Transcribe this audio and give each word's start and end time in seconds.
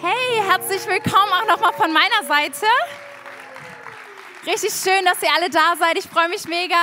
Hey, 0.00 0.40
herzlich 0.46 0.86
willkommen 0.86 1.32
auch 1.32 1.46
nochmal 1.48 1.72
von 1.72 1.92
meiner 1.92 2.22
Seite. 2.22 2.66
Richtig 4.46 4.70
schön, 4.70 5.04
dass 5.04 5.20
ihr 5.20 5.28
alle 5.34 5.50
da 5.50 5.74
seid. 5.76 5.98
Ich 5.98 6.04
freue 6.04 6.28
mich 6.28 6.46
mega, 6.46 6.76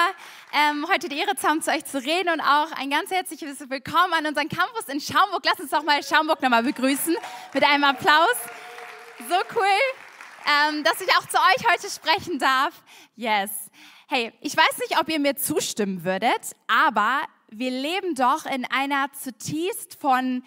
ähm, 0.51 0.85
heute 0.91 1.07
die 1.07 1.17
Ehre 1.17 1.33
zu 1.37 1.47
haben, 1.47 1.61
zu 1.61 1.71
euch 1.71 1.85
zu 1.85 1.97
reden 1.97 2.27
und 2.33 2.41
auch 2.41 2.73
ein 2.73 2.89
ganz 2.89 3.11
herzliches 3.11 3.69
Willkommen 3.69 4.11
an 4.11 4.25
unseren 4.25 4.49
Campus 4.49 4.89
in 4.89 4.99
Schaumburg. 4.99 5.43
Lass 5.45 5.61
uns 5.61 5.69
doch 5.69 5.83
mal 5.83 6.03
Schaumburg 6.03 6.41
nochmal 6.41 6.63
begrüßen 6.63 7.15
mit 7.53 7.63
einem 7.63 7.85
Applaus. 7.85 8.35
So 9.29 9.35
cool, 9.55 9.63
ähm, 10.69 10.83
dass 10.83 10.99
ich 10.99 11.07
auch 11.11 11.25
zu 11.25 11.37
euch 11.37 11.71
heute 11.71 11.89
sprechen 11.89 12.37
darf. 12.37 12.73
Yes. 13.15 13.49
Hey, 14.07 14.33
ich 14.41 14.57
weiß 14.57 14.77
nicht, 14.79 14.99
ob 14.99 15.07
ihr 15.07 15.21
mir 15.21 15.37
zustimmen 15.37 16.03
würdet, 16.03 16.51
aber 16.67 17.21
wir 17.47 17.71
leben 17.71 18.13
doch 18.15 18.45
in 18.45 18.65
einer 18.65 19.09
zutiefst 19.13 20.01
von 20.01 20.43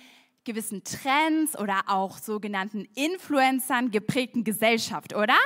gewissen 0.49 0.83
Trends 0.83 1.59
oder 1.59 1.83
auch 1.89 2.17
sogenannten 2.17 2.89
Influencern 2.95 3.91
geprägten 3.91 4.45
Gesellschaft, 4.45 5.15
oder? 5.15 5.37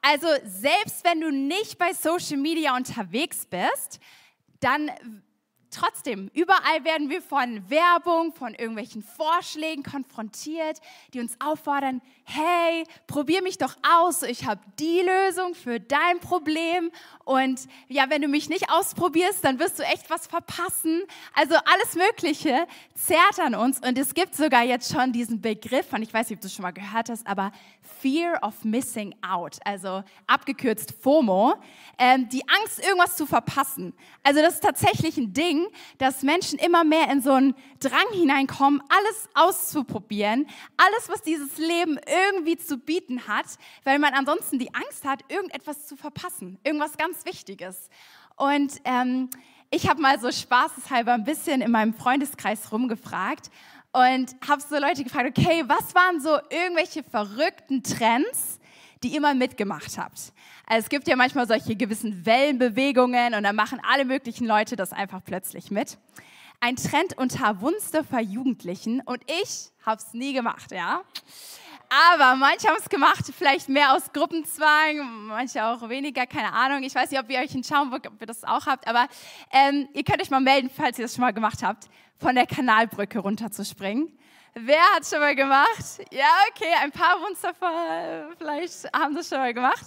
Also 0.00 0.28
selbst 0.44 1.04
wenn 1.04 1.20
du 1.20 1.32
nicht 1.32 1.76
bei 1.76 1.92
Social 1.92 2.36
Media 2.36 2.76
unterwegs 2.76 3.46
bist, 3.46 3.98
dann 4.60 4.92
trotzdem, 5.70 6.30
überall 6.34 6.84
werden 6.84 7.10
wir 7.10 7.22
von 7.22 7.68
Werbung, 7.70 8.32
von 8.32 8.54
irgendwelchen 8.54 9.02
Vorschlägen 9.02 9.82
konfrontiert, 9.82 10.80
die 11.14 11.20
uns 11.20 11.36
auffordern, 11.40 12.00
hey, 12.24 12.84
probier 13.06 13.42
mich 13.42 13.58
doch 13.58 13.74
aus, 13.82 14.22
ich 14.22 14.46
habe 14.46 14.60
die 14.78 15.00
Lösung 15.00 15.54
für 15.54 15.80
dein 15.80 16.20
Problem 16.20 16.90
und 17.24 17.60
ja, 17.88 18.10
wenn 18.10 18.22
du 18.22 18.28
mich 18.28 18.48
nicht 18.48 18.70
ausprobierst, 18.70 19.44
dann 19.44 19.58
wirst 19.58 19.78
du 19.78 19.82
echt 19.82 20.10
was 20.10 20.26
verpassen. 20.26 21.02
Also 21.34 21.54
alles 21.54 21.94
Mögliche 21.94 22.66
zerrt 22.94 23.40
an 23.40 23.54
uns 23.54 23.80
und 23.80 23.98
es 23.98 24.14
gibt 24.14 24.34
sogar 24.34 24.62
jetzt 24.62 24.92
schon 24.92 25.12
diesen 25.12 25.40
Begriff, 25.40 25.92
und 25.92 26.02
ich 26.02 26.12
weiß 26.12 26.28
nicht, 26.30 26.38
ob 26.38 26.42
du 26.42 26.48
schon 26.48 26.62
mal 26.62 26.72
gehört 26.72 27.08
hast, 27.08 27.26
aber 27.26 27.52
Fear 28.00 28.38
of 28.42 28.64
Missing 28.64 29.14
Out, 29.26 29.58
also 29.64 30.02
abgekürzt 30.26 30.94
FOMO, 31.00 31.54
ähm, 31.98 32.28
die 32.28 32.42
Angst, 32.48 32.84
irgendwas 32.84 33.16
zu 33.16 33.26
verpassen. 33.26 33.94
Also 34.22 34.40
das 34.40 34.54
ist 34.54 34.62
tatsächlich 34.62 35.16
ein 35.16 35.32
Ding, 35.32 35.57
dass 35.98 36.22
Menschen 36.22 36.58
immer 36.58 36.84
mehr 36.84 37.10
in 37.10 37.20
so 37.20 37.32
einen 37.32 37.54
Drang 37.80 38.06
hineinkommen, 38.12 38.82
alles 38.88 39.28
auszuprobieren, 39.34 40.46
alles, 40.76 41.08
was 41.08 41.22
dieses 41.22 41.58
Leben 41.58 41.98
irgendwie 42.06 42.56
zu 42.56 42.78
bieten 42.78 43.26
hat, 43.26 43.46
weil 43.84 43.98
man 43.98 44.14
ansonsten 44.14 44.58
die 44.58 44.74
Angst 44.74 45.04
hat, 45.04 45.24
irgendetwas 45.28 45.86
zu 45.86 45.96
verpassen, 45.96 46.58
irgendwas 46.64 46.96
ganz 46.96 47.24
Wichtiges. 47.24 47.88
Und 48.36 48.80
ähm, 48.84 49.30
ich 49.70 49.88
habe 49.88 50.00
mal 50.00 50.18
so 50.18 50.30
spaßeshalber 50.30 51.12
ein 51.12 51.24
bisschen 51.24 51.60
in 51.60 51.70
meinem 51.70 51.94
Freundeskreis 51.94 52.72
rumgefragt 52.72 53.50
und 53.92 54.36
habe 54.48 54.62
so 54.62 54.78
Leute 54.78 55.04
gefragt, 55.04 55.38
okay, 55.38 55.64
was 55.66 55.94
waren 55.94 56.20
so 56.20 56.38
irgendwelche 56.50 57.02
verrückten 57.02 57.82
Trends, 57.82 58.57
die 59.02 59.08
ihr 59.08 59.20
mal 59.20 59.34
mitgemacht 59.34 59.98
habt? 59.98 60.32
Also 60.66 60.84
es 60.84 60.88
gibt 60.88 61.08
ja 61.08 61.16
manchmal 61.16 61.46
solche 61.46 61.76
gewissen 61.76 62.26
Wellenbewegungen 62.26 63.34
und 63.34 63.42
da 63.42 63.52
machen 63.52 63.80
alle 63.88 64.04
möglichen 64.04 64.46
Leute 64.46 64.76
das 64.76 64.92
einfach 64.92 65.22
plötzlich 65.24 65.70
mit. 65.70 65.98
Ein 66.60 66.76
Trend 66.76 67.16
unter 67.16 67.60
Wunstorfer 67.60 68.20
Jugendlichen 68.20 69.00
und 69.00 69.22
ich 69.26 69.70
habe 69.86 70.00
es 70.00 70.12
nie 70.12 70.32
gemacht, 70.32 70.72
ja. 70.72 71.02
Aber 71.88 72.36
manche 72.36 72.68
haben 72.68 72.76
es 72.78 72.88
gemacht, 72.88 73.24
vielleicht 73.36 73.70
mehr 73.70 73.94
aus 73.94 74.12
Gruppenzwang, 74.12 75.26
manche 75.28 75.64
auch 75.64 75.88
weniger, 75.88 76.26
keine 76.26 76.52
Ahnung. 76.52 76.82
Ich 76.82 76.94
weiß 76.94 77.10
nicht, 77.10 77.20
ob 77.20 77.30
ihr 77.30 77.38
euch 77.38 77.54
in 77.54 77.64
Schaumburg, 77.64 78.06
ob 78.06 78.20
ihr 78.20 78.26
das 78.26 78.44
auch 78.44 78.66
habt, 78.66 78.86
aber 78.86 79.06
ähm, 79.52 79.88
ihr 79.94 80.04
könnt 80.04 80.20
euch 80.20 80.28
mal 80.28 80.40
melden, 80.40 80.68
falls 80.68 80.98
ihr 80.98 81.04
das 81.04 81.14
schon 81.14 81.22
mal 81.22 81.32
gemacht 81.32 81.62
habt, 81.62 81.88
von 82.18 82.34
der 82.34 82.46
Kanalbrücke 82.46 83.20
runterzuspringen. 83.20 84.12
Wer 84.60 84.82
hat 84.96 85.06
schon 85.06 85.20
mal 85.20 85.36
gemacht? 85.36 86.00
Ja, 86.10 86.26
okay, 86.50 86.72
ein 86.82 86.90
paar 86.90 87.20
Wunstopfer 87.20 88.28
vielleicht 88.36 88.92
haben 88.92 89.14
das 89.14 89.28
schon 89.28 89.38
mal 89.38 89.54
gemacht. 89.54 89.86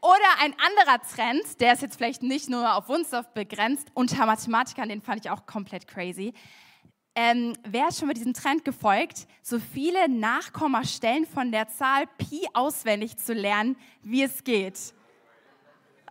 Oder 0.00 0.40
ein 0.40 0.54
anderer 0.58 1.00
Trend, 1.02 1.60
der 1.60 1.74
ist 1.74 1.82
jetzt 1.82 1.96
vielleicht 1.96 2.22
nicht 2.22 2.48
nur 2.48 2.74
auf 2.74 2.88
Wunstorf 2.88 3.28
begrenzt, 3.32 3.88
unter 3.94 4.26
Mathematikern, 4.26 4.88
den 4.88 5.02
fand 5.02 5.24
ich 5.24 5.30
auch 5.30 5.46
komplett 5.46 5.86
crazy. 5.86 6.32
Ähm, 7.14 7.52
wer 7.62 7.88
ist 7.88 8.00
schon 8.00 8.08
mit 8.08 8.16
diesem 8.16 8.34
Trend 8.34 8.64
gefolgt, 8.64 9.28
so 9.40 9.60
viele 9.60 10.08
Nachkommastellen 10.08 11.24
von 11.24 11.52
der 11.52 11.68
Zahl 11.68 12.06
Pi 12.18 12.46
auswendig 12.54 13.16
zu 13.18 13.34
lernen, 13.34 13.76
wie 14.02 14.24
es 14.24 14.42
geht? 14.42 14.95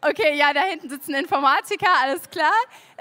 Okay, 0.07 0.37
ja, 0.37 0.53
da 0.53 0.61
hinten 0.61 0.87
sitzen 0.87 1.15
Informatiker, 1.15 1.89
alles 2.03 2.29
klar. 2.29 2.53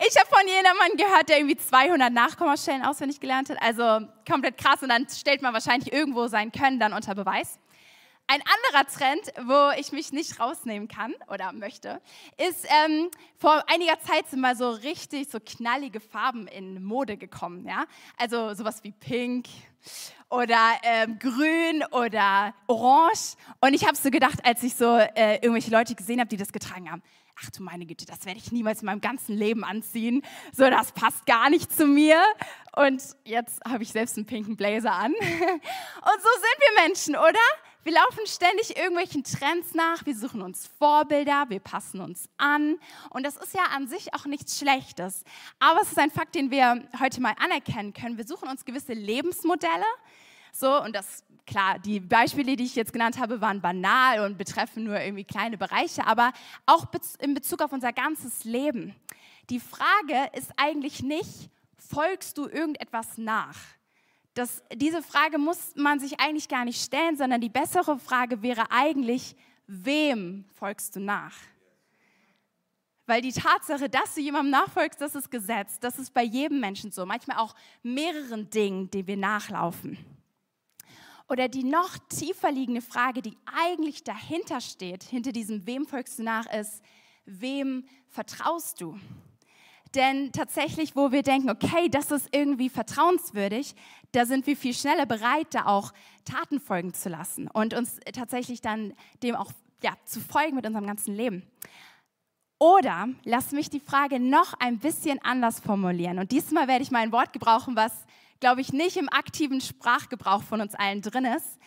ich 0.00 0.18
habe 0.18 0.28
von 0.28 0.46
jemandem 0.48 0.96
gehört, 0.96 1.28
der 1.28 1.38
irgendwie 1.38 1.56
200 1.56 2.12
Nachkommastellen 2.12 2.82
auswendig 2.82 3.20
gelernt 3.20 3.48
hat. 3.48 3.62
Also 3.62 4.00
komplett 4.28 4.58
krass. 4.58 4.82
Und 4.82 4.88
dann 4.88 5.06
stellt 5.08 5.40
man 5.40 5.52
wahrscheinlich 5.54 5.92
irgendwo 5.92 6.26
sein 6.26 6.50
Können 6.50 6.80
dann 6.80 6.92
unter 6.92 7.14
Beweis. 7.14 7.60
Ein 8.26 8.40
anderer 8.40 8.90
Trend, 8.90 9.20
wo 9.46 9.78
ich 9.78 9.92
mich 9.92 10.12
nicht 10.12 10.40
rausnehmen 10.40 10.88
kann 10.88 11.14
oder 11.28 11.52
möchte, 11.52 12.00
ist, 12.38 12.66
ähm, 12.84 13.10
vor 13.36 13.64
einiger 13.68 14.00
Zeit 14.00 14.28
sind 14.30 14.40
mal 14.40 14.56
so 14.56 14.70
richtig 14.70 15.28
so 15.30 15.38
knallige 15.38 16.00
Farben 16.00 16.46
in 16.46 16.82
Mode 16.82 17.16
gekommen. 17.16 17.66
Ja? 17.66 17.84
Also 18.16 18.54
sowas 18.54 18.82
wie 18.84 18.92
Pink 18.92 19.48
oder 20.30 20.72
ähm, 20.82 21.18
Grün 21.18 21.84
oder 21.90 22.54
Orange. 22.68 23.36
Und 23.60 23.74
ich 23.74 23.86
habe 23.86 23.96
so 23.96 24.10
gedacht, 24.10 24.44
als 24.44 24.62
ich 24.62 24.74
so 24.74 24.96
äh, 24.96 25.34
irgendwelche 25.36 25.70
Leute 25.70 25.94
gesehen 25.94 26.20
habe, 26.20 26.28
die 26.28 26.38
das 26.38 26.52
getragen 26.52 26.90
haben, 26.90 27.02
ach 27.42 27.50
du 27.50 27.62
meine 27.62 27.86
Güte, 27.86 28.06
das 28.06 28.24
werde 28.24 28.38
ich 28.38 28.52
niemals 28.52 28.80
in 28.80 28.86
meinem 28.86 29.00
ganzen 29.00 29.36
Leben 29.36 29.64
anziehen. 29.64 30.22
So, 30.52 30.68
das 30.70 30.92
passt 30.92 31.26
gar 31.26 31.50
nicht 31.50 31.74
zu 31.74 31.86
mir. 31.86 32.22
Und 32.76 33.02
jetzt 33.24 33.62
habe 33.68 33.82
ich 33.82 33.90
selbst 33.90 34.16
einen 34.16 34.26
pinken 34.26 34.56
Blazer 34.56 34.92
an. 34.92 35.12
Und 35.20 35.20
so 35.20 36.30
sind 36.40 36.58
wir 36.60 36.82
Menschen, 36.82 37.16
oder? 37.16 37.40
Wir 37.84 37.94
laufen 37.94 38.24
ständig 38.26 38.76
irgendwelchen 38.76 39.24
Trends 39.24 39.74
nach, 39.74 40.06
wir 40.06 40.14
suchen 40.14 40.40
uns 40.40 40.70
Vorbilder, 40.78 41.46
wir 41.48 41.58
passen 41.58 42.00
uns 42.00 42.28
an. 42.36 42.78
Und 43.10 43.24
das 43.24 43.36
ist 43.36 43.54
ja 43.54 43.64
an 43.74 43.88
sich 43.88 44.14
auch 44.14 44.24
nichts 44.24 44.56
Schlechtes. 44.56 45.24
Aber 45.58 45.80
es 45.82 45.90
ist 45.90 45.98
ein 45.98 46.12
Fakt, 46.12 46.36
den 46.36 46.52
wir 46.52 46.88
heute 47.00 47.20
mal 47.20 47.34
anerkennen 47.40 47.92
können. 47.92 48.16
Wir 48.16 48.24
suchen 48.24 48.48
uns 48.48 48.64
gewisse 48.64 48.92
Lebensmodelle. 48.92 49.84
So, 50.52 50.80
und 50.80 50.94
das, 50.94 51.24
klar, 51.44 51.80
die 51.80 51.98
Beispiele, 51.98 52.54
die 52.54 52.64
ich 52.64 52.76
jetzt 52.76 52.92
genannt 52.92 53.18
habe, 53.18 53.40
waren 53.40 53.60
banal 53.60 54.26
und 54.26 54.38
betreffen 54.38 54.84
nur 54.84 55.00
irgendwie 55.00 55.24
kleine 55.24 55.58
Bereiche, 55.58 56.06
aber 56.06 56.32
auch 56.66 56.86
in 57.18 57.34
Bezug 57.34 57.62
auf 57.62 57.72
unser 57.72 57.92
ganzes 57.92 58.44
Leben. 58.44 58.94
Die 59.50 59.58
Frage 59.58 60.30
ist 60.34 60.52
eigentlich 60.56 61.02
nicht, 61.02 61.50
folgst 61.78 62.38
du 62.38 62.46
irgendetwas 62.46 63.18
nach? 63.18 63.56
Das, 64.34 64.62
diese 64.74 65.02
Frage 65.02 65.38
muss 65.38 65.74
man 65.76 66.00
sich 66.00 66.18
eigentlich 66.20 66.48
gar 66.48 66.64
nicht 66.64 66.82
stellen, 66.82 67.16
sondern 67.16 67.40
die 67.40 67.48
bessere 67.48 67.98
Frage 67.98 68.42
wäre 68.42 68.70
eigentlich, 68.70 69.36
wem 69.66 70.44
folgst 70.54 70.96
du 70.96 71.00
nach? 71.00 71.34
Weil 73.06 73.20
die 73.20 73.32
Tatsache, 73.32 73.88
dass 73.88 74.14
du 74.14 74.20
jemandem 74.20 74.52
nachfolgst, 74.52 75.00
das 75.00 75.14
ist 75.14 75.30
Gesetz. 75.30 75.78
Das 75.80 75.98
ist 75.98 76.14
bei 76.14 76.22
jedem 76.22 76.60
Menschen 76.60 76.92
so. 76.92 77.04
Manchmal 77.04 77.38
auch 77.38 77.54
mehreren 77.82 78.48
Dingen, 78.48 78.90
die 78.90 79.06
wir 79.06 79.16
nachlaufen. 79.16 79.98
Oder 81.28 81.48
die 81.48 81.64
noch 81.64 81.98
tiefer 82.08 82.52
liegende 82.52 82.80
Frage, 82.80 83.22
die 83.22 83.36
eigentlich 83.44 84.04
dahinter 84.04 84.60
steht, 84.60 85.02
hinter 85.02 85.32
diesem 85.32 85.66
Wem 85.66 85.86
folgst 85.86 86.18
du 86.18 86.22
nach, 86.22 86.46
ist, 86.52 86.82
wem 87.24 87.84
vertraust 88.08 88.80
du? 88.80 88.98
Denn 89.94 90.32
tatsächlich, 90.32 90.96
wo 90.96 91.12
wir 91.12 91.22
denken, 91.22 91.50
okay, 91.50 91.88
das 91.90 92.10
ist 92.10 92.28
irgendwie 92.32 92.70
vertrauenswürdig, 92.70 93.74
da 94.12 94.26
sind 94.26 94.46
wir 94.46 94.56
viel 94.56 94.74
schneller 94.74 95.06
bereit, 95.06 95.48
da 95.50 95.66
auch 95.66 95.92
Taten 96.24 96.60
folgen 96.60 96.94
zu 96.94 97.08
lassen 97.08 97.48
und 97.48 97.74
uns 97.74 97.98
tatsächlich 98.12 98.60
dann 98.60 98.94
dem 99.22 99.34
auch 99.34 99.52
ja, 99.82 99.92
zu 100.04 100.20
folgen 100.20 100.54
mit 100.54 100.66
unserem 100.66 100.86
ganzen 100.86 101.14
Leben. 101.14 101.42
Oder 102.58 103.08
lass 103.24 103.50
mich 103.50 103.70
die 103.70 103.80
Frage 103.80 104.20
noch 104.20 104.54
ein 104.60 104.78
bisschen 104.78 105.18
anders 105.24 105.58
formulieren. 105.58 106.20
Und 106.20 106.30
diesmal 106.30 106.68
werde 106.68 106.84
ich 106.84 106.92
mal 106.92 107.00
ein 107.00 107.10
Wort 107.10 107.32
gebrauchen, 107.32 107.74
was, 107.74 107.92
glaube 108.38 108.60
ich, 108.60 108.72
nicht 108.72 108.96
im 108.96 109.08
aktiven 109.08 109.60
Sprachgebrauch 109.60 110.44
von 110.44 110.60
uns 110.60 110.76
allen 110.76 111.02
drin 111.02 111.24
ist. 111.24 111.58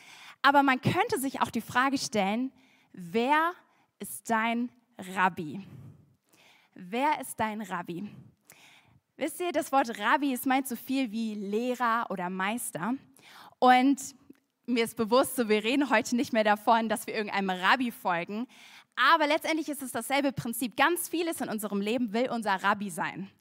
Aber 0.41 0.63
man 0.63 0.79
könnte 0.79 1.19
sich 1.19 1.41
auch 1.41 1.49
die 1.49 1.59
Frage 1.59 1.97
stellen, 1.97 2.51
wer 2.93 3.51
ist 3.99 4.29
dein 4.29 4.69
Rabbi? 5.15 5.67
Wer 6.75 7.19
ist 7.19 7.39
dein 7.41 7.61
Rabbi? 7.61 8.09
Wisst 9.17 9.39
ihr, 9.39 9.53
das 9.53 9.71
Wort 9.71 9.97
Rabbi 9.97 10.33
ist 10.33 10.45
meint 10.45 10.67
so 10.67 10.75
viel 10.75 11.09
wie 11.09 11.35
Lehrer 11.35 12.07
oder 12.09 12.29
Meister. 12.29 12.95
Und 13.59 13.97
mir 14.65 14.83
ist 14.83 14.97
bewusst, 14.97 15.37
so 15.37 15.47
wir 15.47 15.63
reden 15.63 15.89
heute 15.89 16.17
nicht 16.17 16.33
mehr 16.33 16.43
davon, 16.43 16.89
dass 16.89 17.07
wir 17.07 17.15
irgendeinem 17.15 17.49
Rabbi 17.49 17.91
folgen. 17.91 18.45
Aber 18.97 19.25
letztendlich 19.25 19.69
ist 19.69 19.81
es 19.81 19.93
dasselbe 19.93 20.33
Prinzip. 20.33 20.75
Ganz 20.75 21.07
vieles 21.07 21.39
in 21.39 21.47
unserem 21.47 21.79
Leben 21.79 22.11
will 22.11 22.29
unser 22.29 22.55
Rabbi 22.61 22.89
sein. 22.89 23.31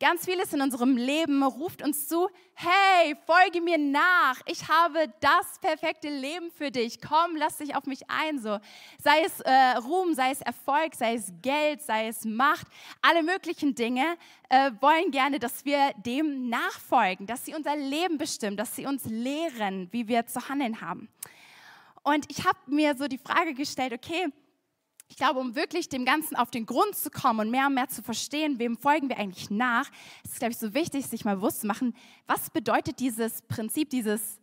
Ganz 0.00 0.24
vieles 0.24 0.52
in 0.52 0.60
unserem 0.60 0.96
Leben 0.96 1.44
ruft 1.44 1.80
uns 1.80 2.08
zu, 2.08 2.28
hey, 2.54 3.14
folge 3.26 3.60
mir 3.60 3.78
nach, 3.78 4.40
ich 4.46 4.68
habe 4.68 5.06
das 5.20 5.60
perfekte 5.60 6.08
Leben 6.08 6.50
für 6.50 6.72
dich, 6.72 7.00
komm, 7.00 7.36
lass 7.36 7.58
dich 7.58 7.76
auf 7.76 7.86
mich 7.86 8.00
ein. 8.08 8.40
So. 8.40 8.58
Sei 9.00 9.22
es 9.24 9.40
äh, 9.40 9.76
Ruhm, 9.78 10.14
sei 10.14 10.32
es 10.32 10.40
Erfolg, 10.40 10.96
sei 10.96 11.14
es 11.14 11.32
Geld, 11.42 11.80
sei 11.80 12.08
es 12.08 12.24
Macht, 12.24 12.66
alle 13.02 13.22
möglichen 13.22 13.76
Dinge 13.76 14.16
äh, 14.48 14.72
wollen 14.80 15.12
gerne, 15.12 15.38
dass 15.38 15.64
wir 15.64 15.92
dem 16.04 16.48
nachfolgen, 16.48 17.28
dass 17.28 17.44
sie 17.44 17.54
unser 17.54 17.76
Leben 17.76 18.18
bestimmen, 18.18 18.56
dass 18.56 18.74
sie 18.74 18.86
uns 18.86 19.04
lehren, 19.04 19.88
wie 19.92 20.08
wir 20.08 20.26
zu 20.26 20.48
handeln 20.48 20.80
haben. 20.80 21.08
Und 22.02 22.28
ich 22.30 22.44
habe 22.44 22.58
mir 22.66 22.96
so 22.96 23.06
die 23.06 23.18
Frage 23.18 23.54
gestellt, 23.54 23.92
okay, 23.92 24.26
ich 25.14 25.18
glaube, 25.18 25.38
um 25.38 25.54
wirklich 25.54 25.88
dem 25.88 26.04
Ganzen 26.04 26.34
auf 26.34 26.50
den 26.50 26.66
Grund 26.66 26.96
zu 26.96 27.08
kommen 27.08 27.38
und 27.38 27.50
mehr 27.52 27.68
und 27.68 27.74
mehr 27.74 27.88
zu 27.88 28.02
verstehen, 28.02 28.58
wem 28.58 28.76
folgen 28.76 29.08
wir 29.08 29.16
eigentlich 29.16 29.48
nach, 29.48 29.88
ist 30.24 30.32
es, 30.32 30.38
glaube 30.40 30.50
ich, 30.50 30.58
so 30.58 30.74
wichtig, 30.74 31.06
sich 31.06 31.24
mal 31.24 31.36
bewusst 31.36 31.60
zu 31.60 31.68
machen, 31.68 31.94
was 32.26 32.50
bedeutet 32.50 32.98
dieses 32.98 33.42
Prinzip, 33.42 33.90
dieses 33.90 34.40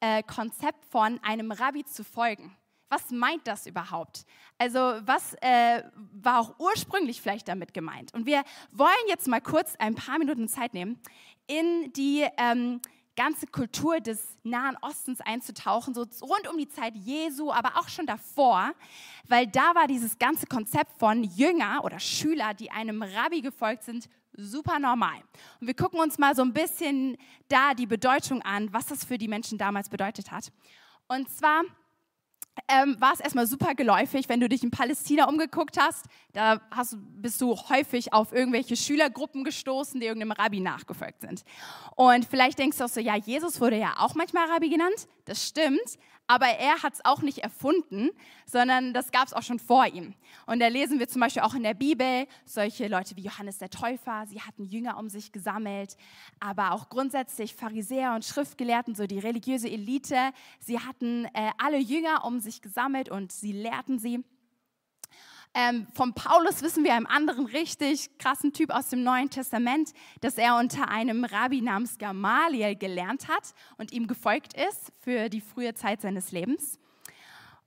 äh, 0.00 0.22
Konzept 0.22 0.82
von 0.86 1.22
einem 1.22 1.52
Rabbi 1.52 1.84
zu 1.84 2.04
folgen. 2.04 2.56
Was 2.88 3.10
meint 3.10 3.46
das 3.46 3.66
überhaupt? 3.66 4.24
Also 4.56 4.78
was 4.78 5.34
äh, 5.42 5.82
war 6.14 6.40
auch 6.40 6.58
ursprünglich 6.58 7.20
vielleicht 7.20 7.46
damit 7.46 7.74
gemeint? 7.74 8.14
Und 8.14 8.24
wir 8.24 8.44
wollen 8.72 8.94
jetzt 9.08 9.28
mal 9.28 9.42
kurz 9.42 9.76
ein 9.76 9.94
paar 9.94 10.18
Minuten 10.18 10.48
Zeit 10.48 10.72
nehmen, 10.72 10.98
in 11.46 11.92
die 11.92 12.26
ähm, 12.38 12.80
ganze 13.16 13.46
Kultur 13.46 14.00
des 14.00 14.38
Nahen 14.42 14.76
Ostens 14.82 15.20
einzutauchen, 15.20 15.94
so 15.94 16.06
rund 16.22 16.48
um 16.50 16.58
die 16.58 16.68
Zeit 16.68 16.94
Jesu, 16.96 17.52
aber 17.52 17.76
auch 17.76 17.88
schon 17.88 18.06
davor, 18.06 18.72
weil 19.28 19.46
da 19.46 19.74
war 19.74 19.86
dieses 19.86 20.18
ganze 20.18 20.46
Konzept 20.46 20.98
von 20.98 21.24
Jünger 21.24 21.84
oder 21.84 22.00
Schüler, 22.00 22.54
die 22.54 22.70
einem 22.70 23.02
Rabbi 23.02 23.40
gefolgt 23.40 23.84
sind, 23.84 24.08
super 24.32 24.78
normal. 24.78 25.16
Und 25.60 25.66
wir 25.66 25.74
gucken 25.74 26.00
uns 26.00 26.18
mal 26.18 26.34
so 26.34 26.42
ein 26.42 26.52
bisschen 26.52 27.16
da 27.48 27.74
die 27.74 27.86
Bedeutung 27.86 28.42
an, 28.42 28.72
was 28.72 28.86
das 28.86 29.04
für 29.04 29.18
die 29.18 29.28
Menschen 29.28 29.58
damals 29.58 29.88
bedeutet 29.88 30.30
hat. 30.30 30.52
Und 31.06 31.28
zwar 31.30 31.62
ähm, 32.68 32.96
war 33.00 33.12
es 33.12 33.20
erstmal 33.20 33.46
super 33.46 33.74
geläufig, 33.74 34.28
wenn 34.28 34.40
du 34.40 34.48
dich 34.48 34.62
in 34.62 34.70
Palästina 34.70 35.28
umgeguckt 35.28 35.78
hast. 35.78 36.06
Da 36.32 36.60
hast, 36.70 36.96
bist 37.20 37.40
du 37.40 37.56
häufig 37.56 38.12
auf 38.12 38.32
irgendwelche 38.32 38.76
Schülergruppen 38.76 39.44
gestoßen, 39.44 40.00
die 40.00 40.06
irgendeinem 40.06 40.32
Rabbi 40.32 40.60
nachgefolgt 40.60 41.20
sind. 41.20 41.44
Und 41.96 42.24
vielleicht 42.24 42.58
denkst 42.58 42.78
du 42.78 42.84
auch 42.84 42.88
so, 42.88 43.00
ja, 43.00 43.16
Jesus 43.16 43.60
wurde 43.60 43.78
ja 43.78 43.94
auch 43.98 44.14
manchmal 44.14 44.48
Rabbi 44.50 44.68
genannt. 44.68 45.08
Das 45.24 45.46
stimmt 45.46 45.98
aber 46.26 46.46
er 46.46 46.82
hat 46.82 46.94
es 46.94 47.04
auch 47.04 47.22
nicht 47.22 47.38
erfunden, 47.38 48.10
sondern 48.46 48.94
das 48.94 49.12
gab 49.12 49.26
es 49.26 49.32
auch 49.32 49.42
schon 49.42 49.58
vor 49.58 49.86
ihm. 49.86 50.14
Und 50.46 50.60
da 50.60 50.68
lesen 50.68 50.98
wir 50.98 51.08
zum 51.08 51.20
Beispiel 51.20 51.42
auch 51.42 51.54
in 51.54 51.62
der 51.62 51.74
Bibel 51.74 52.26
solche 52.44 52.88
Leute 52.88 53.16
wie 53.16 53.22
Johannes 53.22 53.58
der 53.58 53.70
Täufer, 53.70 54.24
sie 54.26 54.40
hatten 54.40 54.64
Jünger 54.64 54.98
um 54.98 55.08
sich 55.08 55.32
gesammelt, 55.32 55.96
aber 56.40 56.72
auch 56.72 56.88
grundsätzlich 56.88 57.54
Pharisäer 57.54 58.14
und 58.14 58.24
Schriftgelehrten, 58.24 58.94
so 58.94 59.06
die 59.06 59.18
religiöse 59.18 59.68
Elite, 59.68 60.32
sie 60.60 60.78
hatten 60.78 61.26
äh, 61.26 61.50
alle 61.58 61.78
Jünger 61.78 62.24
um 62.24 62.40
sich 62.40 62.62
gesammelt 62.62 63.08
und 63.10 63.32
sie 63.32 63.52
lehrten 63.52 63.98
sie. 63.98 64.24
Ähm, 65.56 65.86
von 65.94 66.14
Paulus 66.14 66.62
wissen 66.62 66.82
wir 66.82 66.94
einem 66.94 67.06
anderen 67.06 67.46
richtig 67.46 68.18
krassen 68.18 68.52
Typ 68.52 68.70
aus 68.70 68.88
dem 68.88 69.04
Neuen 69.04 69.30
Testament, 69.30 69.92
dass 70.20 70.36
er 70.36 70.56
unter 70.56 70.88
einem 70.88 71.24
Rabbi 71.24 71.60
namens 71.60 71.96
Gamaliel 71.96 72.74
gelernt 72.74 73.28
hat 73.28 73.54
und 73.78 73.92
ihm 73.92 74.08
gefolgt 74.08 74.54
ist 74.54 74.90
für 74.98 75.28
die 75.28 75.40
frühe 75.40 75.72
Zeit 75.74 76.00
seines 76.00 76.32
Lebens. 76.32 76.80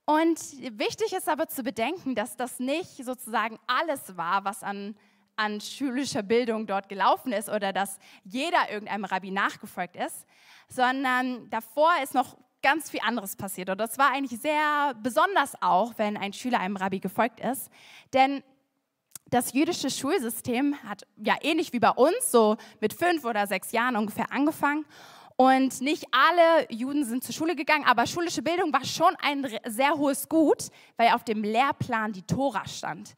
Und 0.03 0.39
wichtig 0.77 1.13
ist 1.13 1.29
aber 1.29 1.47
zu 1.47 1.63
bedenken, 1.63 2.13
dass 2.13 2.35
das 2.35 2.59
nicht 2.59 3.05
sozusagen 3.05 3.57
alles 3.67 4.17
war, 4.17 4.43
was 4.43 4.63
an, 4.63 4.97
an 5.37 5.61
schulischer 5.61 6.23
Bildung 6.23 6.67
dort 6.67 6.89
gelaufen 6.89 7.31
ist 7.31 7.47
oder 7.47 7.71
dass 7.71 7.99
jeder 8.25 8.69
irgendeinem 8.69 9.05
Rabbi 9.05 9.31
nachgefolgt 9.31 9.95
ist, 9.95 10.25
sondern 10.67 11.49
davor 11.49 11.91
ist 12.03 12.13
noch 12.13 12.37
ganz 12.67 12.89
viel 12.89 12.99
anderes 13.01 13.37
passiert. 13.37 13.69
Und 13.69 13.77
das 13.77 13.97
war 13.97 14.11
eigentlich 14.11 14.41
sehr 14.41 14.93
besonders 15.01 15.53
auch, 15.61 15.93
wenn 15.95 16.17
ein 16.17 16.33
Schüler 16.33 16.59
einem 16.59 16.75
Rabbi 16.75 16.99
gefolgt 16.99 17.39
ist. 17.39 17.69
Denn 18.11 18.43
das 19.29 19.53
jüdische 19.53 19.89
Schulsystem 19.89 20.75
hat 20.83 21.07
ja 21.15 21.37
ähnlich 21.43 21.71
wie 21.71 21.79
bei 21.79 21.91
uns 21.91 22.29
so 22.29 22.57
mit 22.81 22.93
fünf 22.93 23.23
oder 23.23 23.47
sechs 23.47 23.71
Jahren 23.71 23.95
ungefähr 23.95 24.33
angefangen. 24.33 24.85
Und 25.37 25.79
nicht 25.79 26.07
alle 26.11 26.69
Juden 26.69 27.05
sind 27.05 27.23
zur 27.23 27.33
Schule 27.33 27.55
gegangen, 27.55 27.85
aber 27.85 28.05
schulische 28.05 28.41
Bildung 28.41 28.73
war 28.73 28.83
schon 28.83 29.15
ein 29.21 29.47
sehr 29.65 29.93
hohes 29.93 30.27
Gut, 30.27 30.67
weil 30.97 31.13
auf 31.13 31.23
dem 31.23 31.45
Lehrplan 31.45 32.11
die 32.11 32.23
Tora 32.23 32.67
stand. 32.67 33.15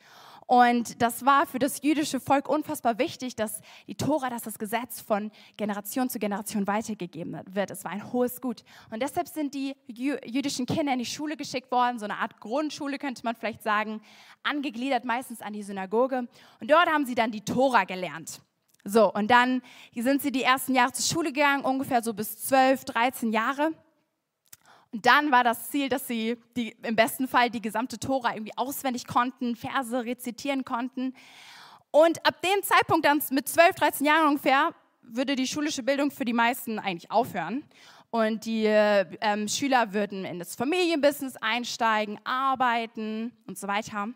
Und 0.50 1.00
das 1.00 1.24
war 1.28 1.46
für 1.46 1.60
das 1.60 1.84
jüdische 1.84 2.20
Volk 2.20 2.50
unfassbar 2.50 2.98
wichtig, 2.98 3.36
dass 3.36 3.62
die 3.86 3.94
Tora, 3.94 4.32
dass 4.32 4.42
das 4.42 4.58
Gesetz 4.58 5.00
von 5.00 5.30
Generation 5.58 6.10
zu 6.10 6.18
Generation 6.18 6.66
weitergegeben 6.66 7.40
wird. 7.52 7.70
Es 7.70 7.84
war 7.84 7.92
ein 7.92 8.12
hohes 8.12 8.42
Gut. 8.42 8.64
Und 8.90 9.04
deshalb 9.04 9.28
sind 9.28 9.54
die 9.54 9.76
jüdischen 9.88 10.66
Kinder 10.66 10.94
in 10.94 10.98
die 10.98 11.06
Schule 11.06 11.38
geschickt 11.38 11.72
worden, 11.72 12.00
so 12.00 12.06
eine 12.06 12.18
Art 12.18 12.40
Grundschule 12.40 12.98
könnte 12.98 13.22
man 13.24 13.36
vielleicht 13.36 13.62
sagen, 13.62 14.02
angegliedert 14.42 15.06
meistens 15.06 15.40
an 15.42 15.54
die 15.54 15.62
Synagoge. 15.62 16.28
Und 16.60 16.72
dort 16.72 16.88
haben 16.88 17.06
sie 17.06 17.14
dann 17.14 17.30
die 17.30 17.42
Tora 17.42 17.84
gelernt. 17.84 18.42
So, 18.84 19.14
und 19.14 19.30
dann 19.30 19.62
sind 19.94 20.24
sie 20.24 20.32
die 20.32 20.42
ersten 20.42 20.74
Jahre 20.74 20.94
zur 20.94 21.06
Schule 21.06 21.32
gegangen, 21.32 21.64
ungefähr 21.64 22.02
so 22.02 22.12
bis 22.12 22.48
12, 22.48 22.86
13 22.86 23.32
Jahre. 23.32 23.72
Und 24.92 25.06
dann 25.06 25.32
war 25.32 25.44
das 25.44 25.70
Ziel, 25.70 25.88
dass 25.88 26.08
sie 26.08 26.38
die, 26.56 26.76
im 26.82 26.96
besten 26.96 27.28
Fall 27.28 27.50
die 27.50 27.62
gesamte 27.62 28.00
Tora 28.00 28.34
irgendwie 28.34 28.58
auswendig 28.58 29.06
konnten, 29.06 29.56
Verse 29.56 30.04
rezitieren 30.04 30.66
konnten. 30.66 31.14
Und 31.92 32.26
ab 32.26 32.42
dem 32.42 32.64
Zeitpunkt, 32.64 33.06
dann 33.06 33.22
mit 33.32 33.48
12, 33.48 33.76
13 33.76 34.06
Jahren 34.06 34.28
ungefähr, 34.30 34.74
würde 35.02 35.36
die 35.36 35.48
schulische 35.48 35.84
Bildung 35.84 36.12
für 36.12 36.26
die 36.26 36.34
meisten 36.34 36.80
eigentlich 36.80 37.12
aufhören. 37.12 37.64
Und 38.12 38.46
die 38.46 38.66
ähm, 38.66 39.48
Schüler 39.48 39.94
würden 39.94 40.26
in 40.26 40.40
das 40.40 40.56
Familienbusiness 40.56 41.36
einsteigen, 41.38 42.20
arbeiten 42.24 43.32
und 43.46 43.58
so 43.58 43.68
weiter. 43.68 44.10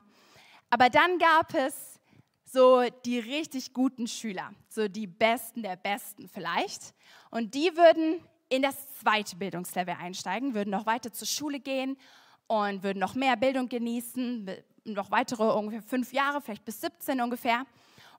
Aber 0.71 0.89
dann 0.89 1.19
gab 1.19 1.53
es 1.53 1.99
so 2.45 2.83
die 3.05 3.19
richtig 3.19 3.73
guten 3.73 4.07
Schüler, 4.07 4.51
so 4.69 4.87
die 4.87 5.05
Besten 5.05 5.61
der 5.61 5.75
Besten 5.75 6.27
vielleicht. 6.27 6.93
Und 7.29 7.53
die 7.53 7.75
würden 7.75 8.21
in 8.53 8.61
das 8.61 8.75
zweite 9.00 9.35
Bildungslevel 9.35 9.95
einsteigen, 10.00 10.53
würden 10.53 10.69
noch 10.69 10.85
weiter 10.85 11.11
zur 11.11 11.25
Schule 11.25 11.59
gehen 11.59 11.97
und 12.45 12.83
würden 12.83 13.00
noch 13.00 13.15
mehr 13.15 13.35
Bildung 13.35 13.67
genießen, 13.67 14.47
noch 14.85 15.09
weitere 15.09 15.44
ungefähr 15.44 15.81
fünf 15.81 16.13
Jahre, 16.13 16.39
vielleicht 16.39 16.63
bis 16.63 16.79
17 16.81 17.19
ungefähr. 17.19 17.65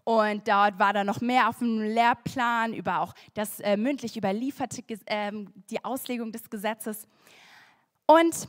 Und 0.02 0.48
dort 0.48 0.76
war 0.80 0.92
dann 0.92 1.06
noch 1.06 1.20
mehr 1.20 1.48
auf 1.48 1.60
dem 1.60 1.80
Lehrplan 1.80 2.74
über 2.74 3.00
auch 3.00 3.14
das 3.34 3.60
äh, 3.60 3.76
mündlich 3.76 4.16
überlieferte, 4.16 4.82
äh, 5.06 5.30
die 5.70 5.84
Auslegung 5.84 6.32
des 6.32 6.50
Gesetzes. 6.50 7.06
Und 8.06 8.48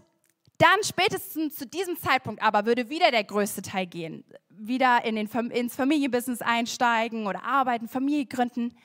dann 0.57 0.83
spätestens 0.83 1.55
zu 1.55 1.67
diesem 1.67 1.97
Zeitpunkt 1.97 2.41
aber 2.41 2.65
würde 2.65 2.89
wieder 2.89 3.11
der 3.11 3.23
größte 3.23 3.61
Teil 3.61 3.85
gehen. 3.85 4.23
Wieder 4.49 5.05
in 5.05 5.15
den, 5.17 5.29
ins 5.51 5.75
Familienbusiness 5.75 6.41
einsteigen 6.41 7.27
oder 7.27 7.43
arbeiten, 7.43 7.87
Familie 7.87 8.25
gründen. 8.25 8.75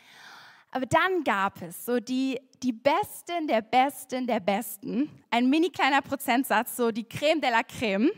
Aber 0.70 0.86
dann 0.86 1.24
gab 1.24 1.62
es 1.62 1.84
so 1.84 1.98
die, 1.98 2.38
die 2.62 2.72
Besten 2.72 3.46
der 3.46 3.62
Besten 3.62 4.26
der 4.26 4.40
Besten, 4.40 5.10
ein 5.30 5.48
mini 5.48 5.70
kleiner 5.70 6.02
Prozentsatz, 6.02 6.76
so 6.76 6.90
die 6.90 7.04
Creme 7.04 7.40
de 7.40 7.50
la 7.50 7.62
Creme. 7.62 8.10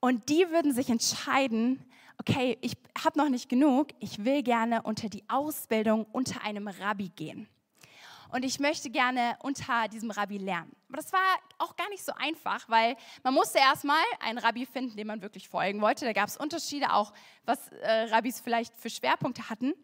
Und 0.00 0.28
die 0.28 0.46
würden 0.50 0.72
sich 0.72 0.90
entscheiden, 0.90 1.84
okay, 2.18 2.58
ich 2.60 2.76
habe 3.02 3.18
noch 3.18 3.28
nicht 3.28 3.48
genug, 3.48 3.88
ich 4.00 4.24
will 4.24 4.42
gerne 4.42 4.82
unter 4.82 5.08
die 5.08 5.24
Ausbildung 5.28 6.06
unter 6.12 6.42
einem 6.42 6.68
Rabbi 6.68 7.10
gehen 7.14 7.48
und 8.30 8.44
ich 8.44 8.60
möchte 8.60 8.90
gerne 8.90 9.36
unter 9.42 9.88
diesem 9.88 10.10
Rabbi 10.10 10.38
lernen. 10.38 10.74
Aber 10.88 10.98
das 10.98 11.12
war 11.12 11.20
auch 11.58 11.76
gar 11.76 11.88
nicht 11.88 12.04
so 12.04 12.12
einfach, 12.12 12.68
weil 12.68 12.96
man 13.22 13.34
musste 13.34 13.58
erstmal 13.58 14.02
einen 14.20 14.38
Rabbi 14.38 14.64
finden, 14.66 14.96
dem 14.96 15.08
man 15.08 15.22
wirklich 15.22 15.48
folgen 15.48 15.80
wollte. 15.80 16.04
Da 16.04 16.12
gab 16.12 16.28
es 16.28 16.36
Unterschiede 16.36 16.92
auch, 16.92 17.12
was 17.44 17.58
äh, 17.82 17.90
Rabbis 18.10 18.40
vielleicht 18.40 18.76
für 18.76 18.90
Schwerpunkte 18.90 19.50
hatten. 19.50 19.74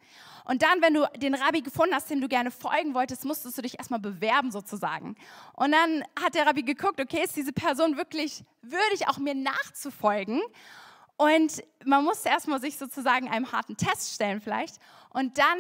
Und 0.45 0.63
dann, 0.63 0.81
wenn 0.83 0.95
du 0.95 1.09
den 1.17 1.35
Rabbi 1.35 1.63
gefunden 1.63 1.95
hast, 1.95 2.11
dem 2.11 2.21
du 2.21 2.29
gerne 2.29 2.51
folgen 2.51 2.95
wolltest, 2.95 3.25
musstest 3.25 3.59
du 3.59 3.63
dich 3.63 3.79
erstmal 3.79 4.01
bewerben 4.01 4.51
sozusagen. 4.51 5.17
Und 5.55 5.73
dann 5.73 6.05
hat 6.23 6.35
der 6.35 6.47
Rabbi 6.47 6.63
geguckt, 6.63 7.01
okay, 7.01 7.25
ist 7.25 7.37
diese 7.37 7.53
Person 7.53 7.97
wirklich 7.97 8.45
würdig, 8.63 9.09
auch 9.09 9.19
mir 9.19 9.35
nachzufolgen? 9.35 10.41
Und 11.17 11.63
man 11.85 12.05
musste 12.05 12.31
erstmal 12.31 12.61
sich 12.61 12.79
sozusagen 12.79 13.29
einem 13.29 13.53
harten 13.53 13.77
Test 13.77 14.15
stellen 14.15 14.41
vielleicht. 14.41 14.77
Und 15.11 15.39
dann 15.39 15.59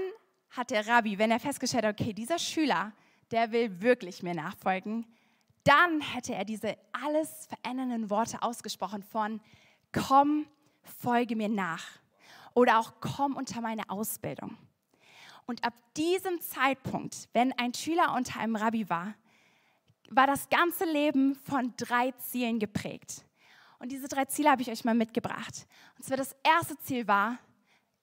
hat 0.50 0.70
der 0.70 0.86
Rabbi, 0.86 1.18
wenn 1.18 1.30
er 1.30 1.40
festgestellt 1.40 1.84
hat, 1.84 2.00
okay, 2.00 2.12
dieser 2.12 2.38
Schüler, 2.38 2.92
der 3.30 3.52
will 3.52 3.80
wirklich 3.80 4.22
mir 4.22 4.34
nachfolgen, 4.34 5.06
dann 5.64 6.00
hätte 6.00 6.34
er 6.34 6.44
diese 6.44 6.76
alles 6.92 7.46
verändernden 7.46 8.10
Worte 8.10 8.42
ausgesprochen 8.42 9.02
von, 9.02 9.40
komm, 9.92 10.46
folge 10.82 11.36
mir 11.36 11.48
nach. 11.48 11.84
Oder 12.54 12.78
auch, 12.78 12.94
komm 13.00 13.36
unter 13.36 13.60
meine 13.60 13.88
Ausbildung. 13.88 14.56
Und 15.46 15.64
ab 15.64 15.74
diesem 15.96 16.40
Zeitpunkt, 16.40 17.28
wenn 17.32 17.52
ein 17.52 17.74
Schüler 17.74 18.14
unter 18.14 18.40
einem 18.40 18.56
Rabbi 18.56 18.88
war, 18.88 19.14
war 20.08 20.26
das 20.26 20.48
ganze 20.48 20.84
Leben 20.84 21.36
von 21.36 21.74
drei 21.76 22.12
Zielen 22.12 22.58
geprägt. 22.58 23.24
Und 23.78 23.92
diese 23.92 24.08
drei 24.08 24.24
Ziele 24.26 24.50
habe 24.50 24.62
ich 24.62 24.70
euch 24.70 24.84
mal 24.84 24.94
mitgebracht. 24.94 25.66
Und 25.96 26.04
zwar 26.04 26.16
das 26.16 26.36
erste 26.42 26.76
Ziel 26.78 27.06
war, 27.06 27.38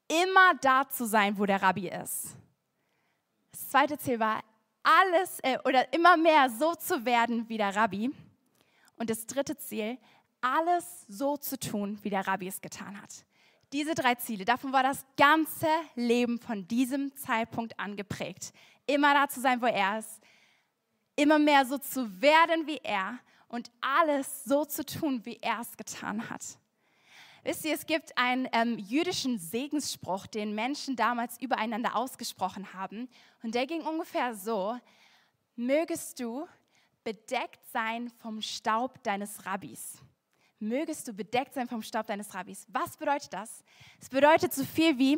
immer 0.07 0.53
da 0.61 0.87
zu 0.89 1.05
sein, 1.05 1.37
wo 1.37 1.45
der 1.45 1.61
Rabbi 1.61 1.89
ist. 1.89 2.35
Das 3.51 3.69
zweite 3.69 3.97
Ziel 3.97 4.19
war, 4.19 4.43
alles 4.83 5.39
äh, 5.41 5.57
oder 5.65 5.91
immer 5.93 6.15
mehr 6.17 6.49
so 6.49 6.75
zu 6.75 7.05
werden 7.05 7.47
wie 7.49 7.57
der 7.57 7.75
Rabbi. 7.75 8.11
Und 8.95 9.09
das 9.09 9.25
dritte 9.25 9.57
Ziel, 9.57 9.97
alles 10.41 11.05
so 11.07 11.37
zu 11.37 11.59
tun, 11.59 11.99
wie 12.03 12.09
der 12.09 12.27
Rabbi 12.27 12.47
es 12.47 12.61
getan 12.61 13.01
hat. 13.01 13.25
Diese 13.73 13.95
drei 13.95 14.15
Ziele, 14.15 14.45
davon 14.45 14.71
war 14.71 14.83
das 14.83 15.05
ganze 15.17 15.67
Leben 15.95 16.39
von 16.39 16.67
diesem 16.67 17.13
Zeitpunkt 17.15 17.77
angeprägt. 17.79 18.53
Immer 18.85 19.13
da 19.13 19.27
zu 19.27 19.41
sein, 19.41 19.61
wo 19.61 19.65
er 19.65 19.99
ist, 19.99 20.21
immer 21.17 21.37
mehr 21.37 21.65
so 21.65 21.77
zu 21.77 22.21
werden 22.21 22.65
wie 22.65 22.79
er 22.81 23.19
und 23.49 23.69
alles 23.81 24.45
so 24.45 24.63
zu 24.63 24.85
tun, 24.85 25.25
wie 25.25 25.37
er 25.41 25.59
es 25.59 25.75
getan 25.75 26.29
hat. 26.29 26.57
Wisst 27.47 27.63
ihr, 27.63 27.73
es 27.75 27.85
gibt 27.85 28.17
einen 28.17 28.45
ähm, 28.51 28.77
jüdischen 28.77 29.39
Segensspruch, 29.39 30.27
den 30.27 30.53
Menschen 30.53 30.97
damals 30.97 31.39
übereinander 31.39 31.95
ausgesprochen 31.95 32.73
haben. 32.73 33.07
Und 33.41 33.55
der 33.55 33.65
ging 33.65 33.83
ungefähr 33.83 34.35
so, 34.35 34.77
mögest 35.55 36.19
du 36.19 36.45
bedeckt 37.05 37.65
sein 37.71 38.11
vom 38.21 38.41
Staub 38.41 39.01
deines 39.01 39.45
Rabbis. 39.45 39.93
Mögest 40.59 41.07
du 41.07 41.13
bedeckt 41.13 41.53
sein 41.53 41.69
vom 41.69 41.81
Staub 41.81 42.05
deines 42.07 42.33
Rabbis. 42.33 42.67
Was 42.67 42.97
bedeutet 42.97 43.31
das? 43.31 43.63
Es 44.01 44.09
bedeutet 44.09 44.53
so 44.53 44.65
viel 44.65 44.97
wie, 44.97 45.17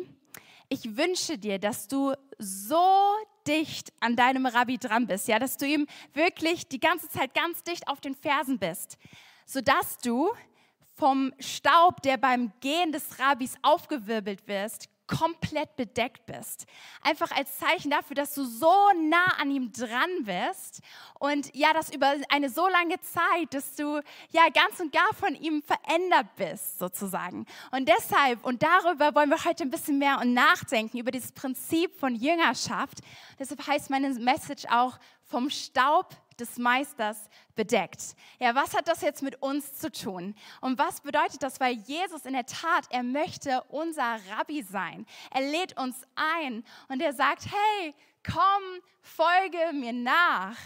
ich 0.68 0.96
wünsche 0.96 1.36
dir, 1.36 1.58
dass 1.58 1.88
du 1.88 2.14
so 2.38 3.12
dicht 3.44 3.92
an 3.98 4.14
deinem 4.14 4.46
Rabbi 4.46 4.78
dran 4.78 5.08
bist, 5.08 5.26
ja, 5.26 5.40
dass 5.40 5.56
du 5.56 5.66
ihm 5.66 5.88
wirklich 6.14 6.68
die 6.68 6.78
ganze 6.78 7.08
Zeit 7.08 7.34
ganz 7.34 7.64
dicht 7.64 7.88
auf 7.88 8.00
den 8.00 8.14
Fersen 8.14 8.60
bist, 8.60 8.98
sodass 9.46 9.98
du 9.98 10.30
vom 11.00 11.32
Staub, 11.38 12.02
der 12.02 12.18
beim 12.18 12.52
Gehen 12.60 12.92
des 12.92 13.18
Rabbis 13.18 13.54
aufgewirbelt 13.62 14.46
wirst, 14.46 14.90
komplett 15.06 15.74
bedeckt 15.74 16.26
bist. 16.26 16.66
Einfach 17.00 17.32
als 17.32 17.58
Zeichen 17.58 17.90
dafür, 17.90 18.14
dass 18.14 18.34
du 18.34 18.44
so 18.44 18.72
nah 19.08 19.38
an 19.40 19.50
ihm 19.50 19.72
dran 19.72 20.10
bist 20.24 20.82
und 21.18 21.52
ja, 21.56 21.72
das 21.72 21.92
über 21.92 22.12
eine 22.28 22.50
so 22.50 22.68
lange 22.68 23.00
Zeit, 23.00 23.52
dass 23.52 23.74
du 23.74 24.00
ja 24.30 24.42
ganz 24.54 24.78
und 24.78 24.92
gar 24.92 25.12
von 25.14 25.34
ihm 25.34 25.62
verändert 25.62 26.28
bist, 26.36 26.78
sozusagen. 26.78 27.46
Und 27.72 27.88
deshalb, 27.88 28.44
und 28.44 28.62
darüber 28.62 29.14
wollen 29.14 29.30
wir 29.30 29.42
heute 29.44 29.64
ein 29.64 29.70
bisschen 29.70 29.98
mehr 29.98 30.20
und 30.20 30.34
nachdenken, 30.34 30.98
über 30.98 31.10
dieses 31.10 31.32
Prinzip 31.32 31.98
von 31.98 32.14
Jüngerschaft. 32.14 32.98
Deshalb 33.38 33.66
heißt 33.66 33.88
meine 33.88 34.10
Message 34.10 34.66
auch 34.70 34.98
vom 35.24 35.48
Staub 35.48 36.14
des 36.40 36.58
Meisters 36.58 37.28
bedeckt. 37.54 38.16
Ja, 38.38 38.54
was 38.54 38.74
hat 38.74 38.88
das 38.88 39.02
jetzt 39.02 39.22
mit 39.22 39.42
uns 39.42 39.78
zu 39.78 39.92
tun? 39.92 40.34
Und 40.60 40.78
was 40.78 41.00
bedeutet 41.00 41.42
das? 41.42 41.60
Weil 41.60 41.74
Jesus 41.74 42.24
in 42.24 42.32
der 42.32 42.46
Tat, 42.46 42.86
er 42.90 43.02
möchte 43.02 43.62
unser 43.68 44.18
Rabbi 44.36 44.62
sein. 44.62 45.06
Er 45.30 45.42
lädt 45.42 45.78
uns 45.78 45.96
ein 46.14 46.64
und 46.88 47.00
er 47.02 47.12
sagt, 47.12 47.46
hey, 47.46 47.94
komm, 48.24 48.80
folge 49.02 49.72
mir 49.72 49.92
nach. 49.92 50.56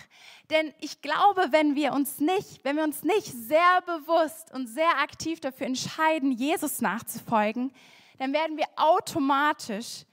Denn 0.50 0.72
ich 0.80 1.00
glaube, 1.02 1.48
wenn 1.50 1.74
wir 1.74 1.92
uns 1.92 2.18
nicht, 2.20 2.64
wenn 2.64 2.76
wir 2.76 2.84
uns 2.84 3.02
nicht 3.02 3.26
sehr 3.26 3.82
bewusst 3.86 4.52
und 4.52 4.66
sehr 4.66 4.98
aktiv 4.98 5.40
dafür 5.40 5.66
entscheiden, 5.66 6.32
Jesus 6.32 6.80
nachzufolgen, 6.80 7.72
dann 8.18 8.32
werden 8.32 8.56
wir 8.56 8.66
automatisch 8.76 10.04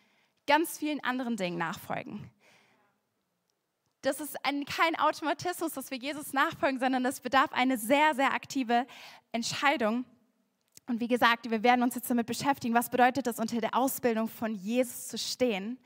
ganz 0.48 0.78
vielen 0.78 1.04
anderen 1.04 1.38
Dingen 1.38 1.58
nachfolgen 1.58 2.32
das 4.02 4.20
ist 4.20 4.36
ein, 4.46 4.66
kein 4.66 4.98
Automatismus, 4.98 5.74
dass 5.74 5.92
wir 5.92 5.98
Jesus 5.98 6.34
nachfolgen, 6.34 6.80
sondern 6.80 7.06
es 7.06 7.20
bedarf 7.20 7.52
eine 7.54 7.78
sehr, 7.78 8.16
sehr 8.16 8.34
aktive 8.34 8.88
Entscheidung. 9.32 10.06
Und 10.88 11.00
wie 11.00 11.08
gesagt, 11.08 11.50
wir 11.50 11.64
werden 11.64 11.84
uns 11.84 11.96
jetzt 11.96 12.10
damit 12.10 12.26
beschäftigen, 12.26 12.74
was 12.74 12.90
bedeutet 12.90 13.28
das, 13.28 13.40
unter 13.40 13.62
der 13.62 13.76
Ausbildung 13.76 14.28
von 14.28 14.56
Jesus 14.56 15.08
zu 15.08 15.18
stehen. 15.18 15.80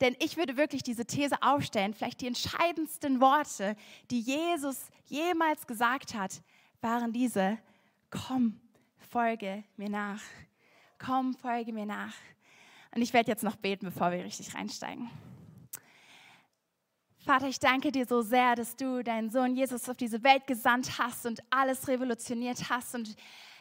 Denn 0.00 0.14
ich 0.20 0.36
würde 0.36 0.56
wirklich 0.56 0.82
diese 0.82 1.06
These 1.06 1.42
aufstellen, 1.42 1.94
vielleicht 1.94 2.20
die 2.20 2.26
entscheidendsten 2.26 3.20
Worte, 3.20 3.74
die 4.10 4.20
Jesus 4.20 4.88
jemals 5.06 5.66
gesagt 5.66 6.14
hat, 6.14 6.42
waren 6.80 7.12
diese, 7.12 7.58
komm, 8.10 8.60
folge 9.10 9.64
mir 9.76 9.88
nach. 9.88 10.20
Komm, 10.98 11.34
folge 11.34 11.72
mir 11.72 11.86
nach. 11.86 12.14
Und 12.94 13.02
ich 13.02 13.12
werde 13.12 13.30
jetzt 13.30 13.42
noch 13.42 13.56
beten, 13.56 13.86
bevor 13.86 14.12
wir 14.12 14.22
richtig 14.24 14.54
reinsteigen. 14.54 15.10
Vater, 17.24 17.46
ich 17.46 17.60
danke 17.60 17.92
dir 17.92 18.04
so 18.04 18.20
sehr, 18.20 18.56
dass 18.56 18.74
du 18.74 19.04
deinen 19.04 19.30
Sohn 19.30 19.54
Jesus 19.54 19.88
auf 19.88 19.96
diese 19.96 20.24
Welt 20.24 20.44
gesandt 20.48 20.98
hast 20.98 21.24
und 21.24 21.40
alles 21.50 21.86
revolutioniert 21.86 22.68
hast. 22.68 22.96
Und 22.96 23.14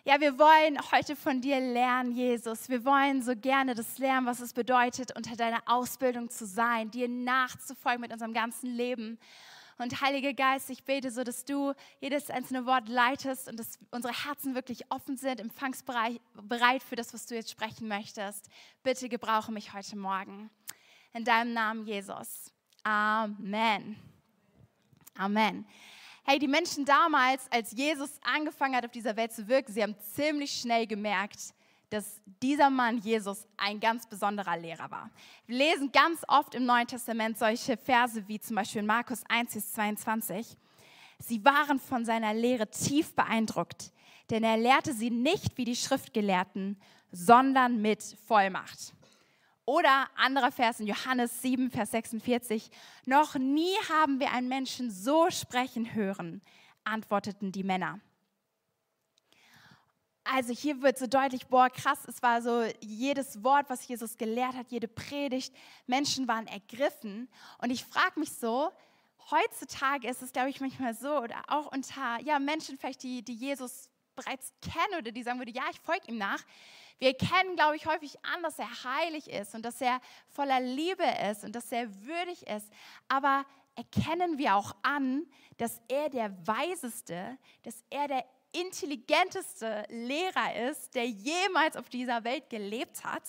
ja, 0.03 0.19
wir 0.19 0.39
wollen 0.39 0.79
heute 0.91 1.15
von 1.15 1.41
dir 1.41 1.59
lernen, 1.59 2.11
Jesus. 2.11 2.69
Wir 2.69 2.83
wollen 2.83 3.21
so 3.21 3.35
gerne 3.35 3.75
das 3.75 3.99
lernen, 3.99 4.25
was 4.25 4.39
es 4.39 4.53
bedeutet, 4.53 5.15
unter 5.15 5.35
deiner 5.35 5.61
Ausbildung 5.67 6.31
zu 6.31 6.47
sein, 6.47 6.89
dir 6.89 7.07
nachzufolgen 7.07 8.01
mit 8.01 8.11
unserem 8.11 8.33
ganzen 8.33 8.65
Leben. 8.65 9.19
Und 9.77 10.01
Heiliger 10.01 10.33
Geist, 10.33 10.71
ich 10.71 10.83
bete 10.83 11.11
so, 11.11 11.23
dass 11.23 11.45
du 11.45 11.73
jedes 11.99 12.31
einzelne 12.31 12.65
Wort 12.65 12.89
leitest 12.89 13.47
und 13.47 13.59
dass 13.59 13.77
unsere 13.91 14.25
Herzen 14.25 14.55
wirklich 14.55 14.89
offen 14.89 15.17
sind, 15.17 15.39
empfangsbereit 15.39 16.19
für 16.81 16.95
das, 16.95 17.13
was 17.13 17.27
du 17.27 17.35
jetzt 17.35 17.51
sprechen 17.51 17.87
möchtest. 17.87 18.49
Bitte 18.81 19.07
gebrauche 19.07 19.51
mich 19.51 19.71
heute 19.71 19.97
Morgen. 19.97 20.49
In 21.13 21.25
deinem 21.25 21.53
Namen, 21.53 21.85
Jesus. 21.85 22.50
Amen. 22.83 23.95
Amen. 25.15 25.65
Hey, 26.23 26.39
die 26.39 26.47
Menschen 26.47 26.85
damals, 26.85 27.51
als 27.51 27.71
Jesus 27.71 28.11
angefangen 28.23 28.75
hat, 28.75 28.85
auf 28.85 28.91
dieser 28.91 29.15
Welt 29.15 29.33
zu 29.33 29.47
wirken, 29.47 29.73
sie 29.73 29.83
haben 29.83 29.95
ziemlich 30.13 30.51
schnell 30.51 30.87
gemerkt, 30.87 31.53
dass 31.89 32.21
dieser 32.41 32.69
Mann 32.69 32.99
Jesus 32.99 33.45
ein 33.57 33.79
ganz 33.79 34.07
besonderer 34.07 34.57
Lehrer 34.57 34.89
war. 34.89 35.09
Wir 35.45 35.57
lesen 35.57 35.91
ganz 35.91 36.21
oft 36.27 36.55
im 36.55 36.65
Neuen 36.65 36.87
Testament 36.87 37.37
solche 37.37 37.75
Verse 37.75 38.27
wie 38.27 38.39
zum 38.39 38.55
Beispiel 38.55 38.79
in 38.79 38.87
Markus 38.87 39.23
1 39.27 39.53
bis 39.53 39.73
22. 39.73 40.57
Sie 41.19 41.43
waren 41.43 41.79
von 41.79 42.05
seiner 42.05 42.33
Lehre 42.33 42.69
tief 42.69 43.13
beeindruckt, 43.13 43.91
denn 44.29 44.43
er 44.43 44.57
lehrte 44.57 44.93
sie 44.93 45.11
nicht 45.11 45.57
wie 45.57 45.65
die 45.65 45.75
Schriftgelehrten, 45.75 46.79
sondern 47.11 47.81
mit 47.81 48.01
Vollmacht. 48.25 48.93
Oder 49.65 50.09
anderer 50.15 50.51
Vers 50.51 50.79
in 50.79 50.87
Johannes 50.87 51.41
7, 51.41 51.69
Vers 51.69 51.91
46. 51.91 52.71
Noch 53.05 53.35
nie 53.35 53.75
haben 53.89 54.19
wir 54.19 54.31
einen 54.31 54.49
Menschen 54.49 54.89
so 54.91 55.29
sprechen 55.29 55.93
hören, 55.93 56.41
antworteten 56.83 57.51
die 57.51 57.63
Männer. 57.63 57.99
Also 60.23 60.53
hier 60.53 60.81
wird 60.81 60.97
so 60.97 61.07
deutlich, 61.07 61.47
boah, 61.47 61.69
krass, 61.69 61.99
es 62.07 62.21
war 62.21 62.41
so 62.41 62.63
jedes 62.79 63.43
Wort, 63.43 63.69
was 63.69 63.87
Jesus 63.87 64.17
gelehrt 64.17 64.55
hat, 64.55 64.71
jede 64.71 64.87
Predigt, 64.87 65.53
Menschen 65.87 66.27
waren 66.27 66.47
ergriffen. 66.47 67.27
Und 67.57 67.71
ich 67.71 67.83
frage 67.83 68.19
mich 68.19 68.31
so, 68.31 68.71
heutzutage 69.31 70.07
ist 70.07 70.21
es, 70.21 70.31
glaube 70.31 70.49
ich, 70.49 70.61
manchmal 70.61 70.93
so, 70.93 71.17
oder 71.17 71.43
auch 71.47 71.71
unter 71.71 72.19
ja, 72.21 72.39
Menschen 72.39 72.77
vielleicht, 72.77 73.03
die, 73.03 73.23
die 73.23 73.35
Jesus 73.35 73.90
bereits 74.23 74.53
kennen 74.61 74.99
oder 74.99 75.11
die 75.11 75.23
sagen 75.23 75.39
würde, 75.39 75.51
ja, 75.51 75.63
ich 75.71 75.79
folge 75.79 76.07
ihm 76.07 76.17
nach, 76.17 76.43
wir 76.99 77.09
erkennen, 77.09 77.55
glaube 77.55 77.75
ich, 77.75 77.87
häufig 77.87 78.23
an, 78.23 78.43
dass 78.43 78.59
er 78.59 78.69
heilig 78.83 79.27
ist 79.27 79.55
und 79.55 79.63
dass 79.63 79.81
er 79.81 79.99
voller 80.27 80.59
Liebe 80.59 81.03
ist 81.31 81.43
und 81.43 81.55
dass 81.55 81.71
er 81.71 81.89
würdig 82.05 82.45
ist. 82.47 82.71
Aber 83.07 83.45
erkennen 83.75 84.37
wir 84.37 84.55
auch 84.55 84.75
an, 84.83 85.25
dass 85.57 85.81
er 85.87 86.09
der 86.09 86.35
weiseste, 86.47 87.37
dass 87.63 87.83
er 87.89 88.07
der 88.07 88.25
intelligenteste 88.53 89.85
Lehrer 89.89 90.69
ist, 90.69 90.93
der 90.95 91.07
jemals 91.07 91.77
auf 91.77 91.89
dieser 91.89 92.23
Welt 92.23 92.49
gelebt 92.49 93.03
hat, 93.03 93.23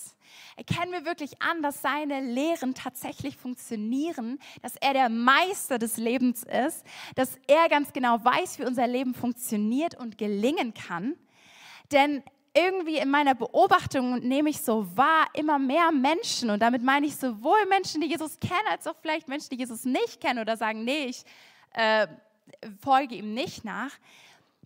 erkennen 0.55 0.91
wir 0.91 1.05
wirklich 1.05 1.41
an, 1.41 1.61
dass 1.61 1.81
seine 1.81 2.21
Lehren 2.21 2.73
tatsächlich 2.73 3.37
funktionieren, 3.37 4.39
dass 4.61 4.75
er 4.77 4.93
der 4.93 5.09
Meister 5.09 5.79
des 5.79 5.97
Lebens 5.97 6.43
ist, 6.43 6.85
dass 7.15 7.37
er 7.47 7.69
ganz 7.69 7.93
genau 7.93 8.23
weiß, 8.23 8.59
wie 8.59 8.65
unser 8.65 8.87
Leben 8.87 9.13
funktioniert 9.13 9.95
und 9.95 10.17
gelingen 10.17 10.73
kann. 10.73 11.15
Denn 11.91 12.23
irgendwie 12.55 12.97
in 12.97 13.09
meiner 13.09 13.33
Beobachtung 13.33 14.19
nehme 14.19 14.49
ich 14.49 14.61
so 14.61 14.85
wahr, 14.95 15.27
immer 15.33 15.57
mehr 15.57 15.91
Menschen, 15.91 16.49
und 16.49 16.61
damit 16.61 16.83
meine 16.83 17.07
ich 17.07 17.15
sowohl 17.15 17.65
Menschen, 17.67 18.01
die 18.01 18.07
Jesus 18.07 18.39
kennen, 18.39 18.67
als 18.69 18.85
auch 18.87 18.95
vielleicht 19.01 19.27
Menschen, 19.27 19.49
die 19.51 19.57
Jesus 19.57 19.85
nicht 19.85 20.21
kennen 20.21 20.39
oder 20.39 20.55
sagen, 20.55 20.83
nee, 20.83 21.05
ich 21.05 21.23
äh, 21.73 22.07
folge 22.81 23.15
ihm 23.15 23.33
nicht 23.33 23.65
nach, 23.65 23.91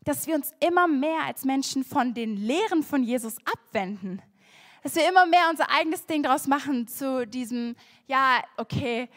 dass 0.08 0.26
wir 0.26 0.36
uns 0.36 0.54
immer 0.60 0.88
mehr 0.88 1.24
als 1.26 1.44
Menschen 1.44 1.84
von 1.84 2.14
den 2.14 2.38
Lehren 2.38 2.82
von 2.82 3.04
Jesus 3.04 3.36
abwenden. 3.46 4.22
Dass 4.84 4.96
wir 4.96 5.08
immer 5.08 5.26
mehr 5.26 5.50
unser 5.50 5.70
eigenes 5.70 6.06
Ding 6.06 6.24
draus 6.24 6.48
machen 6.48 6.88
zu 6.88 7.28
diesem, 7.28 7.76
ja, 8.08 8.42
okay, 8.56 9.10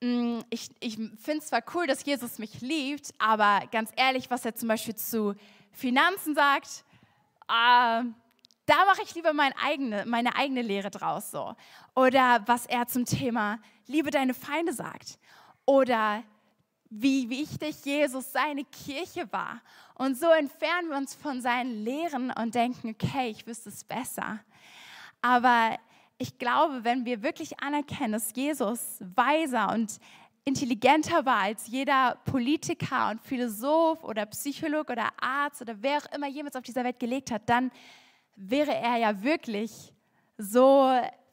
mm, 0.00 0.40
ich, 0.48 0.70
ich 0.80 0.94
finde 0.94 1.38
es 1.38 1.48
zwar 1.48 1.62
cool, 1.74 1.86
dass 1.86 2.04
Jesus 2.04 2.38
mich 2.38 2.62
liebt, 2.62 3.12
aber 3.18 3.66
ganz 3.70 3.90
ehrlich, 3.96 4.30
was 4.30 4.44
er 4.46 4.54
zum 4.54 4.68
Beispiel 4.68 4.94
zu 4.94 5.34
Finanzen 5.72 6.34
sagt, 6.34 6.84
äh, 7.48 8.02
da 8.66 8.84
mache 8.86 9.02
ich 9.02 9.14
lieber 9.14 9.34
mein 9.34 9.52
eigene, 9.62 10.04
meine 10.06 10.36
eigene 10.36 10.62
Lehre 10.62 10.90
draus 10.90 11.30
so. 11.30 11.54
Oder 11.94 12.42
was 12.46 12.64
er 12.66 12.86
zum 12.86 13.04
Thema 13.04 13.58
Liebe 13.86 14.10
deine 14.10 14.32
Feinde 14.32 14.72
sagt. 14.72 15.18
Oder 15.66 16.22
wie 16.90 17.30
wichtig 17.30 17.76
Jesus 17.84 18.32
seine 18.32 18.64
Kirche 18.64 19.32
war. 19.32 19.60
Und 19.94 20.18
so 20.18 20.26
entfernen 20.26 20.90
wir 20.90 20.96
uns 20.96 21.14
von 21.14 21.40
seinen 21.40 21.84
Lehren 21.84 22.32
und 22.32 22.54
denken, 22.54 22.90
okay, 22.90 23.30
ich 23.30 23.46
wüsste 23.46 23.68
es 23.68 23.84
besser. 23.84 24.40
Aber 25.22 25.78
ich 26.18 26.38
glaube, 26.38 26.84
wenn 26.84 27.04
wir 27.04 27.22
wirklich 27.22 27.60
anerkennen, 27.60 28.12
dass 28.12 28.34
Jesus 28.34 28.98
weiser 29.14 29.72
und 29.72 30.00
intelligenter 30.44 31.24
war 31.24 31.42
als 31.42 31.66
jeder 31.68 32.18
Politiker 32.24 33.10
und 33.10 33.20
Philosoph 33.20 34.02
oder 34.02 34.26
Psycholog 34.26 34.90
oder 34.90 35.08
Arzt 35.20 35.62
oder 35.62 35.76
wer 35.80 35.98
auch 35.98 36.12
immer 36.12 36.28
jemals 36.28 36.56
auf 36.56 36.62
dieser 36.62 36.82
Welt 36.82 36.98
gelegt 36.98 37.30
hat, 37.30 37.48
dann 37.48 37.70
wäre 38.36 38.74
er 38.74 38.96
ja 38.96 39.22
wirklich 39.22 39.92
so 40.38 40.90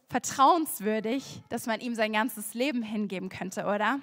vertrauenswürdig, 0.09 1.41
dass 1.49 1.65
man 1.65 1.79
ihm 1.79 1.95
sein 1.95 2.13
ganzes 2.13 2.53
Leben 2.53 2.83
hingeben 2.83 3.29
könnte, 3.29 3.65
oder? 3.65 3.99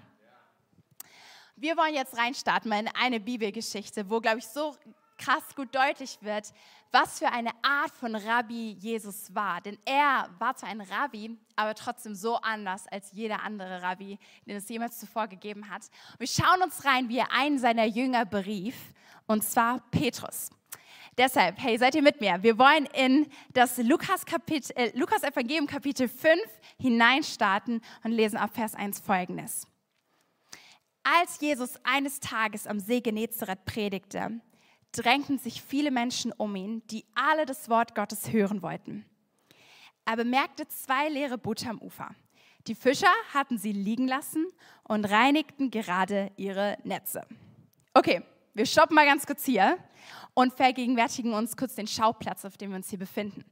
Wir 1.57 1.77
wollen 1.77 1.95
jetzt 1.95 2.17
reinstarten 2.17 2.73
in 2.73 2.89
eine 2.89 3.21
Bibelgeschichte, 3.21 4.11
wo, 4.11 4.21
glaube 4.21 4.39
ich, 4.39 4.47
so 4.47 4.75
krass 5.17 5.55
gut 5.55 5.73
deutlich 5.73 6.19
wird, 6.21 6.53
was 6.91 7.21
für 7.21 7.31
eine 7.31 7.51
Art 7.63 7.93
von 7.93 8.17
Rabbi 8.17 8.73
Jesus 8.73 9.33
war. 9.35 9.61
Denn 9.61 9.79
er 9.85 10.29
war 10.41 10.57
zwar 10.57 10.69
ein 10.69 10.81
Rabbi, 10.81 11.39
aber 11.55 11.75
trotzdem 11.77 12.17
so 12.17 12.37
anders 12.37 12.89
als 12.89 13.13
jeder 13.13 13.43
andere 13.43 13.83
Rabbi, 13.83 14.19
den 14.47 14.57
es 14.57 14.69
jemals 14.69 14.99
zuvor 14.99 15.29
gegeben 15.29 15.71
hat. 15.71 15.83
Wir 16.19 16.27
schauen 16.27 16.63
uns 16.63 16.85
rein, 16.85 17.09
wie 17.09 17.19
er 17.19 17.33
einen 17.33 17.59
seiner 17.59 17.85
Jünger 17.85 18.25
berief, 18.25 18.75
und 19.27 19.45
zwar 19.45 19.81
Petrus. 19.93 20.51
Deshalb, 21.17 21.57
hey, 21.59 21.79
seid 21.79 21.95
ihr 21.95 22.03
mit 22.03 22.21
mir? 22.21 22.43
Wir 22.43 22.59
wollen 22.59 22.87
in 22.87 23.31
das 23.53 23.79
Lukas, 23.79 24.27
Kapitel, 24.27 24.73
äh, 24.77 24.91
Lukas 24.99 25.23
Evangelium 25.23 25.69
Kapitel 25.69 26.09
5 26.09 26.41
hineinstarten 26.81 27.81
und 28.03 28.11
lesen 28.11 28.37
ab 28.37 28.51
Vers 28.53 28.75
1 28.75 28.99
folgendes. 28.99 29.69
Als 31.07 31.39
Jesus 31.39 31.79
eines 31.85 32.19
Tages 32.19 32.67
am 32.67 32.81
See 32.81 33.01
Genezareth 33.01 33.67
predigte, 33.67 34.41
drängten 34.91 35.39
sich 35.39 35.61
viele 35.61 35.91
Menschen 35.91 36.33
um 36.33 36.57
ihn, 36.57 36.83
die 36.89 37.05
alle 37.15 37.45
das 37.45 37.69
Wort 37.69 37.95
Gottes 37.95 38.33
hören 38.33 38.63
wollten. 38.63 39.05
Er 40.07 40.17
bemerkte 40.17 40.67
zwei 40.67 41.11
leere 41.11 41.37
Boote 41.37 41.69
am 41.69 41.79
Ufer. 41.79 42.15
Die 42.67 42.75
Fischer 42.75 43.13
hatten 43.35 43.59
sie 43.59 43.73
liegen 43.73 44.09
lassen 44.09 44.47
und 44.85 45.05
reinigten 45.05 45.71
gerade 45.71 46.33
ihre 46.37 46.79
Netze. 46.85 47.27
Okay, 47.93 48.23
wir 48.55 48.65
stoppen 48.65 48.95
mal 48.95 49.05
ganz 49.05 49.27
kurz 49.27 49.45
hier 49.45 49.77
und 50.33 50.55
vergegenwärtigen 50.55 51.35
uns 51.35 51.55
kurz 51.55 51.75
den 51.75 51.87
Schauplatz, 51.87 52.47
auf 52.47 52.57
dem 52.57 52.71
wir 52.71 52.77
uns 52.77 52.89
hier 52.89 52.99
befinden. 52.99 53.45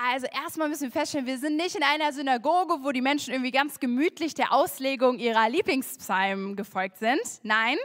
Also 0.00 0.26
erstmal 0.26 0.68
müssen 0.68 0.84
wir 0.84 0.92
feststellen, 0.92 1.26
wir 1.26 1.38
sind 1.38 1.56
nicht 1.56 1.74
in 1.74 1.82
einer 1.82 2.12
Synagoge, 2.12 2.84
wo 2.84 2.92
die 2.92 3.00
Menschen 3.00 3.32
irgendwie 3.32 3.50
ganz 3.50 3.80
gemütlich 3.80 4.32
der 4.32 4.52
Auslegung 4.52 5.18
ihrer 5.18 5.48
Lieblingspsalmen 5.48 6.54
gefolgt 6.54 6.98
sind. 6.98 7.20
Nein, 7.42 7.76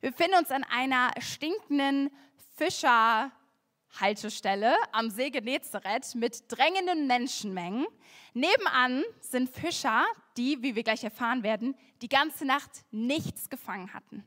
wir 0.00 0.12
befinden 0.12 0.38
uns 0.38 0.50
an 0.50 0.64
einer 0.64 1.10
stinkenden 1.20 2.10
Fischerhaltestelle 2.56 4.74
am 4.92 5.10
See 5.10 5.28
Genezareth 5.28 6.14
mit 6.14 6.44
drängenden 6.48 7.06
Menschenmengen. 7.06 7.84
Nebenan 8.32 9.04
sind 9.20 9.50
Fischer, 9.50 10.06
die, 10.38 10.62
wie 10.62 10.74
wir 10.74 10.84
gleich 10.84 11.04
erfahren 11.04 11.42
werden, 11.42 11.74
die 12.00 12.08
ganze 12.08 12.46
Nacht 12.46 12.70
nichts 12.90 13.50
gefangen 13.50 13.92
hatten. 13.92 14.24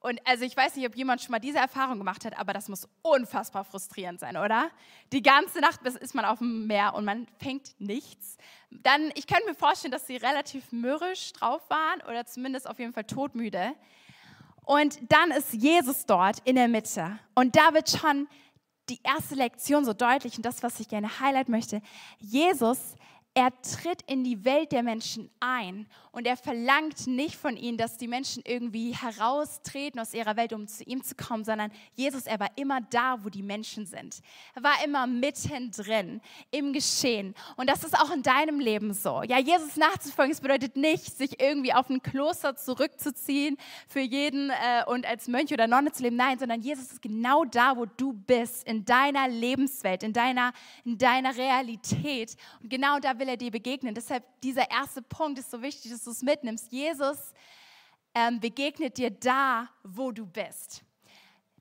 Und 0.00 0.18
also 0.26 0.44
ich 0.44 0.56
weiß 0.56 0.76
nicht, 0.76 0.86
ob 0.86 0.96
jemand 0.96 1.20
schon 1.20 1.30
mal 1.30 1.38
diese 1.38 1.58
Erfahrung 1.58 1.98
gemacht 1.98 2.24
hat, 2.24 2.38
aber 2.38 2.54
das 2.54 2.68
muss 2.68 2.88
unfassbar 3.02 3.64
frustrierend 3.64 4.18
sein, 4.18 4.38
oder? 4.38 4.70
Die 5.12 5.22
ganze 5.22 5.60
Nacht 5.60 5.82
ist 5.82 6.14
man 6.14 6.24
auf 6.24 6.38
dem 6.38 6.66
Meer 6.66 6.94
und 6.94 7.04
man 7.04 7.26
fängt 7.38 7.78
nichts. 7.78 8.38
Dann, 8.70 9.12
ich 9.14 9.26
könnte 9.26 9.44
mir 9.46 9.54
vorstellen, 9.54 9.92
dass 9.92 10.06
sie 10.06 10.16
relativ 10.16 10.72
mürrisch 10.72 11.34
drauf 11.34 11.68
waren 11.68 12.00
oder 12.08 12.24
zumindest 12.24 12.66
auf 12.66 12.78
jeden 12.78 12.94
Fall 12.94 13.04
todmüde. 13.04 13.74
Und 14.64 14.98
dann 15.12 15.32
ist 15.32 15.52
Jesus 15.52 16.06
dort 16.06 16.38
in 16.44 16.56
der 16.56 16.68
Mitte. 16.68 17.18
Und 17.34 17.56
da 17.56 17.74
wird 17.74 17.90
schon 17.90 18.26
die 18.88 19.00
erste 19.02 19.34
Lektion 19.34 19.84
so 19.84 19.92
deutlich 19.92 20.36
und 20.36 20.46
das, 20.46 20.62
was 20.62 20.80
ich 20.80 20.88
gerne 20.88 21.20
highlight 21.20 21.48
möchte. 21.50 21.82
Jesus 22.18 22.96
er 23.34 23.52
tritt 23.62 24.02
in 24.08 24.24
die 24.24 24.44
Welt 24.44 24.72
der 24.72 24.82
Menschen 24.82 25.30
ein 25.38 25.86
und 26.10 26.26
er 26.26 26.36
verlangt 26.36 27.06
nicht 27.06 27.36
von 27.36 27.56
ihnen, 27.56 27.78
dass 27.78 27.96
die 27.96 28.08
Menschen 28.08 28.42
irgendwie 28.44 28.92
heraustreten 28.92 30.00
aus 30.00 30.14
ihrer 30.14 30.36
Welt, 30.36 30.52
um 30.52 30.66
zu 30.66 30.82
ihm 30.82 31.04
zu 31.04 31.14
kommen, 31.14 31.44
sondern 31.44 31.70
Jesus, 31.94 32.26
er 32.26 32.40
war 32.40 32.50
immer 32.56 32.80
da, 32.80 33.22
wo 33.22 33.28
die 33.28 33.44
Menschen 33.44 33.86
sind. 33.86 34.18
Er 34.56 34.64
war 34.64 34.84
immer 34.84 35.06
mittendrin 35.06 36.20
im 36.50 36.72
Geschehen. 36.72 37.36
Und 37.56 37.70
das 37.70 37.84
ist 37.84 37.96
auch 37.96 38.10
in 38.10 38.22
deinem 38.22 38.58
Leben 38.58 38.92
so. 38.94 39.22
Ja, 39.22 39.38
Jesus 39.38 39.76
nachzufolgen, 39.76 40.32
es 40.32 40.40
bedeutet 40.40 40.74
nicht, 40.74 41.16
sich 41.16 41.40
irgendwie 41.40 41.72
auf 41.72 41.88
ein 41.88 42.02
Kloster 42.02 42.56
zurückzuziehen 42.56 43.56
für 43.86 44.00
jeden 44.00 44.50
äh, 44.50 44.84
und 44.86 45.06
als 45.06 45.28
Mönch 45.28 45.52
oder 45.52 45.68
Nonne 45.68 45.92
zu 45.92 46.02
leben. 46.02 46.16
Nein, 46.16 46.40
sondern 46.40 46.62
Jesus 46.62 46.90
ist 46.90 47.02
genau 47.02 47.44
da, 47.44 47.76
wo 47.76 47.86
du 47.86 48.12
bist, 48.12 48.66
in 48.66 48.84
deiner 48.84 49.28
Lebenswelt, 49.28 50.02
in 50.02 50.12
deiner, 50.12 50.52
in 50.84 50.98
deiner 50.98 51.36
Realität. 51.36 52.36
Und 52.60 52.70
genau 52.70 52.98
da 52.98 53.19
will 53.20 53.28
er 53.28 53.36
dir 53.36 53.52
begegnen. 53.52 53.94
Deshalb 53.94 54.24
dieser 54.40 54.68
erste 54.70 55.02
Punkt 55.02 55.38
ist 55.38 55.50
so 55.50 55.62
wichtig, 55.62 55.92
dass 55.92 56.02
du 56.02 56.10
es 56.10 56.22
mitnimmst. 56.22 56.72
Jesus 56.72 57.32
ähm, 58.14 58.40
begegnet 58.40 58.98
dir 58.98 59.10
da, 59.10 59.68
wo 59.84 60.10
du 60.10 60.26
bist. 60.26 60.82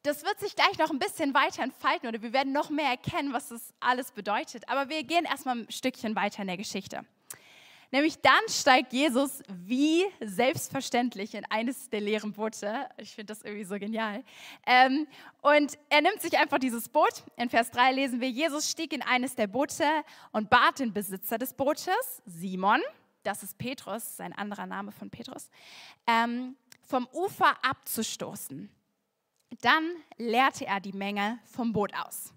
Das 0.01 0.23
wird 0.23 0.39
sich 0.39 0.55
gleich 0.55 0.77
noch 0.77 0.89
ein 0.89 0.97
bisschen 0.97 1.33
weiter 1.33 1.61
entfalten 1.61 2.07
oder 2.07 2.21
wir 2.21 2.33
werden 2.33 2.53
noch 2.53 2.69
mehr 2.69 2.89
erkennen, 2.89 3.33
was 3.33 3.49
das 3.49 3.73
alles 3.79 4.11
bedeutet. 4.11 4.67
Aber 4.69 4.89
wir 4.89 5.03
gehen 5.03 5.25
erstmal 5.25 5.59
ein 5.59 5.71
Stückchen 5.71 6.15
weiter 6.15 6.41
in 6.41 6.47
der 6.47 6.57
Geschichte. 6.57 7.05
Nämlich 7.91 8.19
dann 8.21 8.41
steigt 8.49 8.93
Jesus 8.93 9.41
wie 9.47 10.05
selbstverständlich 10.19 11.33
in 11.33 11.43
eines 11.49 11.89
der 11.89 12.01
leeren 12.01 12.33
Boote. 12.33 12.87
Ich 12.97 13.15
finde 13.15 13.33
das 13.33 13.41
irgendwie 13.41 13.63
so 13.63 13.79
genial. 13.79 14.23
Ähm, 14.65 15.07
und 15.41 15.77
er 15.89 16.01
nimmt 16.01 16.21
sich 16.21 16.37
einfach 16.37 16.59
dieses 16.59 16.89
Boot. 16.89 17.23
In 17.35 17.49
Vers 17.49 17.71
3 17.71 17.93
lesen 17.93 18.21
wir, 18.21 18.29
Jesus 18.29 18.69
stieg 18.69 18.93
in 18.93 19.01
eines 19.01 19.35
der 19.35 19.47
Boote 19.47 19.85
und 20.31 20.49
bat 20.49 20.79
den 20.79 20.93
Besitzer 20.93 21.37
des 21.37 21.53
Bootes, 21.53 22.21
Simon, 22.25 22.81
das 23.23 23.43
ist 23.43 23.57
Petrus, 23.57 24.17
sein 24.17 24.33
anderer 24.33 24.65
Name 24.65 24.91
von 24.91 25.09
Petrus, 25.09 25.49
ähm, 26.07 26.55
vom 26.83 27.07
Ufer 27.11 27.53
abzustoßen. 27.63 28.69
Dann 29.61 29.95
leerte 30.17 30.65
er 30.65 30.79
die 30.79 30.93
Menge 30.93 31.39
vom 31.45 31.73
Boot 31.73 31.93
aus. 31.95 32.33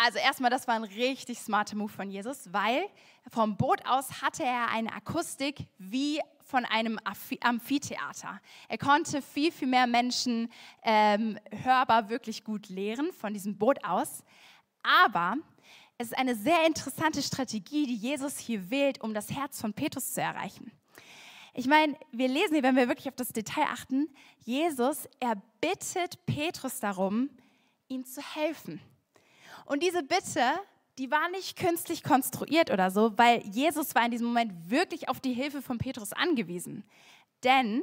Also 0.00 0.20
erstmal, 0.20 0.48
das 0.48 0.68
war 0.68 0.76
ein 0.76 0.84
richtig 0.84 1.40
smarter 1.40 1.74
Move 1.74 1.92
von 1.92 2.08
Jesus, 2.08 2.52
weil 2.52 2.84
vom 3.32 3.56
Boot 3.56 3.84
aus 3.84 4.22
hatte 4.22 4.44
er 4.44 4.70
eine 4.70 4.92
Akustik 4.92 5.66
wie 5.76 6.20
von 6.44 6.64
einem 6.64 7.00
Amphitheater. 7.40 8.40
Er 8.68 8.78
konnte 8.78 9.20
viel, 9.20 9.50
viel 9.50 9.66
mehr 9.66 9.88
Menschen 9.88 10.52
ähm, 10.84 11.36
hörbar 11.64 12.08
wirklich 12.10 12.44
gut 12.44 12.68
lehren 12.68 13.12
von 13.12 13.34
diesem 13.34 13.58
Boot 13.58 13.84
aus. 13.84 14.22
Aber 14.84 15.34
es 15.98 16.12
ist 16.12 16.16
eine 16.16 16.36
sehr 16.36 16.64
interessante 16.64 17.20
Strategie, 17.20 17.88
die 17.88 17.96
Jesus 17.96 18.38
hier 18.38 18.70
wählt, 18.70 19.00
um 19.00 19.14
das 19.14 19.32
Herz 19.32 19.60
von 19.60 19.74
Petrus 19.74 20.14
zu 20.14 20.20
erreichen. 20.20 20.70
Ich 21.54 21.66
meine, 21.66 21.96
wir 22.12 22.28
lesen 22.28 22.54
hier, 22.54 22.62
wenn 22.62 22.76
wir 22.76 22.86
wirklich 22.86 23.08
auf 23.08 23.16
das 23.16 23.32
Detail 23.32 23.66
achten, 23.72 24.08
Jesus, 24.44 25.08
er 25.18 25.42
bittet 25.60 26.24
Petrus 26.24 26.78
darum, 26.78 27.30
ihm 27.88 28.04
zu 28.04 28.22
helfen. 28.22 28.80
Und 29.68 29.82
diese 29.82 30.02
Bitte, 30.02 30.58
die 30.96 31.10
war 31.10 31.28
nicht 31.28 31.58
künstlich 31.58 32.02
konstruiert 32.02 32.70
oder 32.70 32.90
so, 32.90 33.18
weil 33.18 33.46
Jesus 33.46 33.94
war 33.94 34.06
in 34.06 34.10
diesem 34.10 34.28
Moment 34.28 34.70
wirklich 34.70 35.10
auf 35.10 35.20
die 35.20 35.34
Hilfe 35.34 35.60
von 35.60 35.76
Petrus 35.76 36.14
angewiesen. 36.14 36.84
Denn 37.44 37.82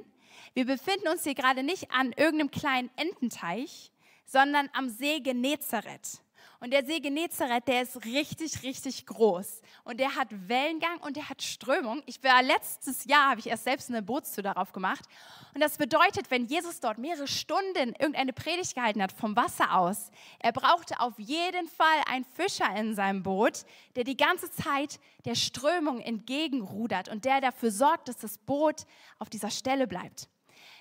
wir 0.56 0.66
befinden 0.66 1.08
uns 1.10 1.24
hier 1.24 1.36
gerade 1.36 1.62
nicht 1.62 1.92
an 1.92 2.12
irgendeinem 2.14 2.50
kleinen 2.50 2.90
Ententeich, 2.96 3.92
sondern 4.26 4.68
am 4.74 4.90
See 4.90 5.20
Genezareth. 5.20 6.22
Und 6.60 6.72
der 6.72 6.86
See 6.86 7.00
Genezareth, 7.00 7.68
der 7.68 7.82
ist 7.82 8.06
richtig, 8.06 8.64
richtig 8.64 9.06
groß. 9.06 9.62
Und 9.84 10.00
der 10.00 10.16
hat 10.16 10.28
Wellengang 10.32 11.00
und 11.02 11.16
der 11.16 11.30
hat 11.30 11.42
Strömung. 11.42 12.02
Ich 12.06 12.24
war 12.24 12.42
letztes 12.42 13.06
Jahr, 13.06 13.32
habe 13.32 13.40
ich 13.40 13.48
erst 13.48 13.66
selbst 13.66 13.90
eine 13.90 14.02
Bootstour 14.02 14.44
darauf 14.44 14.72
gemacht. 14.72 15.06
Und 15.54 15.62
das 15.62 15.78
bedeutet, 15.78 16.32
wenn 16.32 16.46
Jesus 16.46 16.80
dort 16.80 16.98
mehrere 16.98 17.28
Stunden 17.28 17.94
irgendeine 18.00 18.34
Predigt 18.34 18.76
gehalten 18.76 19.02
hat 19.02 19.12
vom 19.12 19.36
Wasser 19.36 19.78
aus, 19.78 20.12
er 20.40 20.52
brauchte 20.52 21.00
auf 21.00 21.18
jeden 21.18 21.68
Fall 21.68 22.02
einen 22.08 22.26
Fischer 22.26 22.74
in 22.76 22.96
seinem 22.96 23.24
Boot, 23.24 23.66
der 23.96 24.04
die 24.04 24.18
ganze 24.18 24.50
Zeit 24.50 25.00
der 25.26 25.36
Strömung 25.36 26.00
entgegenrudert 26.00 27.10
und 27.10 27.26
der 27.26 27.42
dafür 27.42 27.72
sorgt, 27.72 28.08
dass 28.08 28.18
das 28.18 28.38
Boot 28.38 28.86
auf 29.20 29.30
dieser 29.30 29.50
Stelle 29.50 29.88
bleibt. 29.88 30.30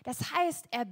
Das 0.05 0.33
heißt, 0.33 0.67
er 0.71 0.87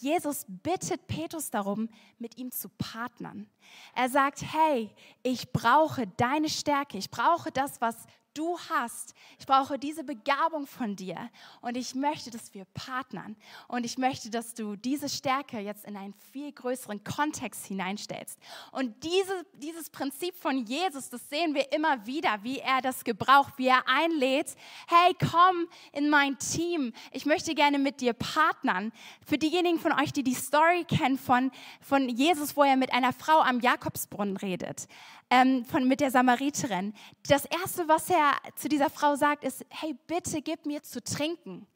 Jesus 0.00 0.44
bittet 0.48 1.06
Petrus 1.06 1.50
darum, 1.50 1.88
mit 2.18 2.36
ihm 2.36 2.50
zu 2.50 2.68
partnern. 2.68 3.48
Er 3.94 4.08
sagt, 4.08 4.42
hey, 4.42 4.90
ich 5.22 5.52
brauche 5.52 6.06
deine 6.06 6.48
Stärke, 6.48 6.98
ich 6.98 7.10
brauche 7.10 7.52
das, 7.52 7.80
was 7.80 7.96
du 8.38 8.58
hast. 8.70 9.14
Ich 9.38 9.46
brauche 9.46 9.78
diese 9.78 10.04
Begabung 10.04 10.66
von 10.66 10.94
dir 10.94 11.30
und 11.60 11.76
ich 11.76 11.94
möchte, 11.94 12.30
dass 12.30 12.54
wir 12.54 12.64
partnern 12.66 13.36
und 13.66 13.84
ich 13.84 13.98
möchte, 13.98 14.30
dass 14.30 14.54
du 14.54 14.76
diese 14.76 15.08
Stärke 15.08 15.58
jetzt 15.58 15.84
in 15.84 15.96
einen 15.96 16.14
viel 16.32 16.52
größeren 16.52 17.02
Kontext 17.02 17.66
hineinstellst. 17.66 18.38
Und 18.70 19.02
diese, 19.02 19.44
dieses 19.54 19.90
Prinzip 19.90 20.36
von 20.36 20.64
Jesus, 20.64 21.08
das 21.08 21.28
sehen 21.28 21.54
wir 21.54 21.72
immer 21.72 22.06
wieder, 22.06 22.38
wie 22.42 22.58
er 22.58 22.80
das 22.80 23.02
gebraucht, 23.04 23.54
wie 23.56 23.68
er 23.68 23.88
einlädt, 23.88 24.54
hey, 24.88 25.14
komm 25.18 25.66
in 25.92 26.08
mein 26.08 26.38
Team, 26.38 26.92
ich 27.10 27.26
möchte 27.26 27.54
gerne 27.54 27.78
mit 27.78 28.00
dir 28.00 28.12
partnern. 28.12 28.92
Für 29.26 29.38
diejenigen 29.38 29.80
von 29.80 29.92
euch, 29.92 30.12
die 30.12 30.22
die 30.22 30.34
Story 30.34 30.84
kennen 30.84 31.18
von, 31.18 31.50
von 31.80 32.08
Jesus, 32.08 32.56
wo 32.56 32.62
er 32.62 32.76
mit 32.76 32.92
einer 32.92 33.12
Frau 33.12 33.40
am 33.40 33.60
Jakobsbrunnen 33.60 34.36
redet, 34.36 34.86
ähm, 35.30 35.64
von, 35.64 35.86
mit 35.86 36.00
der 36.00 36.10
Samariterin. 36.10 36.94
Das 37.28 37.44
Erste, 37.44 37.88
was 37.88 38.08
er 38.10 38.32
zu 38.56 38.68
dieser 38.68 38.90
Frau 38.90 39.14
sagt, 39.16 39.44
ist, 39.44 39.64
hey, 39.70 39.96
bitte 40.06 40.42
gib 40.42 40.66
mir 40.66 40.82
zu 40.82 41.02
trinken. 41.02 41.66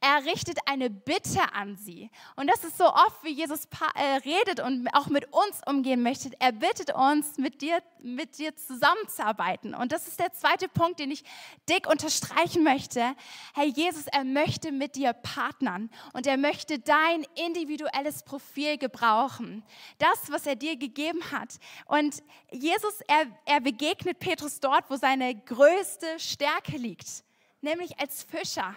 Er 0.00 0.24
richtet 0.24 0.58
eine 0.66 0.90
Bitte 0.90 1.40
an 1.52 1.76
sie. 1.76 2.10
Und 2.36 2.48
das 2.48 2.62
ist 2.62 2.78
so 2.78 2.84
oft, 2.84 3.24
wie 3.24 3.32
Jesus 3.32 3.66
äh, 3.94 4.16
redet 4.24 4.60
und 4.60 4.88
auch 4.94 5.08
mit 5.08 5.32
uns 5.32 5.60
umgehen 5.66 6.02
möchte. 6.02 6.30
Er 6.38 6.52
bittet 6.52 6.94
uns, 6.94 7.36
mit 7.36 7.60
dir, 7.62 7.82
mit 8.00 8.38
dir 8.38 8.54
zusammenzuarbeiten. 8.54 9.74
Und 9.74 9.92
das 9.92 10.06
ist 10.06 10.20
der 10.20 10.32
zweite 10.32 10.68
Punkt, 10.68 11.00
den 11.00 11.10
ich 11.10 11.24
dick 11.68 11.88
unterstreichen 11.88 12.62
möchte. 12.62 13.14
Herr 13.54 13.64
Jesus, 13.64 14.06
er 14.06 14.24
möchte 14.24 14.70
mit 14.70 14.94
dir 14.94 15.12
partnern 15.12 15.90
und 16.12 16.26
er 16.26 16.36
möchte 16.36 16.78
dein 16.78 17.26
individuelles 17.34 18.22
Profil 18.22 18.78
gebrauchen. 18.78 19.64
Das, 19.98 20.30
was 20.30 20.46
er 20.46 20.56
dir 20.56 20.76
gegeben 20.76 21.20
hat. 21.32 21.58
Und 21.86 22.22
Jesus, 22.50 23.00
er, 23.08 23.26
er 23.44 23.60
begegnet 23.60 24.18
Petrus 24.20 24.60
dort, 24.60 24.88
wo 24.90 24.96
seine 24.96 25.34
größte 25.34 26.18
Stärke 26.18 26.76
liegt, 26.76 27.24
nämlich 27.60 27.98
als 27.98 28.22
Fischer. 28.22 28.74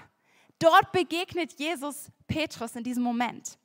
Dort 0.62 0.92
begegnet 0.92 1.60
Jesus 1.60 2.12
Petrus 2.28 2.76
in 2.76 2.84
diesem 2.84 3.02
Moment. 3.02 3.58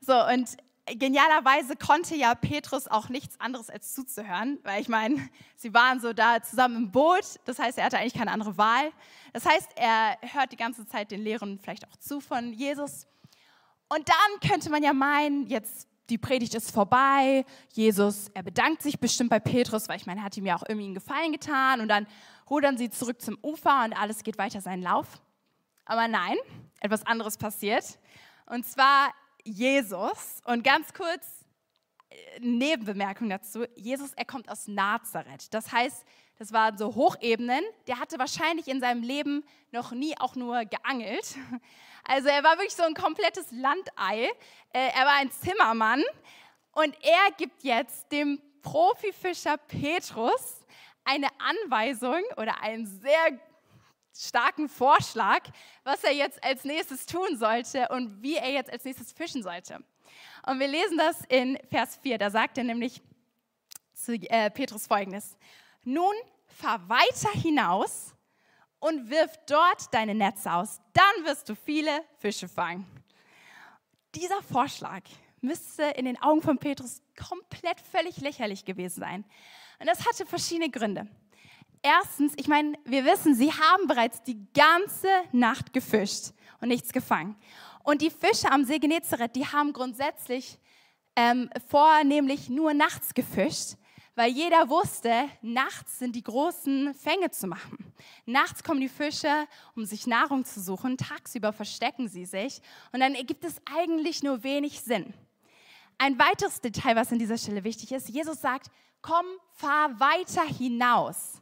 So, 0.00 0.12
und 0.26 0.58
genialerweise 0.84 1.74
konnte 1.76 2.14
ja 2.14 2.34
Petrus 2.34 2.86
auch 2.86 3.08
nichts 3.08 3.40
anderes 3.40 3.70
als 3.70 3.94
zuzuhören, 3.94 4.58
weil 4.62 4.82
ich 4.82 4.88
meine, 4.90 5.26
sie 5.56 5.72
waren 5.72 6.00
so 6.00 6.12
da 6.12 6.42
zusammen 6.42 6.76
im 6.76 6.92
Boot, 6.92 7.40
das 7.46 7.58
heißt, 7.58 7.78
er 7.78 7.84
hatte 7.84 7.98
eigentlich 7.98 8.12
keine 8.12 8.30
andere 8.30 8.58
Wahl. 8.58 8.92
Das 9.32 9.46
heißt, 9.46 9.70
er 9.76 10.18
hört 10.20 10.52
die 10.52 10.56
ganze 10.56 10.86
Zeit 10.86 11.10
den 11.10 11.22
Lehren 11.22 11.58
vielleicht 11.58 11.88
auch 11.88 11.96
zu 11.96 12.20
von 12.20 12.52
Jesus. 12.52 13.06
Und 13.88 14.08
dann 14.10 14.50
könnte 14.50 14.68
man 14.68 14.82
ja 14.82 14.92
meinen, 14.92 15.46
jetzt 15.46 15.88
die 16.10 16.18
Predigt 16.18 16.54
ist 16.54 16.72
vorbei, 16.72 17.46
Jesus, 17.72 18.28
er 18.34 18.42
bedankt 18.42 18.82
sich 18.82 18.98
bestimmt 19.00 19.30
bei 19.30 19.40
Petrus, 19.40 19.88
weil 19.88 19.96
ich 19.96 20.04
meine, 20.04 20.20
er 20.20 20.24
hat 20.24 20.36
ihm 20.36 20.44
ja 20.44 20.56
auch 20.56 20.64
irgendwie 20.68 20.86
einen 20.86 20.94
Gefallen 20.94 21.32
getan 21.32 21.80
und 21.80 21.88
dann 21.88 22.06
rudern 22.52 22.76
sie 22.76 22.90
zurück 22.90 23.22
zum 23.22 23.38
Ufer 23.42 23.84
und 23.84 23.94
alles 23.94 24.22
geht 24.22 24.36
weiter 24.36 24.60
seinen 24.60 24.82
Lauf. 24.82 25.22
Aber 25.86 26.06
nein, 26.06 26.36
etwas 26.80 27.06
anderes 27.06 27.38
passiert. 27.38 27.98
Und 28.44 28.66
zwar 28.66 29.14
Jesus. 29.42 30.42
Und 30.44 30.62
ganz 30.62 30.92
kurz, 30.92 31.46
äh, 32.10 32.40
Nebenbemerkung 32.40 33.30
dazu, 33.30 33.64
Jesus, 33.74 34.12
er 34.12 34.26
kommt 34.26 34.50
aus 34.50 34.68
Nazareth. 34.68 35.52
Das 35.54 35.72
heißt, 35.72 36.04
das 36.38 36.52
waren 36.52 36.76
so 36.76 36.94
Hochebenen. 36.94 37.64
Der 37.86 37.98
hatte 37.98 38.18
wahrscheinlich 38.18 38.68
in 38.68 38.80
seinem 38.80 39.02
Leben 39.02 39.44
noch 39.70 39.92
nie 39.92 40.14
auch 40.18 40.36
nur 40.36 40.64
geangelt. 40.64 41.36
Also 42.04 42.30
er 42.30 42.42
war 42.42 42.56
wirklich 42.56 42.74
so 42.74 42.82
ein 42.82 42.94
komplettes 42.94 43.52
Landei. 43.52 44.24
Äh, 44.72 44.88
er 44.92 45.06
war 45.06 45.18
ein 45.20 45.30
Zimmermann. 45.30 46.02
Und 46.72 46.96
er 47.00 47.30
gibt 47.36 47.62
jetzt 47.62 48.10
dem 48.10 48.42
Profifischer 48.60 49.56
Petrus 49.56 50.61
eine 51.04 51.28
Anweisung 51.38 52.22
oder 52.36 52.62
einen 52.62 52.86
sehr 52.86 53.40
starken 54.14 54.68
Vorschlag, 54.68 55.40
was 55.84 56.04
er 56.04 56.12
jetzt 56.12 56.42
als 56.44 56.64
nächstes 56.64 57.06
tun 57.06 57.36
sollte 57.36 57.88
und 57.88 58.22
wie 58.22 58.36
er 58.36 58.50
jetzt 58.50 58.70
als 58.70 58.84
nächstes 58.84 59.12
fischen 59.12 59.42
sollte. 59.42 59.82
Und 60.46 60.60
wir 60.60 60.68
lesen 60.68 60.98
das 60.98 61.24
in 61.28 61.58
Vers 61.70 61.96
4. 62.02 62.18
Da 62.18 62.30
sagt 62.30 62.58
er 62.58 62.64
nämlich 62.64 63.00
zu 63.94 64.14
äh, 64.14 64.50
Petrus 64.50 64.86
folgendes: 64.86 65.36
Nun 65.84 66.14
fahr 66.46 66.88
weiter 66.88 67.30
hinaus 67.32 68.14
und 68.80 69.08
wirf 69.10 69.38
dort 69.46 69.92
deine 69.94 70.14
Netze 70.14 70.52
aus. 70.52 70.80
Dann 70.92 71.24
wirst 71.24 71.48
du 71.48 71.54
viele 71.54 72.04
Fische 72.18 72.48
fangen. 72.48 72.86
Dieser 74.14 74.42
Vorschlag 74.42 75.02
müsste 75.40 75.84
in 75.84 76.04
den 76.04 76.20
Augen 76.20 76.42
von 76.42 76.58
Petrus 76.58 77.00
komplett 77.16 77.80
völlig 77.80 78.18
lächerlich 78.18 78.64
gewesen 78.64 79.00
sein. 79.00 79.24
Und 79.82 79.88
das 79.88 80.06
hatte 80.06 80.24
verschiedene 80.24 80.70
Gründe. 80.70 81.08
Erstens, 81.82 82.34
ich 82.36 82.46
meine, 82.46 82.78
wir 82.84 83.04
wissen, 83.04 83.34
sie 83.34 83.50
haben 83.50 83.88
bereits 83.88 84.22
die 84.22 84.46
ganze 84.54 85.08
Nacht 85.32 85.72
gefischt 85.72 86.26
und 86.60 86.68
nichts 86.68 86.92
gefangen. 86.92 87.34
Und 87.82 88.00
die 88.00 88.10
Fische 88.10 88.48
am 88.52 88.64
See 88.64 88.78
Genezareth, 88.78 89.34
die 89.34 89.44
haben 89.44 89.72
grundsätzlich 89.72 90.60
ähm, 91.16 91.50
vornehmlich 91.66 92.48
nur 92.48 92.72
nachts 92.74 93.12
gefischt, 93.12 93.74
weil 94.14 94.30
jeder 94.30 94.68
wusste, 94.68 95.28
nachts 95.40 95.98
sind 95.98 96.14
die 96.14 96.22
großen 96.22 96.94
Fänge 96.94 97.32
zu 97.32 97.48
machen. 97.48 97.92
Nachts 98.24 98.62
kommen 98.62 98.80
die 98.80 98.88
Fische, 98.88 99.48
um 99.74 99.84
sich 99.84 100.06
Nahrung 100.06 100.44
zu 100.44 100.60
suchen, 100.60 100.96
tagsüber 100.96 101.52
verstecken 101.52 102.06
sie 102.06 102.24
sich 102.24 102.62
und 102.92 103.00
dann 103.00 103.16
ergibt 103.16 103.44
es 103.44 103.60
eigentlich 103.64 104.22
nur 104.22 104.44
wenig 104.44 104.80
Sinn. 104.80 105.12
Ein 105.98 106.20
weiteres 106.20 106.60
Detail, 106.60 106.94
was 106.94 107.10
an 107.10 107.18
dieser 107.18 107.36
Stelle 107.36 107.64
wichtig 107.64 107.90
ist, 107.90 108.08
Jesus 108.08 108.40
sagt, 108.40 108.70
komm, 109.02 109.26
fahr 109.52 110.00
weiter 110.00 110.44
hinaus. 110.44 111.41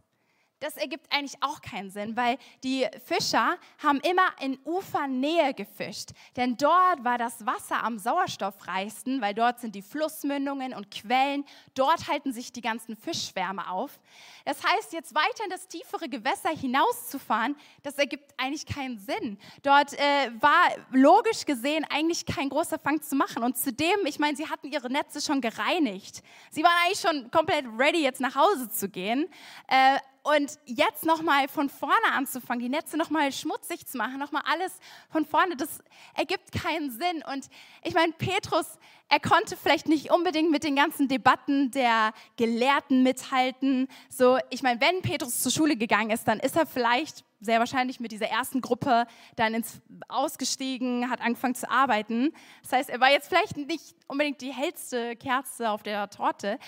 Das 0.61 0.77
ergibt 0.77 1.07
eigentlich 1.11 1.43
auch 1.43 1.63
keinen 1.63 1.91
Sinn, 1.91 2.17
weil 2.17 2.37
die 2.63 2.87
Fischer 3.07 3.57
haben 3.83 3.99
immer 4.01 4.29
in 4.41 4.59
Ufernähe 4.65 5.55
gefischt. 5.55 6.11
Denn 6.37 6.59
dort 6.59 7.03
war 7.03 7.17
das 7.17 7.47
Wasser 7.47 7.83
am 7.83 7.99
sauerstoffreichsten, 7.99 9.23
weil 9.23 9.33
dort 9.33 9.59
sind 9.61 9.75
die 9.75 9.81
Flussmündungen 9.81 10.75
und 10.75 10.91
Quellen. 10.91 11.47
Dort 11.75 12.09
halten 12.09 12.35
sich 12.35 12.53
die 12.53 12.61
ganzen 12.61 12.95
Fischschwärme 12.95 13.71
auf. 13.71 13.99
Das 14.45 14.63
heißt, 14.63 14.93
jetzt 14.93 15.15
weiter 15.15 15.45
in 15.45 15.51
das 15.51 15.67
tiefere 15.67 16.11
Gewässer 16.11 16.51
hinauszufahren, 16.51 17.57
das 17.83 17.97
ergibt 17.97 18.35
eigentlich 18.37 18.67
keinen 18.67 18.99
Sinn. 18.99 19.39
Dort 19.63 19.95
äh, 19.95 20.31
war 20.41 20.69
logisch 20.91 21.47
gesehen 21.47 21.87
eigentlich 21.89 22.27
kein 22.27 22.51
großer 22.51 22.79
Fang 22.79 23.01
zu 23.01 23.17
machen. 23.17 23.43
Und 23.43 23.57
zudem, 23.57 24.05
ich 24.05 24.19
meine, 24.19 24.37
sie 24.37 24.49
hatten 24.49 24.71
ihre 24.71 24.91
Netze 24.91 25.23
schon 25.23 25.41
gereinigt. 25.41 26.23
Sie 26.51 26.63
waren 26.63 26.77
eigentlich 26.85 27.01
schon 27.01 27.31
komplett 27.31 27.65
ready, 27.79 28.03
jetzt 28.03 28.21
nach 28.21 28.35
Hause 28.35 28.69
zu 28.69 28.91
gehen. 28.91 29.27
Äh, 29.67 29.99
und 30.23 30.59
jetzt 30.65 31.05
nochmal 31.05 31.49
von 31.49 31.69
vorne 31.69 32.13
anzufangen, 32.13 32.61
die 32.61 32.69
Netze 32.69 32.97
nochmal 32.97 33.33
schmutzig 33.33 33.87
zu 33.87 33.97
machen, 33.97 34.19
nochmal 34.19 34.43
alles 34.51 34.73
von 35.11 35.25
vorne, 35.25 35.57
das 35.57 35.81
ergibt 36.15 36.53
keinen 36.53 36.91
Sinn. 36.91 37.23
Und 37.33 37.49
ich 37.83 37.95
meine, 37.95 38.13
Petrus, 38.13 38.79
er 39.09 39.21
konnte 39.21 39.57
vielleicht 39.57 39.89
nicht 39.89 40.13
unbedingt 40.13 40.51
mit 40.51 40.63
den 40.63 40.77
ganzen 40.77 41.09
Debatten 41.09 41.71
der 41.71 42.13
Gelehrten 42.37 43.03
mithalten. 43.03 43.89
So, 44.09 44.39
ich 44.51 44.63
meine, 44.63 44.81
wenn 44.81 45.03
Petrus 45.03 45.41
zur 45.41 45.53
Schule 45.53 45.77
gegangen 45.77 46.11
ist, 46.11 46.29
dann 46.29 46.39
ist 46.39 46.57
er 46.57 46.67
vielleicht 46.67 47.25
sehr 47.41 47.59
wahrscheinlich 47.59 48.01
mit 48.01 48.13
dieser 48.13 48.27
ersten 48.27 48.61
Gruppe 48.61 49.07
dann 49.37 49.55
ins, 49.55 49.81
ausgestiegen, 50.09 51.11
hat 51.11 51.21
angefangen 51.21 51.55
zu 51.55 51.71
arbeiten. 51.71 52.33
Das 52.63 52.73
heißt, 52.73 52.91
er 52.91 53.01
war 53.01 53.11
jetzt 53.11 53.29
vielleicht 53.29 53.57
nicht 53.57 53.97
unbedingt 54.07 54.41
die 54.43 54.53
hellste 54.53 55.17
Kerze 55.17 55.71
auf 55.71 55.83
der 55.83 56.11
Torte, 56.11 56.59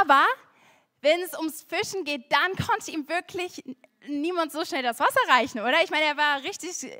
aber 0.00 0.24
wenn 1.00 1.20
es 1.22 1.36
ums 1.36 1.62
Fischen 1.62 2.04
geht, 2.04 2.30
dann 2.30 2.56
konnte 2.66 2.90
ihm 2.90 3.08
wirklich 3.08 3.62
niemand 4.06 4.52
so 4.52 4.64
schnell 4.64 4.82
das 4.82 5.00
Wasser 5.00 5.20
reichen, 5.28 5.60
oder? 5.60 5.82
Ich 5.82 5.90
meine, 5.90 6.04
er 6.04 6.16
war 6.16 6.42
richtig 6.42 6.90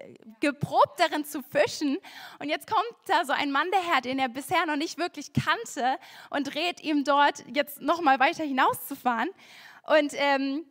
geprobt 0.40 0.98
darin 0.98 1.24
zu 1.24 1.42
fischen. 1.42 1.98
Und 2.38 2.48
jetzt 2.48 2.68
kommt 2.68 2.94
da 3.06 3.24
so 3.24 3.32
ein 3.32 3.50
Mann 3.50 3.68
daher, 3.70 4.00
den 4.00 4.18
er 4.18 4.28
bisher 4.28 4.66
noch 4.66 4.76
nicht 4.76 4.98
wirklich 4.98 5.32
kannte 5.32 5.98
und 6.30 6.54
rät 6.54 6.82
ihm 6.82 7.04
dort 7.04 7.44
jetzt 7.52 7.80
nochmal 7.80 8.18
weiter 8.20 8.44
hinauszufahren. 8.44 9.30
Und 9.84 10.12
ähm, 10.14 10.66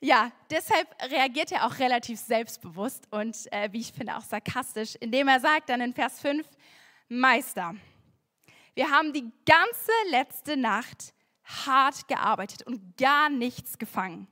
ja, 0.00 0.32
deshalb 0.50 0.88
reagiert 1.10 1.52
er 1.52 1.66
auch 1.66 1.78
relativ 1.78 2.18
selbstbewusst 2.18 3.06
und 3.10 3.36
äh, 3.52 3.68
wie 3.72 3.80
ich 3.80 3.92
finde 3.92 4.16
auch 4.16 4.24
sarkastisch, 4.24 4.96
indem 4.96 5.28
er 5.28 5.38
sagt 5.38 5.68
dann 5.68 5.80
in 5.80 5.92
Vers 5.92 6.20
5, 6.20 6.44
Meister, 7.08 7.74
wir 8.74 8.90
haben 8.90 9.12
die 9.12 9.30
ganze 9.46 9.92
letzte 10.10 10.56
Nacht 10.56 11.12
hart 11.44 12.08
gearbeitet 12.08 12.62
und 12.62 12.96
gar 12.96 13.28
nichts 13.28 13.78
gefangen. 13.78 14.28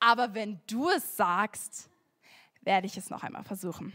Aber 0.00 0.34
wenn 0.34 0.60
du 0.66 0.90
es 0.90 1.16
sagst, 1.16 1.88
werde 2.62 2.86
ich 2.86 2.96
es 2.96 3.10
noch 3.10 3.22
einmal 3.22 3.44
versuchen. 3.44 3.92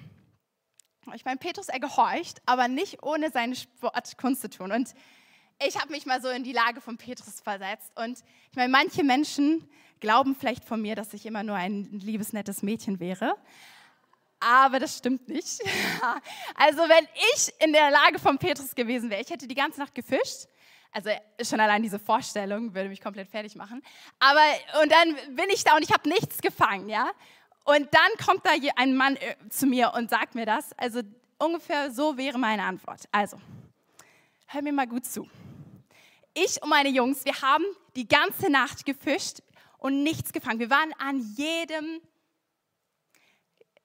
Ich 1.14 1.26
meine, 1.26 1.38
Petrus, 1.38 1.70
er 1.70 1.80
gehorcht, 1.80 2.42
aber 2.46 2.68
nicht 2.68 3.04
ohne 3.04 3.32
seine 3.32 3.56
Sportkunst 3.56 4.42
zu 4.42 4.50
tun. 4.50 4.72
Und 4.72 4.94
ich 5.66 5.80
habe 5.80 5.92
mich 5.92 6.06
mal 6.06 6.22
so 6.22 6.30
in 6.30 6.44
die 6.44 6.54
Lage 6.54 6.82
von 6.82 6.98
Petrus 6.98 7.42
versetzt. 7.42 7.92
Und 7.96 8.20
ich 8.52 8.56
meine, 8.56 8.70
manche 8.70 9.04
Menschen 9.04 9.68
glauben 10.00 10.36
vielleicht 10.36 10.64
von 10.64 10.82
mir, 10.82 10.96
dass 10.96 11.14
ich 11.14 11.26
immer 11.26 11.44
nur 11.44 11.56
ein 11.56 12.00
liebes, 12.00 12.32
nettes 12.32 12.62
Mädchen 12.62 13.00
wäre. 13.00 13.36
Aber 14.40 14.80
das 14.80 14.98
stimmt 14.98 15.28
nicht. 15.28 15.60
Also 16.56 16.80
wenn 16.80 17.08
ich 17.34 17.54
in 17.64 17.74
der 17.74 17.92
Lage 17.92 18.20
von 18.20 18.38
Petrus 18.38 18.76
gewesen 18.76 19.10
wäre, 19.10 19.22
ich 19.22 19.30
hätte 19.30 19.48
die 19.48 19.56
ganze 19.56 19.80
Nacht 19.80 19.96
gefischt, 19.96 20.48
Also 20.92 21.10
schon 21.44 21.60
allein 21.60 21.84
diese 21.84 22.00
Vorstellung 22.00 22.74
würde 22.74 22.90
mich 22.90 23.02
komplett 23.02 23.30
fertig 23.30 23.56
machen. 23.56 23.82
Aber 24.20 24.42
und 24.82 24.92
dann 24.92 25.36
bin 25.36 25.46
ich 25.54 25.64
da 25.64 25.76
und 25.76 25.84
ich 25.84 25.92
habe 25.94 26.10
nichts 26.10 26.42
gefangen, 26.42 26.90
ja. 26.90 27.12
Und 27.66 27.88
dann 27.94 28.26
kommt 28.26 28.46
da 28.46 28.52
ein 28.78 28.96
Mann 28.96 29.16
äh, 29.18 29.36
zu 29.50 29.68
mir 29.68 29.94
und 29.96 30.10
sagt 30.10 30.34
mir 30.34 30.46
das. 30.46 30.74
Also 30.78 31.02
ungefähr 31.38 31.92
so 31.92 32.18
wäre 32.18 32.38
meine 32.38 32.64
Antwort. 32.64 33.02
Also, 33.12 33.38
hör 34.48 34.62
mir 34.62 34.74
mal 34.74 34.88
gut 34.88 35.06
zu. 35.06 35.28
Ich 36.34 36.62
und 36.62 36.70
meine 36.70 36.90
Jungs, 36.90 37.26
wir 37.26 37.42
haben 37.42 37.66
die 37.96 38.08
ganze 38.08 38.50
Nacht 38.50 38.86
gefischt 38.86 39.40
und 39.78 40.04
nichts 40.04 40.32
gefangen. 40.32 40.60
Wir 40.60 40.70
waren 40.70 40.94
an 40.98 41.20
jedem 41.36 42.02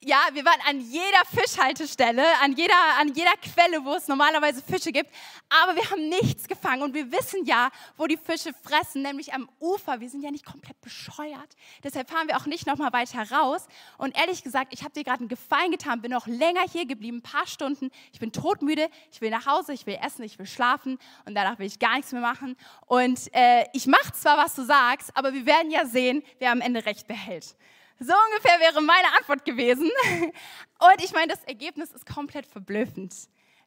ja, 0.05 0.19
wir 0.33 0.45
waren 0.45 0.61
an 0.69 0.79
jeder 0.81 1.25
Fischhaltestelle, 1.33 2.23
an 2.43 2.53
jeder, 2.53 2.75
an 2.99 3.07
jeder 3.07 3.33
Quelle, 3.37 3.83
wo 3.83 3.95
es 3.95 4.07
normalerweise 4.07 4.61
Fische 4.61 4.91
gibt, 4.91 5.09
aber 5.49 5.75
wir 5.75 5.89
haben 5.89 6.09
nichts 6.09 6.47
gefangen 6.47 6.83
und 6.83 6.93
wir 6.93 7.11
wissen 7.11 7.43
ja, 7.45 7.71
wo 7.97 8.05
die 8.05 8.17
Fische 8.17 8.51
fressen, 8.53 9.01
nämlich 9.01 9.33
am 9.33 9.49
Ufer. 9.59 9.99
Wir 9.99 10.07
sind 10.07 10.21
ja 10.21 10.29
nicht 10.29 10.45
komplett 10.45 10.79
bescheuert. 10.81 11.55
Deshalb 11.83 12.07
fahren 12.07 12.27
wir 12.27 12.37
auch 12.37 12.45
nicht 12.45 12.67
nochmal 12.67 12.93
weiter 12.93 13.31
raus. 13.31 13.65
Und 13.97 14.15
ehrlich 14.15 14.43
gesagt, 14.43 14.73
ich 14.73 14.83
habe 14.83 14.93
dir 14.93 15.03
gerade 15.03 15.21
einen 15.21 15.27
Gefallen 15.27 15.71
getan, 15.71 16.01
bin 16.01 16.11
noch 16.11 16.27
länger 16.27 16.61
hier 16.71 16.85
geblieben, 16.85 17.17
ein 17.17 17.23
paar 17.23 17.47
Stunden. 17.47 17.89
Ich 18.13 18.19
bin 18.19 18.31
todmüde, 18.31 18.89
ich 19.11 19.21
will 19.21 19.31
nach 19.31 19.47
Hause, 19.47 19.73
ich 19.73 19.87
will 19.87 19.97
essen, 20.05 20.23
ich 20.23 20.37
will 20.37 20.45
schlafen 20.45 20.99
und 21.25 21.33
danach 21.33 21.57
will 21.57 21.65
ich 21.65 21.79
gar 21.79 21.95
nichts 21.95 22.11
mehr 22.11 22.21
machen. 22.21 22.55
Und 22.85 23.33
äh, 23.33 23.65
ich 23.73 23.87
mache 23.87 24.13
zwar, 24.13 24.37
was 24.37 24.53
du 24.53 24.63
sagst, 24.63 25.17
aber 25.17 25.33
wir 25.33 25.47
werden 25.47 25.71
ja 25.71 25.87
sehen, 25.87 26.21
wer 26.37 26.51
am 26.51 26.61
Ende 26.61 26.85
recht 26.85 27.07
behält. 27.07 27.55
So 27.99 28.13
ungefähr 28.29 28.59
wäre 28.59 28.81
meine 28.81 29.07
Antwort 29.17 29.45
gewesen. 29.45 29.89
Und 30.79 31.03
ich 31.03 31.11
meine, 31.13 31.27
das 31.27 31.43
Ergebnis 31.43 31.91
ist 31.91 32.05
komplett 32.05 32.45
verblüffend. 32.45 33.13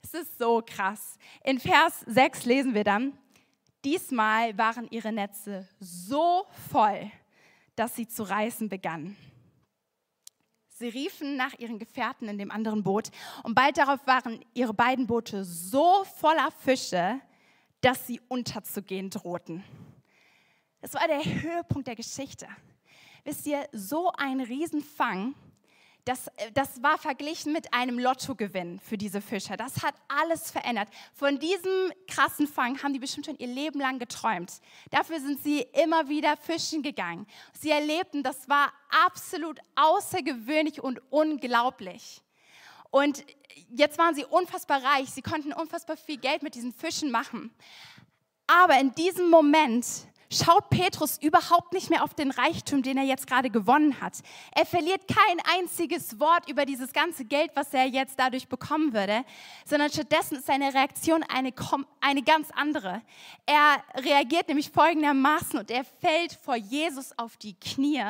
Es 0.03 0.15
ist 0.15 0.39
so 0.39 0.63
krass. 0.65 1.19
In 1.45 1.59
Vers 1.59 2.01
6 2.07 2.45
lesen 2.45 2.75
wir 2.75 2.85
dann, 2.85 3.17
diesmal 3.85 4.57
waren 4.59 4.89
ihre 4.91 5.13
Netze 5.13 5.69
so 5.81 6.47
voll, 6.71 7.11
dass 7.75 7.97
sie 7.97 8.07
zu 8.07 8.23
reißen 8.23 8.69
begannen. 8.69 9.17
Sie 10.69 10.89
riefen 10.89 11.37
nach 11.37 11.59
ihren 11.59 11.79
Gefährten 11.79 12.29
in 12.29 12.39
dem 12.39 12.53
anderen 12.53 12.85
Boot 12.85 13.11
und 13.43 13.55
bald 13.55 13.79
darauf 13.79 14.07
waren 14.07 14.45
ihre 14.55 14.75
beiden 14.75 15.09
Boote 15.09 15.45
so 15.45 16.05
voller 16.05 16.53
Fische, 16.53 17.21
dass 17.81 18.07
sie 18.07 18.21
unterzugehen 18.29 19.11
drohten. 19.11 19.65
Das 20.81 20.95
war 20.95 21.09
der 21.09 21.25
Höhepunkt 21.25 21.89
der 21.89 21.97
Geschichte. 21.97 22.47
Wisst 23.29 23.47
ihr, 23.47 23.69
so 23.73 24.11
ein 24.17 24.41
Riesenfang, 24.41 25.35
das, 26.07 26.29
äh, 26.29 26.51
das 26.55 26.83
war 26.83 26.97
verglichen 26.97 27.53
mit 27.53 27.75
einem 27.75 27.99
Lottogewinn 27.99 28.81
für 28.81 28.97
diese 28.97 29.21
Fischer. 29.21 29.59
Das 29.59 29.83
hat 29.83 29.95
alles 30.09 30.51
verändert. 30.51 30.89
Von 31.13 31.39
diesem 31.39 31.93
krassen 32.07 32.47
Fang 32.47 32.83
haben 32.83 32.95
die 32.95 32.99
bestimmt 32.99 33.27
schon 33.27 33.37
ihr 33.37 33.49
Leben 33.49 33.81
lang 33.81 33.99
geträumt. 33.99 34.63
Dafür 34.91 35.21
sind 35.21 35.43
sie 35.43 35.61
immer 35.61 36.09
wieder 36.09 36.39
fischen 36.39 36.83
gegangen. 36.83 37.27
Sie 37.53 37.69
erlebten, 37.69 38.23
das 38.23 38.49
war 38.49 38.73
absolut 39.05 39.61
außergewöhnlich 39.75 40.83
und 40.83 41.03
unglaublich. 41.11 42.23
Und 42.91 43.27
jetzt 43.69 43.99
waren 43.99 44.15
sie 44.15 44.25
unfassbar 44.25 44.83
reich. 44.83 45.11
Sie 45.11 45.21
konnten 45.21 45.53
unfassbar 45.53 45.99
viel 45.99 46.17
Geld 46.17 46.43
mit 46.43 46.55
diesen 46.55 46.73
Fischen 46.73 47.11
machen. 47.11 47.55
Aber 48.47 48.81
in 48.81 48.95
diesem 48.95 49.29
Moment 49.29 49.85
schaut 50.31 50.69
Petrus 50.71 51.19
überhaupt 51.19 51.73
nicht 51.73 51.91
mehr 51.91 52.05
auf 52.05 52.15
den 52.15 52.31
Reichtum, 52.31 52.83
den 52.83 52.99
er 52.99 53.05
jetzt 53.05 53.27
gerade 53.27 53.51
gewonnen 53.51 54.01
hat. 54.01 54.19
Er 54.53 54.67
verliert 54.67 55.03
kein 55.09 55.59
einziges 55.59 56.21
Wort 56.21 56.49
über 56.49 56.67
dieses 56.67 56.93
ganze 56.93 57.25
Geld, 57.25 57.51
was 57.55 57.73
er 57.73 57.87
jetzt 57.87 58.19
dadurch 58.19 58.49
bekommen 58.49 58.93
würde, 58.93 59.25
sondern 59.65 59.91
stattdessen 59.91 60.37
ist 60.37 60.47
seine 60.47 60.73
Reaktion 60.75 61.23
eine, 61.25 61.53
eine 62.01 62.23
ganz 62.23 62.51
andere. 62.55 63.03
Er 63.47 63.83
reagiert 64.03 64.49
nämlich 64.49 64.71
folgendermaßen 64.71 65.59
und 65.59 65.71
er 65.71 65.85
fällt 65.85 66.33
vor 66.33 66.57
Jesus 66.57 67.17
auf 67.19 67.37
die 67.37 67.55
Knie 67.55 68.05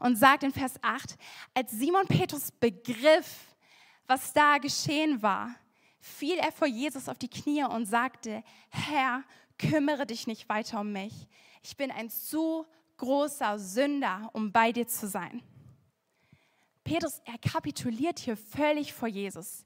und 0.00 0.16
sagt 0.16 0.42
in 0.42 0.52
Vers 0.52 0.74
8, 0.82 1.16
als 1.54 1.70
Simon 1.70 2.06
Petrus 2.06 2.50
begriff, 2.50 3.46
was 4.06 4.32
da 4.32 4.58
geschehen 4.58 5.22
war, 5.22 5.54
fiel 6.00 6.36
er 6.38 6.50
vor 6.50 6.66
Jesus 6.66 7.08
auf 7.08 7.18
die 7.18 7.28
Knie 7.28 7.62
und 7.64 7.86
sagte, 7.86 8.42
Herr, 8.70 9.22
kümmere 9.68 10.06
dich 10.06 10.26
nicht 10.26 10.48
weiter 10.48 10.80
um 10.80 10.92
mich 10.92 11.28
ich 11.62 11.76
bin 11.76 11.90
ein 11.90 12.10
zu 12.10 12.66
großer 12.96 13.58
Sünder, 13.58 14.30
um 14.32 14.52
bei 14.52 14.72
dir 14.72 14.86
zu 14.86 15.08
sein. 15.08 15.42
Petrus, 16.84 17.20
er 17.24 17.38
kapituliert 17.38 18.18
hier 18.18 18.36
völlig 18.36 18.92
vor 18.92 19.08
Jesus. 19.08 19.64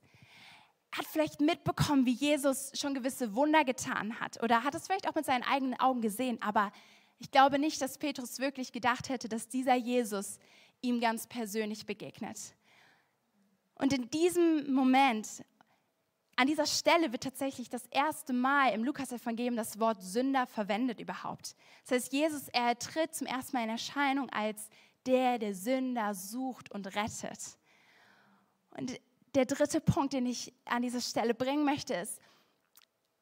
Er 0.93 0.99
hat 0.99 1.07
vielleicht 1.07 1.41
mitbekommen, 1.41 2.07
wie 2.07 2.13
Jesus 2.13 2.73
schon 2.75 2.95
gewisse 2.95 3.35
Wunder 3.35 3.65
getan 3.65 4.21
hat 4.21 4.43
oder 4.43 4.63
hat 4.63 4.75
es 4.75 4.87
vielleicht 4.87 5.09
auch 5.09 5.15
mit 5.15 5.25
seinen 5.25 5.43
eigenen 5.43 5.79
Augen 5.81 6.01
gesehen, 6.01 6.41
aber 6.43 6.73
ich 7.19 7.31
glaube 7.31 7.59
nicht, 7.59 7.81
dass 7.81 7.99
Petrus 7.99 8.39
wirklich 8.39 8.73
gedacht 8.73 9.09
hätte, 9.09 9.29
dass 9.29 9.49
dieser 9.49 9.75
Jesus 9.75 10.39
ihm 10.83 11.01
ganz 11.01 11.27
persönlich 11.27 11.87
begegnet. 11.87 12.39
Und 13.77 13.93
in 13.93 14.11
diesem 14.11 14.73
Moment 14.73 15.45
an 16.37 16.47
dieser 16.47 16.67
Stelle 16.67 17.13
wird 17.13 17.23
tatsächlich 17.23 17.69
das 17.69 17.87
erste 17.87 18.33
Mal 18.33 18.73
im 18.73 18.85
Lukas-Evangelium 18.85 19.57
das 19.57 19.79
Wort 19.79 20.03
Sünder 20.03 20.47
verwendet 20.47 21.01
überhaupt. 21.01 21.55
Das 21.83 21.93
heißt, 21.93 22.13
Jesus, 22.13 22.49
er 22.49 22.79
tritt 22.79 23.15
zum 23.15 23.27
ersten 23.27 23.57
Mal 23.57 23.65
in 23.65 23.71
Erscheinung 23.71 24.31
als 24.31 24.69
der, 25.07 25.39
der 25.39 25.55
Sünder 25.55 26.15
sucht 26.15 26.71
und 26.71 26.87
rettet. 26.97 27.39
Und 28.77 29.01
der 29.35 29.47
dritte 29.47 29.81
Punkt, 29.81 30.13
den 30.13 30.27
ich 30.27 30.53
an 30.65 30.83
dieser 30.83 31.01
Stelle 31.01 31.35
bringen 31.35 31.65
möchte, 31.65 31.95
ist, 31.95 32.21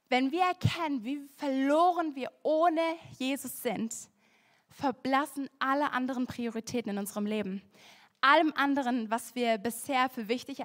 wenn 0.08 0.30
wir 0.30 0.42
erkennen, 0.42 1.04
wie 1.04 1.20
verloren 1.36 2.14
wir 2.14 2.30
ohne 2.42 2.82
Jesus 3.18 3.62
sind, 3.62 3.94
verblassen 4.68 5.48
alle 5.58 5.92
anderen 5.92 6.26
Prioritäten 6.26 6.92
in 6.92 6.98
unserem 6.98 7.26
Leben 7.26 7.62
allem 8.22 8.52
anderen, 8.56 9.10
was 9.10 9.34
wir 9.34 9.58
bisher 9.58 10.08
für 10.08 10.28
wichtig 10.28 10.60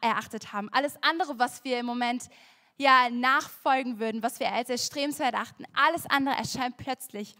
erachtet 0.00 0.52
haben, 0.52 0.68
alles 0.72 0.96
andere, 1.02 1.38
was 1.38 1.64
wir 1.64 1.80
im 1.80 1.86
Moment 1.86 2.28
ja 2.76 3.08
nachfolgen 3.10 3.98
würden, 3.98 4.22
was 4.22 4.40
wir 4.40 4.52
als 4.52 4.70
erstrebenswert 4.70 5.34
achten, 5.34 5.64
alles 5.74 6.06
andere 6.06 6.34
erscheint 6.36 6.76
plötzlich 6.76 7.34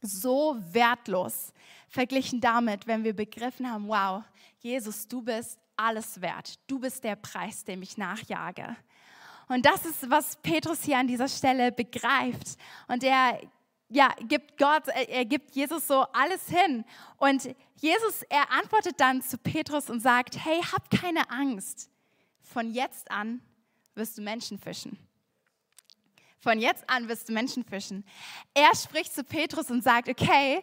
so 0.00 0.56
wertlos 0.72 1.52
verglichen 1.88 2.40
damit, 2.40 2.86
wenn 2.86 3.04
wir 3.04 3.14
begriffen 3.14 3.70
haben, 3.70 3.88
wow, 3.88 4.22
Jesus, 4.58 5.08
du 5.08 5.22
bist 5.22 5.58
alles 5.76 6.20
wert. 6.20 6.58
Du 6.66 6.78
bist 6.78 7.04
der 7.04 7.16
Preis, 7.16 7.64
dem 7.64 7.82
ich 7.82 7.96
nachjage. 7.96 8.76
Und 9.48 9.66
das 9.66 9.84
ist, 9.84 10.08
was 10.10 10.36
Petrus 10.36 10.82
hier 10.82 10.98
an 10.98 11.06
dieser 11.06 11.28
Stelle 11.28 11.70
begreift. 11.72 12.56
Und 12.88 13.02
er 13.04 13.40
ja, 13.88 14.08
gibt 14.20 14.58
Gott, 14.58 14.88
äh, 14.88 15.06
er 15.08 15.24
gibt 15.24 15.54
Jesus 15.54 15.86
so 15.86 16.02
alles 16.12 16.48
hin. 16.48 16.84
Und 17.16 17.54
Jesus, 17.76 18.22
er 18.28 18.50
antwortet 18.50 18.98
dann 18.98 19.22
zu 19.22 19.38
Petrus 19.38 19.90
und 19.90 20.00
sagt, 20.00 20.36
hey, 20.44 20.60
hab 20.62 20.90
keine 20.90 21.30
Angst. 21.30 21.90
Von 22.42 22.72
jetzt 22.72 23.10
an 23.10 23.40
wirst 23.94 24.18
du 24.18 24.22
Menschen 24.22 24.58
fischen. 24.58 24.98
Von 26.38 26.60
jetzt 26.60 26.88
an 26.90 27.08
wirst 27.08 27.28
du 27.28 27.32
Menschen 27.32 27.64
fischen. 27.64 28.04
Er 28.52 28.74
spricht 28.76 29.14
zu 29.14 29.24
Petrus 29.24 29.70
und 29.70 29.82
sagt, 29.82 30.08
okay, 30.08 30.62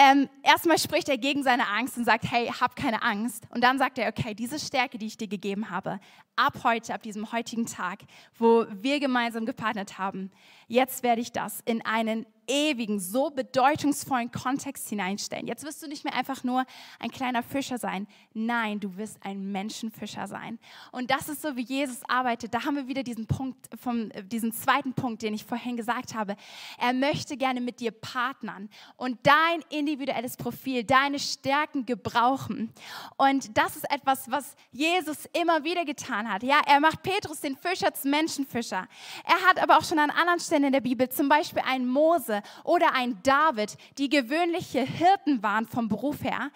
ähm, 0.00 0.28
erstmal 0.42 0.78
spricht 0.78 1.08
er 1.08 1.18
gegen 1.18 1.42
seine 1.42 1.68
Angst 1.68 1.98
und 1.98 2.04
sagt, 2.04 2.30
hey, 2.30 2.46
hab 2.46 2.76
keine 2.76 3.02
Angst. 3.02 3.44
Und 3.50 3.62
dann 3.62 3.78
sagt 3.78 3.98
er, 3.98 4.08
okay, 4.08 4.32
diese 4.32 4.58
Stärke, 4.58 4.96
die 4.96 5.06
ich 5.06 5.16
dir 5.16 5.26
gegeben 5.26 5.70
habe, 5.70 5.98
ab 6.36 6.60
heute, 6.62 6.94
ab 6.94 7.02
diesem 7.02 7.32
heutigen 7.32 7.66
Tag, 7.66 7.98
wo 8.38 8.64
wir 8.70 9.00
gemeinsam 9.00 9.44
gepartnert 9.44 9.98
haben, 9.98 10.30
jetzt 10.68 11.02
werde 11.02 11.20
ich 11.20 11.32
das 11.32 11.60
in 11.64 11.84
einen 11.84 12.26
ewigen, 12.48 12.98
so 12.98 13.30
bedeutungsvollen 13.30 14.32
Kontext 14.32 14.88
hineinstellen. 14.88 15.46
Jetzt 15.46 15.64
wirst 15.64 15.82
du 15.82 15.86
nicht 15.86 16.04
mehr 16.04 16.14
einfach 16.14 16.42
nur 16.44 16.64
ein 16.98 17.10
kleiner 17.10 17.42
Fischer 17.42 17.78
sein. 17.78 18.08
Nein, 18.32 18.80
du 18.80 18.96
wirst 18.96 19.18
ein 19.22 19.52
Menschenfischer 19.52 20.26
sein. 20.26 20.58
Und 20.90 21.10
das 21.10 21.28
ist 21.28 21.42
so, 21.42 21.56
wie 21.56 21.62
Jesus 21.62 21.98
arbeitet. 22.08 22.54
Da 22.54 22.64
haben 22.64 22.76
wir 22.76 22.88
wieder 22.88 23.02
diesen 23.02 23.26
Punkt, 23.26 23.68
vom, 23.78 24.10
diesen 24.24 24.52
zweiten 24.52 24.94
Punkt, 24.94 25.22
den 25.22 25.34
ich 25.34 25.44
vorhin 25.44 25.76
gesagt 25.76 26.14
habe. 26.14 26.36
Er 26.78 26.92
möchte 26.92 27.36
gerne 27.36 27.60
mit 27.60 27.80
dir 27.80 27.90
partnern 27.90 28.68
und 28.96 29.18
dein 29.22 29.62
individuelles 29.70 30.36
Profil, 30.36 30.84
deine 30.84 31.18
Stärken 31.18 31.84
gebrauchen. 31.86 32.72
Und 33.16 33.56
das 33.56 33.76
ist 33.76 33.90
etwas, 33.90 34.30
was 34.30 34.54
Jesus 34.72 35.28
immer 35.32 35.64
wieder 35.64 35.84
getan 35.84 36.32
hat. 36.32 36.42
Ja, 36.42 36.60
er 36.66 36.80
macht 36.80 37.02
Petrus 37.02 37.40
den 37.40 37.56
Fischer 37.56 37.92
zum 37.92 38.10
Menschenfischer. 38.10 38.88
Er 39.24 39.48
hat 39.48 39.60
aber 39.60 39.78
auch 39.78 39.84
schon 39.84 39.98
an 39.98 40.10
anderen 40.10 40.40
Stellen 40.40 40.64
in 40.64 40.72
der 40.72 40.80
Bibel, 40.80 41.08
zum 41.08 41.28
Beispiel 41.28 41.62
einen 41.66 41.86
Mose, 41.86 42.37
oder 42.64 42.94
ein 42.94 43.22
David, 43.22 43.76
die 43.98 44.08
gewöhnliche 44.08 44.80
Hirten 44.80 45.42
waren 45.42 45.66
vom 45.66 45.88
Beruf 45.88 46.22
her, 46.22 46.50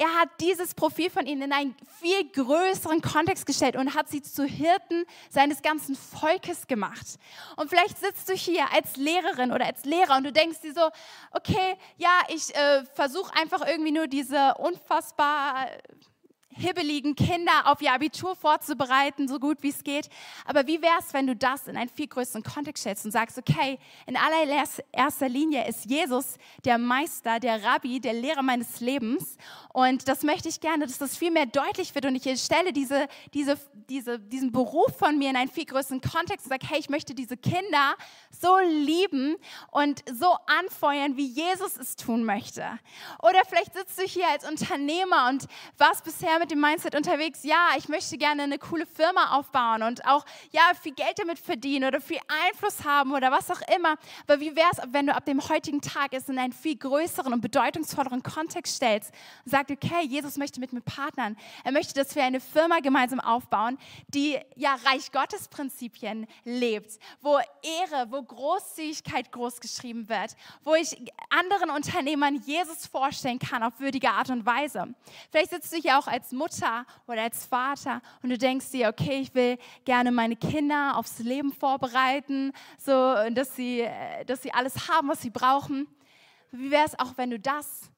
er 0.00 0.18
hat 0.18 0.30
dieses 0.40 0.74
Profil 0.74 1.10
von 1.10 1.26
ihnen 1.26 1.42
in 1.42 1.52
einen 1.52 1.76
viel 2.00 2.26
größeren 2.30 3.02
Kontext 3.02 3.44
gestellt 3.44 3.76
und 3.76 3.94
hat 3.94 4.08
sie 4.08 4.22
zu 4.22 4.46
Hirten 4.46 5.04
seines 5.28 5.60
ganzen 5.60 5.94
Volkes 5.94 6.66
gemacht. 6.66 7.18
Und 7.56 7.68
vielleicht 7.68 7.98
sitzt 7.98 8.26
du 8.30 8.32
hier 8.32 8.64
als 8.72 8.96
Lehrerin 8.96 9.52
oder 9.52 9.66
als 9.66 9.84
Lehrer 9.84 10.16
und 10.16 10.24
du 10.24 10.32
denkst 10.32 10.62
dir 10.62 10.72
so, 10.72 10.88
okay, 11.32 11.76
ja, 11.98 12.22
ich 12.28 12.54
äh, 12.54 12.82
versuche 12.94 13.30
einfach 13.36 13.66
irgendwie 13.66 13.92
nur 13.92 14.06
diese 14.06 14.54
unfassbar 14.54 15.66
hibbeligen 16.52 17.14
Kinder 17.14 17.66
auf 17.66 17.80
ihr 17.80 17.92
Abitur 17.92 18.34
vorzubereiten, 18.34 19.28
so 19.28 19.38
gut 19.38 19.58
wie 19.62 19.68
es 19.68 19.84
geht. 19.84 20.08
Aber 20.44 20.66
wie 20.66 20.82
wäre 20.82 20.98
es, 20.98 21.14
wenn 21.14 21.26
du 21.26 21.36
das 21.36 21.68
in 21.68 21.76
einen 21.76 21.88
viel 21.88 22.08
größeren 22.08 22.42
Kontext 22.42 22.82
stellst 22.82 23.04
und 23.04 23.12
sagst, 23.12 23.38
okay, 23.38 23.78
in 24.06 24.16
allererster 24.16 25.28
Linie 25.28 25.66
ist 25.68 25.86
Jesus 25.86 26.36
der 26.64 26.78
Meister, 26.78 27.38
der 27.38 27.62
Rabbi, 27.62 28.00
der 28.00 28.14
Lehrer 28.14 28.42
meines 28.42 28.80
Lebens. 28.80 29.36
Und 29.72 30.08
das 30.08 30.22
möchte 30.22 30.48
ich 30.48 30.60
gerne, 30.60 30.86
dass 30.86 30.98
das 30.98 31.16
viel 31.16 31.30
mehr 31.30 31.46
deutlich 31.46 31.94
wird. 31.94 32.06
Und 32.06 32.16
ich 32.16 32.42
stelle 32.42 32.72
diese, 32.72 33.06
diese, 33.32 33.56
diese, 33.88 34.18
diesen 34.18 34.50
Beruf 34.50 34.96
von 34.98 35.18
mir 35.18 35.30
in 35.30 35.36
einen 35.36 35.50
viel 35.50 35.66
größeren 35.66 36.00
Kontext 36.00 36.46
und 36.46 36.50
sage, 36.50 36.66
hey, 36.68 36.80
ich 36.80 36.90
möchte 36.90 37.14
diese 37.14 37.36
Kinder 37.36 37.94
so 38.30 38.58
lieben 38.58 39.36
und 39.70 40.02
so 40.12 40.36
anfeuern, 40.46 41.16
wie 41.16 41.26
Jesus 41.26 41.76
es 41.76 41.94
tun 41.94 42.24
möchte. 42.24 42.64
Oder 43.22 43.40
vielleicht 43.48 43.74
sitzt 43.74 43.98
du 43.98 44.02
hier 44.02 44.28
als 44.28 44.48
Unternehmer 44.48 45.28
und 45.28 45.46
warst 45.78 46.04
bisher 46.04 46.39
mit 46.40 46.50
dem 46.50 46.60
Mindset 46.60 46.96
unterwegs, 46.96 47.44
ja, 47.44 47.68
ich 47.76 47.88
möchte 47.88 48.18
gerne 48.18 48.42
eine 48.42 48.58
coole 48.58 48.86
Firma 48.86 49.36
aufbauen 49.36 49.82
und 49.82 50.04
auch 50.06 50.24
ja, 50.50 50.62
viel 50.82 50.92
Geld 50.94 51.18
damit 51.18 51.38
verdienen 51.38 51.86
oder 51.86 52.00
viel 52.00 52.18
Einfluss 52.46 52.82
haben 52.84 53.12
oder 53.12 53.30
was 53.30 53.50
auch 53.50 53.60
immer. 53.76 53.96
Aber 54.26 54.40
wie 54.40 54.56
wäre 54.56 54.68
es, 54.72 54.78
wenn 54.90 55.06
du 55.06 55.14
ab 55.14 55.24
dem 55.26 55.46
heutigen 55.48 55.80
Tag 55.80 56.12
es 56.12 56.28
in 56.28 56.38
einen 56.38 56.52
viel 56.52 56.76
größeren 56.76 57.32
und 57.32 57.42
bedeutungsvolleren 57.42 58.22
Kontext 58.22 58.76
stellst 58.76 59.12
und 59.44 59.50
sagst, 59.50 59.70
okay, 59.70 60.04
Jesus 60.06 60.38
möchte 60.38 60.60
mit 60.60 60.72
mir 60.72 60.80
partnern. 60.80 61.36
Er 61.62 61.72
möchte, 61.72 61.94
dass 61.94 62.16
wir 62.16 62.24
eine 62.24 62.40
Firma 62.40 62.80
gemeinsam 62.80 63.20
aufbauen, 63.20 63.78
die 64.08 64.38
ja 64.56 64.76
Reich 64.86 65.12
Gottes 65.12 65.48
Prinzipien 65.48 66.26
lebt, 66.44 66.98
wo 67.20 67.38
Ehre, 67.62 68.10
wo 68.10 68.22
Großzügigkeit 68.22 69.30
groß 69.30 69.60
geschrieben 69.60 70.08
wird, 70.08 70.34
wo 70.64 70.74
ich 70.74 70.96
anderen 71.28 71.70
Unternehmern 71.70 72.36
Jesus 72.46 72.86
vorstellen 72.86 73.38
kann 73.38 73.62
auf 73.62 73.78
würdige 73.78 74.10
Art 74.10 74.30
und 74.30 74.46
Weise. 74.46 74.94
Vielleicht 75.30 75.50
sitzt 75.50 75.72
du 75.72 75.76
hier 75.76 75.98
auch 75.98 76.06
als 76.06 76.29
Mutter 76.32 76.86
oder 77.06 77.22
als 77.22 77.46
Vater 77.46 78.00
und 78.22 78.30
du 78.30 78.38
denkst 78.38 78.70
dir, 78.70 78.88
okay, 78.88 79.20
ich 79.20 79.34
will 79.34 79.58
gerne 79.84 80.12
meine 80.12 80.36
Kinder 80.36 80.96
aufs 80.96 81.18
Leben 81.18 81.52
vorbereiten, 81.52 82.52
so 82.78 83.14
dass 83.30 83.54
sie, 83.56 83.80
äh, 83.80 84.24
dass 84.24 84.42
sie 84.42 84.52
alles 84.52 84.88
haben, 84.88 85.08
was 85.08 85.22
sie 85.22 85.30
brauchen. 85.30 85.86
Wie 86.52 86.70
wäre 86.70 86.84
es 86.86 86.98
auch, 86.98 87.16
wenn 87.16 87.30
du 87.30 87.38
das 87.38 87.90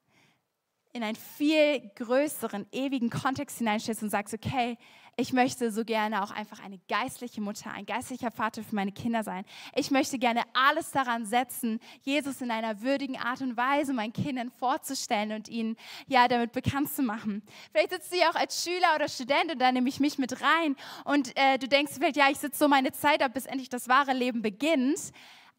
in 0.92 1.03
einen 1.03 1.16
viel 1.16 1.90
größeren, 1.97 2.66
ewigen 2.71 3.09
Kontext 3.09 3.59
hineinstellst 3.59 4.03
und 4.03 4.11
sagst, 4.11 4.35
okay, 4.35 4.77
ich 5.16 5.33
möchte 5.33 5.70
so 5.70 5.85
gerne 5.85 6.22
auch 6.22 6.31
einfach 6.31 6.61
eine 6.61 6.79
geistliche 6.88 7.40
Mutter, 7.40 7.70
ein 7.70 7.85
geistlicher 7.85 8.31
Vater 8.31 8.62
für 8.62 8.75
meine 8.75 8.92
Kinder 8.92 9.22
sein. 9.22 9.44
Ich 9.75 9.90
möchte 9.90 10.18
gerne 10.18 10.42
alles 10.55 10.90
daran 10.90 11.27
setzen, 11.27 11.81
Jesus 12.01 12.40
in 12.40 12.51
einer 12.51 12.81
würdigen 12.81 13.18
Art 13.18 13.42
und 13.42 13.57
Weise 13.57 13.92
meinen 13.92 14.14
Kindern 14.14 14.51
vorzustellen 14.51 15.33
und 15.33 15.48
ihnen 15.48 15.77
ja 16.07 16.29
damit 16.29 16.53
bekannt 16.53 16.90
zu 16.92 17.03
machen. 17.03 17.42
Vielleicht 17.72 17.90
sitzt 17.90 18.12
du 18.12 18.16
ja 18.16 18.31
auch 18.31 18.37
als 18.37 18.64
Schüler 18.64 18.94
oder 18.94 19.09
Student 19.09 19.53
und 19.53 19.59
da 19.61 19.70
nehme 19.70 19.88
ich 19.88 20.01
mich 20.01 20.16
mit 20.18 20.40
rein 20.40 20.77
und 21.05 21.37
äh, 21.37 21.59
du 21.59 21.68
denkst 21.68 21.92
vielleicht, 21.94 22.16
ja, 22.16 22.31
ich 22.31 22.38
sitze 22.38 22.59
so 22.59 22.68
meine 22.68 22.92
Zeit 22.92 23.22
ab, 23.22 23.35
bis 23.35 23.44
endlich 23.44 23.68
das 23.68 23.88
wahre 23.88 24.14
Leben 24.14 24.40
beginnt. 24.40 25.12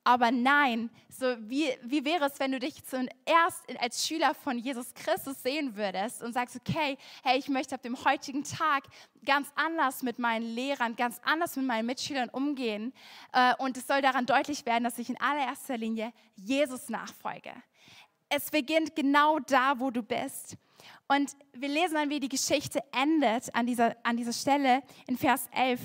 Aber 0.05 0.31
nein, 0.31 0.89
so 1.07 1.25
wie, 1.49 1.69
wie 1.83 2.03
wäre 2.03 2.25
es, 2.25 2.39
wenn 2.39 2.51
du 2.51 2.59
dich 2.59 2.83
zuerst 2.83 3.63
als 3.79 4.05
Schüler 4.05 4.33
von 4.33 4.57
Jesus 4.57 4.93
Christus 4.93 5.41
sehen 5.41 5.77
würdest 5.77 6.21
und 6.21 6.33
sagst, 6.33 6.57
okay, 6.57 6.97
hey, 7.23 7.39
ich 7.39 7.47
möchte 7.47 7.75
ab 7.75 7.81
dem 7.81 8.03
heutigen 8.03 8.43
Tag 8.43 8.83
ganz 9.25 9.47
anders 9.55 10.03
mit 10.03 10.19
meinen 10.19 10.43
Lehrern, 10.43 10.97
ganz 10.97 11.21
anders 11.23 11.55
mit 11.55 11.65
meinen 11.65 11.85
Mitschülern 11.85 12.29
umgehen. 12.29 12.93
Äh, 13.31 13.53
und 13.59 13.77
es 13.77 13.87
soll 13.87 14.01
daran 14.01 14.25
deutlich 14.25 14.65
werden, 14.65 14.83
dass 14.83 14.97
ich 14.97 15.09
in 15.09 15.19
allererster 15.21 15.77
Linie 15.77 16.11
Jesus 16.35 16.89
nachfolge. 16.89 17.51
Es 18.27 18.51
beginnt 18.51 18.95
genau 18.95 19.39
da, 19.39 19.79
wo 19.79 19.89
du 19.89 20.03
bist. 20.03 20.57
Und 21.07 21.31
wir 21.53 21.69
lesen 21.69 21.93
dann, 21.93 22.09
wie 22.09 22.19
die 22.19 22.29
Geschichte 22.29 22.83
endet 22.91 23.55
an 23.55 23.65
dieser, 23.65 23.95
an 24.03 24.17
dieser 24.17 24.33
Stelle 24.33 24.83
in 25.07 25.17
Vers 25.17 25.47
11. 25.53 25.79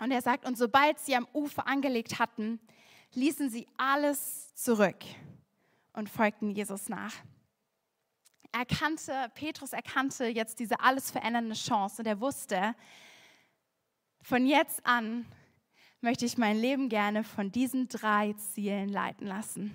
Und 0.00 0.10
er 0.10 0.22
sagt, 0.22 0.44
und 0.44 0.58
sobald 0.58 0.98
sie 0.98 1.14
am 1.14 1.28
Ufer 1.32 1.68
angelegt 1.68 2.18
hatten, 2.18 2.58
ließen 3.14 3.50
sie 3.50 3.66
alles 3.76 4.54
zurück 4.54 5.04
und 5.92 6.08
folgten 6.08 6.50
Jesus 6.50 6.88
nach. 6.88 7.14
Er 8.52 8.60
erkannte, 8.60 9.30
Petrus 9.34 9.72
erkannte 9.72 10.26
jetzt 10.26 10.58
diese 10.58 10.80
alles 10.80 11.10
verändernde 11.10 11.54
Chance 11.54 12.02
und 12.02 12.06
er 12.06 12.20
wusste, 12.20 12.74
von 14.22 14.46
jetzt 14.46 14.84
an 14.84 15.26
möchte 16.00 16.26
ich 16.26 16.36
mein 16.36 16.58
Leben 16.58 16.88
gerne 16.88 17.24
von 17.24 17.50
diesen 17.50 17.88
drei 17.88 18.34
Zielen 18.34 18.88
leiten 18.88 19.26
lassen. 19.26 19.72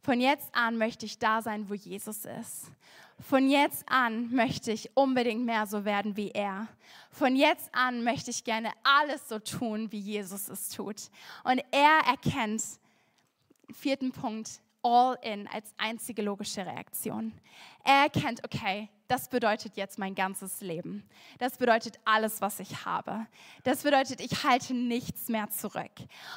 Von 0.00 0.20
jetzt 0.20 0.54
an 0.54 0.78
möchte 0.78 1.06
ich 1.06 1.18
da 1.18 1.42
sein, 1.42 1.68
wo 1.68 1.74
Jesus 1.74 2.24
ist. 2.24 2.72
Von 3.20 3.50
jetzt 3.50 3.84
an 3.88 4.32
möchte 4.32 4.70
ich 4.70 4.96
unbedingt 4.96 5.44
mehr 5.44 5.66
so 5.66 5.84
werden 5.84 6.16
wie 6.16 6.30
er. 6.30 6.68
Von 7.10 7.34
jetzt 7.34 7.74
an 7.74 8.04
möchte 8.04 8.30
ich 8.30 8.44
gerne 8.44 8.70
alles 8.84 9.28
so 9.28 9.40
tun, 9.40 9.90
wie 9.90 9.98
Jesus 9.98 10.48
es 10.48 10.68
tut. 10.68 11.10
Und 11.42 11.60
er 11.72 12.00
erkennt, 12.06 12.62
vierten 13.72 14.12
Punkt, 14.12 14.60
all 14.82 15.18
in 15.22 15.48
als 15.48 15.74
einzige 15.76 16.22
logische 16.22 16.64
Reaktion. 16.64 17.32
Er 17.84 18.04
erkennt, 18.04 18.44
okay, 18.44 18.88
das 19.08 19.28
bedeutet 19.28 19.76
jetzt 19.76 19.98
mein 19.98 20.14
ganzes 20.14 20.60
Leben. 20.60 21.02
Das 21.38 21.56
bedeutet 21.56 21.98
alles, 22.04 22.42
was 22.42 22.60
ich 22.60 22.84
habe. 22.84 23.26
Das 23.64 23.82
bedeutet, 23.82 24.20
ich 24.20 24.44
halte 24.44 24.74
nichts 24.74 25.28
mehr 25.28 25.48
zurück. 25.48 25.90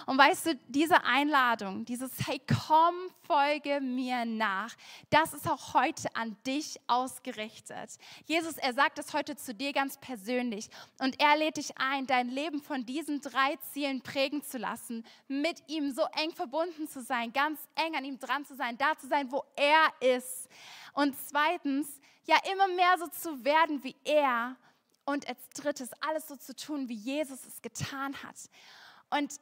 Und 0.05 0.17
weißt 0.17 0.45
du, 0.45 0.59
diese 0.69 1.03
Einladung, 1.03 1.83
dieses 1.83 2.11
Hey, 2.25 2.41
komm, 2.47 2.95
folge 3.27 3.81
mir 3.81 4.23
nach, 4.23 4.73
das 5.09 5.33
ist 5.33 5.49
auch 5.49 5.73
heute 5.73 6.15
an 6.15 6.37
dich 6.47 6.79
ausgerichtet. 6.87 7.97
Jesus, 8.25 8.57
er 8.57 8.73
sagt 8.73 8.97
das 8.97 9.13
heute 9.13 9.35
zu 9.35 9.53
dir 9.53 9.73
ganz 9.73 9.97
persönlich. 9.97 10.69
Und 10.99 11.19
er 11.19 11.35
lädt 11.35 11.57
dich 11.57 11.77
ein, 11.77 12.07
dein 12.07 12.29
Leben 12.29 12.61
von 12.61 12.85
diesen 12.85 13.19
drei 13.19 13.57
Zielen 13.73 14.01
prägen 14.01 14.43
zu 14.43 14.57
lassen, 14.57 15.05
mit 15.27 15.61
ihm 15.67 15.91
so 15.91 16.03
eng 16.13 16.31
verbunden 16.31 16.87
zu 16.87 17.01
sein, 17.01 17.33
ganz 17.33 17.59
eng 17.75 17.95
an 17.97 18.05
ihm 18.05 18.17
dran 18.17 18.45
zu 18.45 18.55
sein, 18.55 18.77
da 18.77 18.97
zu 18.97 19.07
sein, 19.07 19.29
wo 19.29 19.43
er 19.57 20.15
ist. 20.15 20.47
Und 20.93 21.15
zweitens, 21.27 21.99
ja, 22.25 22.37
immer 22.51 22.67
mehr 22.67 22.97
so 22.97 23.07
zu 23.07 23.43
werden 23.43 23.83
wie 23.83 23.95
er. 24.03 24.55
Und 25.05 25.27
als 25.27 25.49
drittes, 25.49 25.89
alles 26.01 26.27
so 26.27 26.35
zu 26.35 26.55
tun, 26.55 26.87
wie 26.87 26.95
Jesus 26.95 27.45
es 27.45 27.61
getan 27.61 28.15
hat. 28.23 28.35
Und 29.09 29.33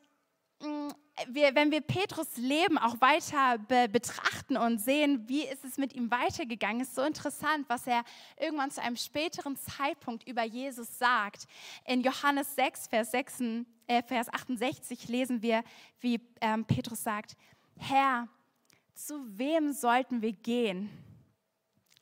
mm, 0.61 0.89
wir, 1.27 1.53
wenn 1.53 1.71
wir 1.71 1.81
Petrus 1.81 2.37
Leben 2.37 2.77
auch 2.77 3.01
weiter 3.01 3.57
be 3.57 3.89
betrachten 3.89 4.55
und 4.55 4.79
sehen, 4.79 5.27
wie 5.27 5.43
ist 5.43 5.65
es 5.65 5.77
mit 5.77 5.93
ihm 5.93 6.09
weitergegangen, 6.09 6.81
ist 6.81 6.95
so 6.95 7.01
interessant, 7.01 7.65
was 7.67 7.85
er 7.87 8.03
irgendwann 8.37 8.71
zu 8.71 8.81
einem 8.81 8.95
späteren 8.95 9.57
Zeitpunkt 9.57 10.27
über 10.27 10.43
Jesus 10.43 10.97
sagt. 10.97 11.45
In 11.85 12.01
Johannes 12.01 12.55
6, 12.55 12.87
Vers, 12.87 13.11
6, 13.11 13.41
äh, 13.87 14.01
Vers 14.03 14.33
68 14.33 15.09
lesen 15.09 15.41
wir, 15.41 15.63
wie 15.99 16.21
ähm, 16.39 16.63
Petrus 16.65 17.03
sagt, 17.03 17.35
Herr, 17.77 18.27
zu 18.93 19.25
wem 19.37 19.73
sollten 19.73 20.21
wir 20.21 20.33
gehen? 20.33 20.89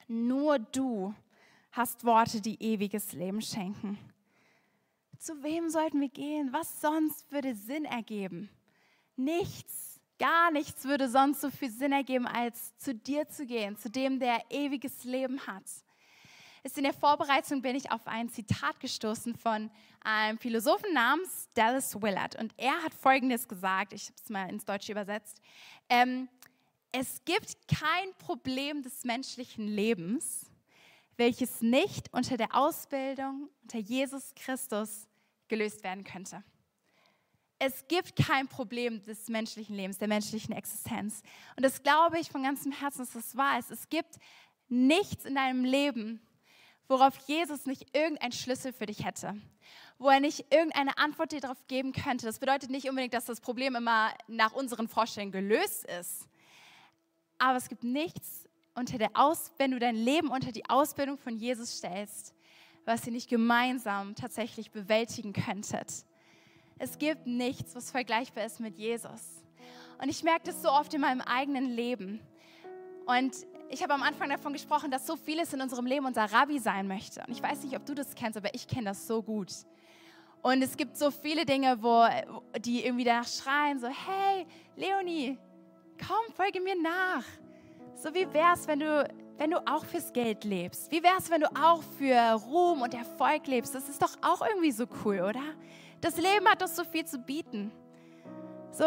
Nur 0.07 0.59
du 0.59 1.13
hast 1.71 2.05
Worte, 2.05 2.41
die 2.41 2.61
ewiges 2.61 3.13
Leben 3.13 3.41
schenken. 3.41 3.99
Zu 5.19 5.43
wem 5.43 5.69
sollten 5.69 5.99
wir 5.99 6.09
gehen? 6.09 6.53
Was 6.53 6.79
sonst 6.79 7.31
würde 7.31 7.55
Sinn 7.55 7.85
ergeben? 7.85 8.49
Nichts, 9.15 9.99
gar 10.19 10.51
nichts 10.51 10.85
würde 10.85 11.09
sonst 11.09 11.41
so 11.41 11.49
viel 11.49 11.71
Sinn 11.71 11.91
ergeben, 11.91 12.27
als 12.27 12.77
zu 12.77 12.93
dir 12.93 13.27
zu 13.27 13.45
gehen, 13.45 13.77
zu 13.77 13.89
dem, 13.89 14.19
der 14.19 14.41
ewiges 14.49 15.03
Leben 15.03 15.45
hat. 15.45 15.63
in 16.75 16.83
der 16.83 16.93
Vorbereitung 16.93 17.61
bin 17.61 17.75
ich 17.75 17.91
auf 17.91 18.05
ein 18.07 18.29
Zitat 18.29 18.79
gestoßen 18.79 19.35
von 19.35 19.71
einem 20.01 20.37
Philosophen 20.37 20.93
namens 20.93 21.49
Dallas 21.53 22.01
Willard. 22.01 22.35
Und 22.35 22.53
er 22.57 22.81
hat 22.83 22.93
Folgendes 22.93 23.47
gesagt, 23.47 23.93
ich 23.93 24.05
habe 24.05 24.15
es 24.23 24.29
mal 24.29 24.49
ins 24.49 24.65
Deutsche 24.65 24.91
übersetzt. 24.91 25.41
Ähm, 25.89 26.29
es 26.99 27.23
gibt 27.25 27.67
kein 27.67 28.11
Problem 28.17 28.81
des 28.81 29.03
menschlichen 29.03 29.67
Lebens, 29.67 30.49
welches 31.15 31.61
nicht 31.61 32.11
unter 32.11 32.37
der 32.37 32.55
Ausbildung 32.55 33.49
unter 33.61 33.77
Jesus 33.77 34.33
Christus 34.33 35.07
gelöst 35.47 35.83
werden 35.83 36.03
könnte. 36.03 36.43
Es 37.59 37.87
gibt 37.87 38.15
kein 38.15 38.47
Problem 38.47 39.03
des 39.03 39.27
menschlichen 39.27 39.75
Lebens, 39.75 39.99
der 39.99 40.07
menschlichen 40.07 40.55
Existenz. 40.55 41.21
Und 41.55 41.63
das 41.63 41.83
glaube 41.83 42.19
ich 42.19 42.31
von 42.31 42.41
ganzem 42.41 42.71
Herzen, 42.71 42.99
dass 42.99 43.13
das 43.13 43.37
wahr 43.37 43.59
ist. 43.59 43.69
Es 43.69 43.89
gibt 43.89 44.15
nichts 44.67 45.25
in 45.25 45.35
deinem 45.35 45.65
Leben, 45.65 46.19
worauf 46.87 47.15
Jesus 47.27 47.67
nicht 47.67 47.95
irgendeinen 47.95 48.31
Schlüssel 48.31 48.73
für 48.73 48.87
dich 48.87 49.05
hätte, 49.05 49.35
wo 49.99 50.09
er 50.09 50.19
nicht 50.19 50.51
irgendeine 50.51 50.97
Antwort 50.97 51.31
dir 51.31 51.41
darauf 51.41 51.67
geben 51.67 51.93
könnte. 51.93 52.25
Das 52.25 52.39
bedeutet 52.39 52.71
nicht 52.71 52.89
unbedingt, 52.89 53.13
dass 53.13 53.25
das 53.25 53.39
Problem 53.39 53.75
immer 53.75 54.15
nach 54.27 54.53
unseren 54.53 54.87
Vorstellungen 54.87 55.31
gelöst 55.31 55.85
ist. 55.85 56.27
Aber 57.37 57.57
es 57.57 57.69
gibt 57.69 57.83
nichts 57.83 58.47
unter 58.73 58.97
der 58.97 59.11
Aus, 59.13 59.51
wenn 59.57 59.71
du 59.71 59.79
dein 59.79 59.95
Leben 59.95 60.29
unter 60.29 60.51
die 60.51 60.69
Ausbildung 60.69 61.17
von 61.17 61.35
Jesus 61.37 61.77
stellst, 61.77 62.33
was 62.85 63.05
ihr 63.05 63.11
nicht 63.11 63.29
gemeinsam 63.29 64.15
tatsächlich 64.15 64.71
bewältigen 64.71 65.33
könntet. 65.33 66.05
Es 66.79 66.97
gibt 66.97 67.25
nichts, 67.25 67.75
was 67.75 67.91
vergleichbar 67.91 68.45
ist 68.45 68.59
mit 68.59 68.77
Jesus. 68.77 69.43
Und 70.01 70.09
ich 70.09 70.23
merke 70.23 70.45
das 70.45 70.61
so 70.61 70.69
oft 70.69 70.93
in 70.93 71.01
meinem 71.01 71.21
eigenen 71.21 71.65
Leben. 71.65 72.21
Und 73.07 73.35
ich 73.69 73.81
habe 73.81 73.93
am 73.93 74.03
Anfang 74.03 74.29
davon 74.29 74.53
gesprochen, 74.53 74.91
dass 74.91 75.07
so 75.07 75.15
vieles 75.15 75.53
in 75.53 75.61
unserem 75.61 75.85
Leben 75.85 76.05
unser 76.05 76.31
Rabbi 76.31 76.59
sein 76.59 76.87
möchte. 76.87 77.23
Und 77.27 77.31
ich 77.31 77.41
weiß 77.41 77.63
nicht, 77.63 77.75
ob 77.75 77.85
du 77.85 77.95
das 77.95 78.13
kennst, 78.15 78.37
aber 78.37 78.53
ich 78.53 78.67
kenne 78.67 78.85
das 78.85 79.07
so 79.07 79.23
gut. 79.23 79.51
Und 80.43 80.61
es 80.61 80.77
gibt 80.77 80.97
so 80.97 81.09
viele 81.09 81.45
Dinge, 81.45 81.81
wo 81.81 82.07
die 82.59 82.85
irgendwie 82.85 83.03
danach 83.03 83.27
schreien, 83.27 83.79
so, 83.79 83.87
hey, 83.87 84.45
Leonie, 84.75 85.37
komm, 85.97 86.33
folge 86.35 86.59
mir 86.61 86.75
nach. 86.81 87.23
So 87.95 88.13
wie 88.13 88.31
wär's, 88.33 88.67
wenn 88.67 88.79
du, 88.79 89.07
wenn 89.37 89.51
du 89.51 89.57
auch 89.67 89.85
fürs 89.85 90.13
Geld 90.13 90.43
lebst? 90.43 90.91
Wie 90.91 91.01
wär's, 91.01 91.29
wenn 91.29 91.41
du 91.41 91.47
auch 91.47 91.81
für 91.97 92.15
Ruhm 92.33 92.81
und 92.81 92.93
Erfolg 92.93 93.47
lebst? 93.47 93.73
Das 93.73 93.89
ist 93.89 94.01
doch 94.01 94.15
auch 94.21 94.45
irgendwie 94.47 94.71
so 94.71 94.85
cool, 95.03 95.21
oder? 95.21 95.41
Das 96.01 96.17
Leben 96.17 96.47
hat 96.47 96.61
doch 96.61 96.67
so 96.67 96.83
viel 96.83 97.05
zu 97.05 97.17
bieten. 97.17 97.71
So, 98.71 98.83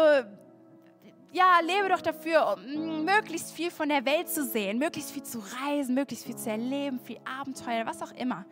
ja, 1.33 1.59
lebe 1.61 1.89
doch 1.89 2.01
dafür, 2.01 2.55
um 2.55 3.05
möglichst 3.05 3.51
viel 3.51 3.71
von 3.71 3.89
der 3.89 4.05
Welt 4.05 4.29
zu 4.29 4.45
sehen, 4.45 4.79
möglichst 4.79 5.11
viel 5.11 5.23
zu 5.23 5.43
reisen, 5.61 5.95
möglichst 5.95 6.25
viel 6.25 6.35
zu 6.35 6.49
erleben, 6.49 6.99
viel 6.99 7.19
Abenteuer, 7.25 7.85
was 7.85 8.01
auch 8.01 8.11
immer. 8.13 8.45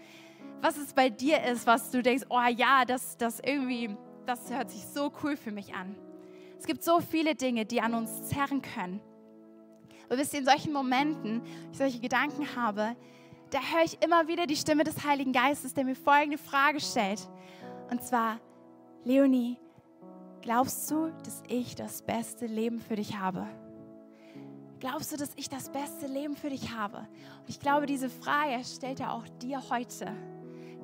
Was 0.62 0.78
es 0.78 0.94
bei 0.94 1.10
dir 1.10 1.44
ist, 1.44 1.68
was 1.68 1.92
du 1.92 2.02
denkst, 2.02 2.26
oh 2.30 2.42
ja, 2.56 2.84
das, 2.86 3.18
das 3.18 3.40
irgendwie, 3.40 3.96
das 4.26 4.52
hört 4.52 4.72
sich 4.72 4.86
so 4.86 5.12
cool 5.24 5.38
für 5.38 5.52
mich 5.52 5.74
an. 5.74 5.96
Es 6.60 6.66
gibt 6.66 6.84
so 6.84 7.00
viele 7.00 7.36
Dinge, 7.36 7.66
die 7.66 7.82
an 7.82 7.94
uns 7.94 8.28
zerren 8.28 8.62
können. 8.62 9.00
Aber 10.10 10.18
ihr, 10.18 10.34
in 10.34 10.46
solchen 10.46 10.74
Momenten, 10.74 11.42
wenn 11.42 11.72
ich 11.72 11.78
solche 11.78 12.00
Gedanken 12.00 12.56
habe, 12.56 12.96
da 13.50 13.60
höre 13.60 13.86
ich 13.86 14.04
immer 14.04 14.28
wieder 14.28 14.46
die 14.46 14.58
Stimme 14.58 14.84
des 14.84 15.06
Heiligen 15.06 15.32
Geistes, 15.32 15.74
der 15.74 15.86
mir 15.86 15.96
folgende 15.96 16.38
Frage 16.38 16.82
stellt. 16.82 17.28
Und 17.90 18.04
zwar, 18.04 18.40
Leonie, 19.06 19.58
glaubst 20.42 20.92
du, 20.92 21.12
dass 21.24 21.42
ich 21.48 21.76
das 21.76 22.02
beste 22.02 22.46
Leben 22.46 22.80
für 22.80 22.98
dich 22.98 23.18
habe? 23.18 23.48
Glaubst 24.80 25.12
du, 25.12 25.18
dass 25.18 25.32
ich 25.38 25.50
das 25.50 25.72
beste 25.72 26.08
Leben 26.08 26.36
für 26.36 26.50
dich 26.50 26.74
habe? 26.76 26.98
Und 26.98 27.50
ich 27.50 27.60
glaube, 27.60 27.86
diese 27.86 28.10
Frage 28.10 28.64
stellt 28.66 29.00
er 29.00 29.14
auch 29.14 29.28
dir 29.42 29.62
heute. 29.70 30.14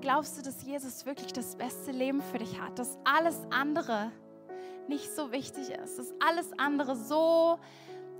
Glaubst 0.02 0.38
du, 0.38 0.42
dass 0.42 0.64
Jesus 0.64 1.06
wirklich 1.06 1.34
das 1.34 1.56
beste 1.56 1.92
Leben 1.92 2.22
für 2.22 2.38
dich 2.38 2.60
hat? 2.60 2.80
Dass 2.80 2.98
alles 3.04 3.42
andere 3.52 4.12
nicht 4.90 5.14
so 5.16 5.32
wichtig 5.32 5.70
ist? 5.70 6.00
Dass 6.00 6.14
alles 6.20 6.52
andere 6.58 6.96
so 6.96 7.60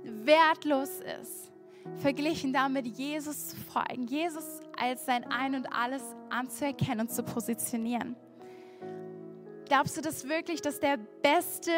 wertlos 0.02 1.00
ist? 1.20 1.52
Verglichen 1.98 2.52
damit, 2.52 2.86
Jesus 2.86 3.48
zu 3.48 3.56
folgen, 3.56 4.06
Jesus 4.06 4.60
als 4.76 5.06
sein 5.06 5.24
Ein 5.30 5.54
und 5.54 5.66
Alles 5.72 6.02
anzuerkennen 6.30 7.00
und 7.00 7.10
zu 7.10 7.22
positionieren. 7.22 8.16
Glaubst 9.66 9.96
du 9.96 10.00
das 10.00 10.28
wirklich, 10.28 10.60
dass 10.60 10.78
der 10.78 10.96
beste 11.22 11.72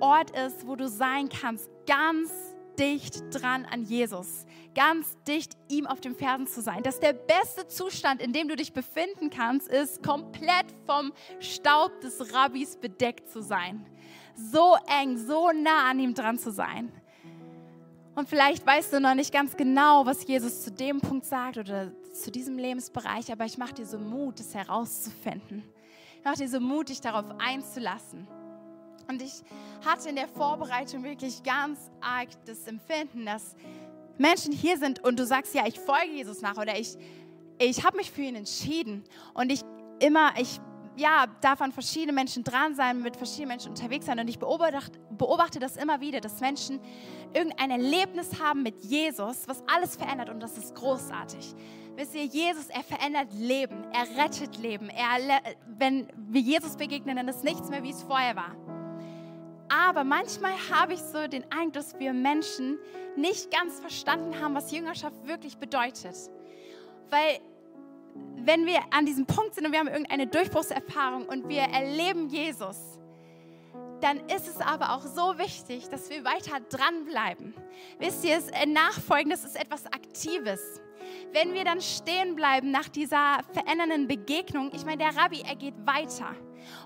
Ort 0.00 0.30
ist, 0.36 0.66
wo 0.66 0.76
du 0.76 0.88
sein 0.88 1.28
kannst? 1.28 1.70
Ganz 1.86 2.30
dicht 2.78 3.22
dran 3.30 3.64
an 3.64 3.84
Jesus, 3.84 4.44
ganz 4.74 5.16
dicht 5.26 5.52
ihm 5.68 5.86
auf 5.86 6.00
den 6.00 6.14
Fersen 6.14 6.46
zu 6.46 6.60
sein. 6.60 6.82
Dass 6.82 7.00
der 7.00 7.12
beste 7.12 7.66
Zustand, 7.66 8.20
in 8.20 8.32
dem 8.32 8.48
du 8.48 8.56
dich 8.56 8.72
befinden 8.72 9.30
kannst, 9.30 9.68
ist, 9.68 10.02
komplett 10.02 10.66
vom 10.86 11.12
Staub 11.40 12.00
des 12.00 12.34
Rabbis 12.34 12.76
bedeckt 12.76 13.30
zu 13.30 13.42
sein. 13.42 13.86
So 14.36 14.76
eng, 15.00 15.16
so 15.18 15.50
nah 15.52 15.90
an 15.90 15.98
ihm 15.98 16.14
dran 16.14 16.38
zu 16.38 16.50
sein. 16.50 16.92
Und 18.14 18.28
vielleicht 18.28 18.64
weißt 18.66 18.92
du 18.92 19.00
noch 19.00 19.14
nicht 19.14 19.32
ganz 19.32 19.56
genau, 19.56 20.06
was 20.06 20.26
Jesus 20.26 20.62
zu 20.62 20.70
dem 20.70 21.00
Punkt 21.00 21.26
sagt 21.26 21.58
oder 21.58 21.90
zu 22.12 22.30
diesem 22.30 22.58
Lebensbereich, 22.58 23.32
aber 23.32 23.44
ich 23.44 23.58
mache 23.58 23.74
dir 23.74 23.86
so 23.86 23.98
Mut, 23.98 24.38
es 24.38 24.54
herauszufinden 24.54 25.64
macht 26.24 26.40
dir 26.40 26.48
so 26.48 26.58
mutig, 26.58 27.00
darauf 27.00 27.26
einzulassen. 27.38 28.26
Und 29.08 29.20
ich 29.20 29.42
hatte 29.84 30.08
in 30.08 30.16
der 30.16 30.28
Vorbereitung 30.28 31.04
wirklich 31.04 31.42
ganz 31.42 31.78
arg 32.00 32.28
das 32.46 32.66
Empfinden, 32.66 33.26
dass 33.26 33.54
Menschen 34.16 34.52
hier 34.52 34.78
sind 34.78 35.04
und 35.04 35.18
du 35.18 35.26
sagst, 35.26 35.54
ja, 35.54 35.66
ich 35.66 35.78
folge 35.78 36.12
Jesus 36.12 36.40
nach 36.40 36.56
oder 36.56 36.78
ich, 36.78 36.96
ich 37.58 37.84
habe 37.84 37.98
mich 37.98 38.10
für 38.10 38.22
ihn 38.22 38.36
entschieden. 38.36 39.04
Und 39.34 39.52
ich 39.52 39.60
immer, 40.00 40.32
ich 40.38 40.60
ja, 40.96 41.26
darf 41.40 41.60
an 41.60 41.72
verschiedene 41.72 42.12
Menschen 42.12 42.44
dran 42.44 42.74
sein, 42.74 43.02
mit 43.02 43.16
verschiedenen 43.16 43.48
Menschen 43.48 43.70
unterwegs 43.70 44.06
sein. 44.06 44.18
Und 44.18 44.28
ich 44.28 44.38
beobachte, 44.38 44.98
beobachte 45.10 45.58
das 45.58 45.76
immer 45.76 46.00
wieder, 46.00 46.20
dass 46.20 46.40
Menschen 46.40 46.80
irgendein 47.32 47.70
Erlebnis 47.70 48.40
haben 48.40 48.62
mit 48.62 48.84
Jesus, 48.84 49.48
was 49.48 49.62
alles 49.66 49.96
verändert 49.96 50.30
und 50.30 50.40
das 50.40 50.56
ist 50.56 50.74
großartig. 50.74 51.54
Wisst 51.96 52.14
ihr, 52.14 52.24
Jesus, 52.24 52.68
er 52.70 52.82
verändert 52.82 53.32
Leben, 53.34 53.84
er 53.92 54.24
rettet 54.24 54.56
Leben. 54.58 54.88
Er, 54.88 55.40
wenn 55.66 56.08
wir 56.16 56.40
Jesus 56.40 56.76
begegnen, 56.76 57.16
dann 57.16 57.28
ist 57.28 57.44
nichts 57.44 57.68
mehr, 57.70 57.82
wie 57.82 57.90
es 57.90 58.02
vorher 58.02 58.34
war. 58.34 58.56
Aber 59.68 60.04
manchmal 60.04 60.52
habe 60.72 60.94
ich 60.94 61.00
so 61.00 61.26
den 61.26 61.44
Eindruck, 61.50 61.74
dass 61.74 61.98
wir 61.98 62.12
Menschen 62.12 62.78
nicht 63.16 63.50
ganz 63.50 63.80
verstanden 63.80 64.40
haben, 64.40 64.54
was 64.54 64.70
Jüngerschaft 64.72 65.26
wirklich 65.26 65.56
bedeutet. 65.56 66.16
Weil 67.10 67.40
wenn 68.36 68.66
wir 68.66 68.80
an 68.90 69.06
diesem 69.06 69.26
Punkt 69.26 69.54
sind 69.54 69.66
und 69.66 69.72
wir 69.72 69.78
haben 69.78 69.88
irgendeine 69.88 70.26
Durchbruchserfahrung 70.26 71.26
und 71.26 71.48
wir 71.48 71.62
erleben 71.62 72.28
Jesus, 72.28 72.76
dann 74.00 74.18
ist 74.28 74.48
es 74.48 74.60
aber 74.60 74.92
auch 74.92 75.02
so 75.02 75.38
wichtig, 75.38 75.88
dass 75.88 76.10
wir 76.10 76.24
weiter 76.24 76.60
dranbleiben. 76.68 77.54
Wisst 77.98 78.24
ihr, 78.24 78.38
Nachfolgen, 78.66 79.30
das 79.30 79.44
ist 79.44 79.56
etwas 79.56 79.86
Aktives 79.86 80.80
wenn 81.32 81.54
wir 81.54 81.64
dann 81.64 81.80
stehen 81.80 82.34
bleiben 82.34 82.70
nach 82.70 82.88
dieser 82.88 83.40
verändernden 83.52 84.06
Begegnung, 84.06 84.70
ich 84.74 84.84
meine, 84.84 84.98
der 84.98 85.16
Rabbi, 85.16 85.42
er 85.46 85.56
geht 85.56 85.74
weiter. 85.86 86.34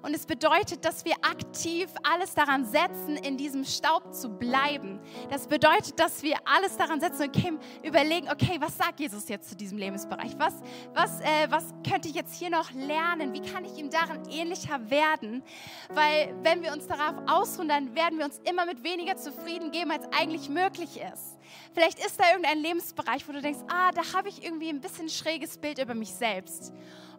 Und 0.03 0.15
es 0.15 0.27
bedeutet, 0.27 0.85
dass 0.85 1.05
wir 1.05 1.15
aktiv 1.23 1.89
alles 2.03 2.35
daran 2.35 2.65
setzen, 2.65 3.17
in 3.17 3.37
diesem 3.37 3.65
Staub 3.65 4.15
zu 4.15 4.29
bleiben. 4.29 5.01
Das 5.31 5.47
bedeutet, 5.47 5.99
dass 5.99 6.23
wir 6.23 6.37
alles 6.45 6.77
daran 6.77 7.01
setzen 7.01 7.23
und 7.23 7.37
okay, 7.37 7.59
überlegen, 7.83 8.29
okay, 8.31 8.57
was 8.61 8.77
sagt 8.77 9.01
Jesus 9.01 9.29
jetzt 9.29 9.49
zu 9.49 9.57
diesem 9.57 9.79
Lebensbereich? 9.79 10.39
Was, 10.39 10.55
was, 10.95 11.21
äh, 11.21 11.51
was 11.51 11.75
könnte 11.89 12.09
ich 12.09 12.15
jetzt 12.15 12.35
hier 12.35 12.51
noch 12.51 12.71
lernen? 12.73 13.33
Wie 13.33 13.41
kann 13.41 13.65
ich 13.65 13.77
ihm 13.79 13.91
darin 13.91 14.29
ähnlicher 14.31 14.91
werden? 14.91 15.43
Weil 15.89 16.35
wenn 16.43 16.63
wir 16.63 16.73
uns 16.73 16.87
darauf 16.87 17.17
ausruhen, 17.27 17.69
dann 17.69 17.95
werden 17.95 18.19
wir 18.19 18.25
uns 18.25 18.41
immer 18.49 18.67
mit 18.67 18.83
weniger 18.85 19.17
zufrieden 19.17 19.71
geben, 19.71 19.91
als 19.91 20.05
eigentlich 20.19 20.49
möglich 20.49 21.01
ist. 21.01 21.39
Vielleicht 21.73 21.99
ist 22.05 22.19
da 22.19 22.29
irgendein 22.31 22.59
Lebensbereich, 22.59 23.27
wo 23.29 23.33
du 23.33 23.41
denkst, 23.41 23.61
ah, 23.69 23.91
da 23.93 24.03
habe 24.13 24.29
ich 24.29 24.43
irgendwie 24.45 24.69
ein 24.69 24.81
bisschen 24.81 25.09
schräges 25.09 25.59
Bild 25.59 25.79
über 25.79 25.95
mich 25.95 26.13
selbst. 26.13 26.73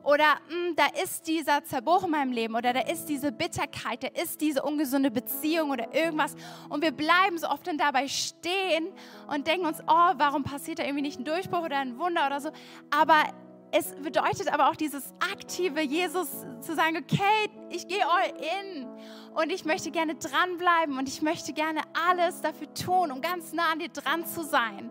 Oder 0.03 0.35
mh, 0.49 0.53
hm, 0.53 0.75
da 0.75 0.85
ist 1.01 1.27
dieser 1.27 1.63
Zerbruch 1.63 2.03
in 2.03 2.11
meinem 2.11 2.31
Leben 2.31 2.55
oder 2.55 2.73
da 2.73 2.81
ist 2.81 3.05
diese 3.05 3.31
Bitterkeit, 3.31 4.03
da 4.03 4.07
ist 4.21 4.41
diese 4.41 4.61
ungesunde 4.61 5.11
Beziehung 5.11 5.71
oder 5.71 5.93
irgendwas. 5.93 6.35
Und 6.69 6.81
wir 6.81 6.91
bleiben 6.91 7.37
so 7.37 7.47
oft 7.47 7.67
dann 7.67 7.77
dabei 7.77 8.07
stehen 8.07 8.87
und 9.27 9.47
denken 9.47 9.65
uns, 9.65 9.81
oh, 9.87 10.11
warum 10.17 10.43
passiert 10.43 10.79
da 10.79 10.83
irgendwie 10.83 11.01
nicht 11.01 11.19
ein 11.19 11.25
Durchbruch 11.25 11.63
oder 11.63 11.77
ein 11.77 11.99
Wunder 11.99 12.25
oder 12.27 12.39
so. 12.39 12.49
Aber 12.89 13.23
es 13.71 13.93
bedeutet 13.95 14.51
aber 14.51 14.69
auch 14.69 14.75
dieses 14.75 15.13
aktive 15.31 15.81
Jesus 15.81 16.27
zu 16.61 16.75
sagen, 16.75 16.97
okay, 16.97 17.49
ich 17.69 17.87
gehe 17.87 18.03
all 18.05 18.29
in 18.29 18.87
und 19.35 19.51
ich 19.51 19.63
möchte 19.63 19.91
gerne 19.91 20.15
dranbleiben 20.15 20.97
und 20.97 21.07
ich 21.07 21.21
möchte 21.21 21.53
gerne 21.53 21.81
alles 22.09 22.41
dafür 22.41 22.73
tun, 22.73 23.11
um 23.11 23.21
ganz 23.21 23.53
nah 23.53 23.71
an 23.71 23.79
dir 23.79 23.89
dran 23.89 24.25
zu 24.25 24.43
sein. 24.43 24.89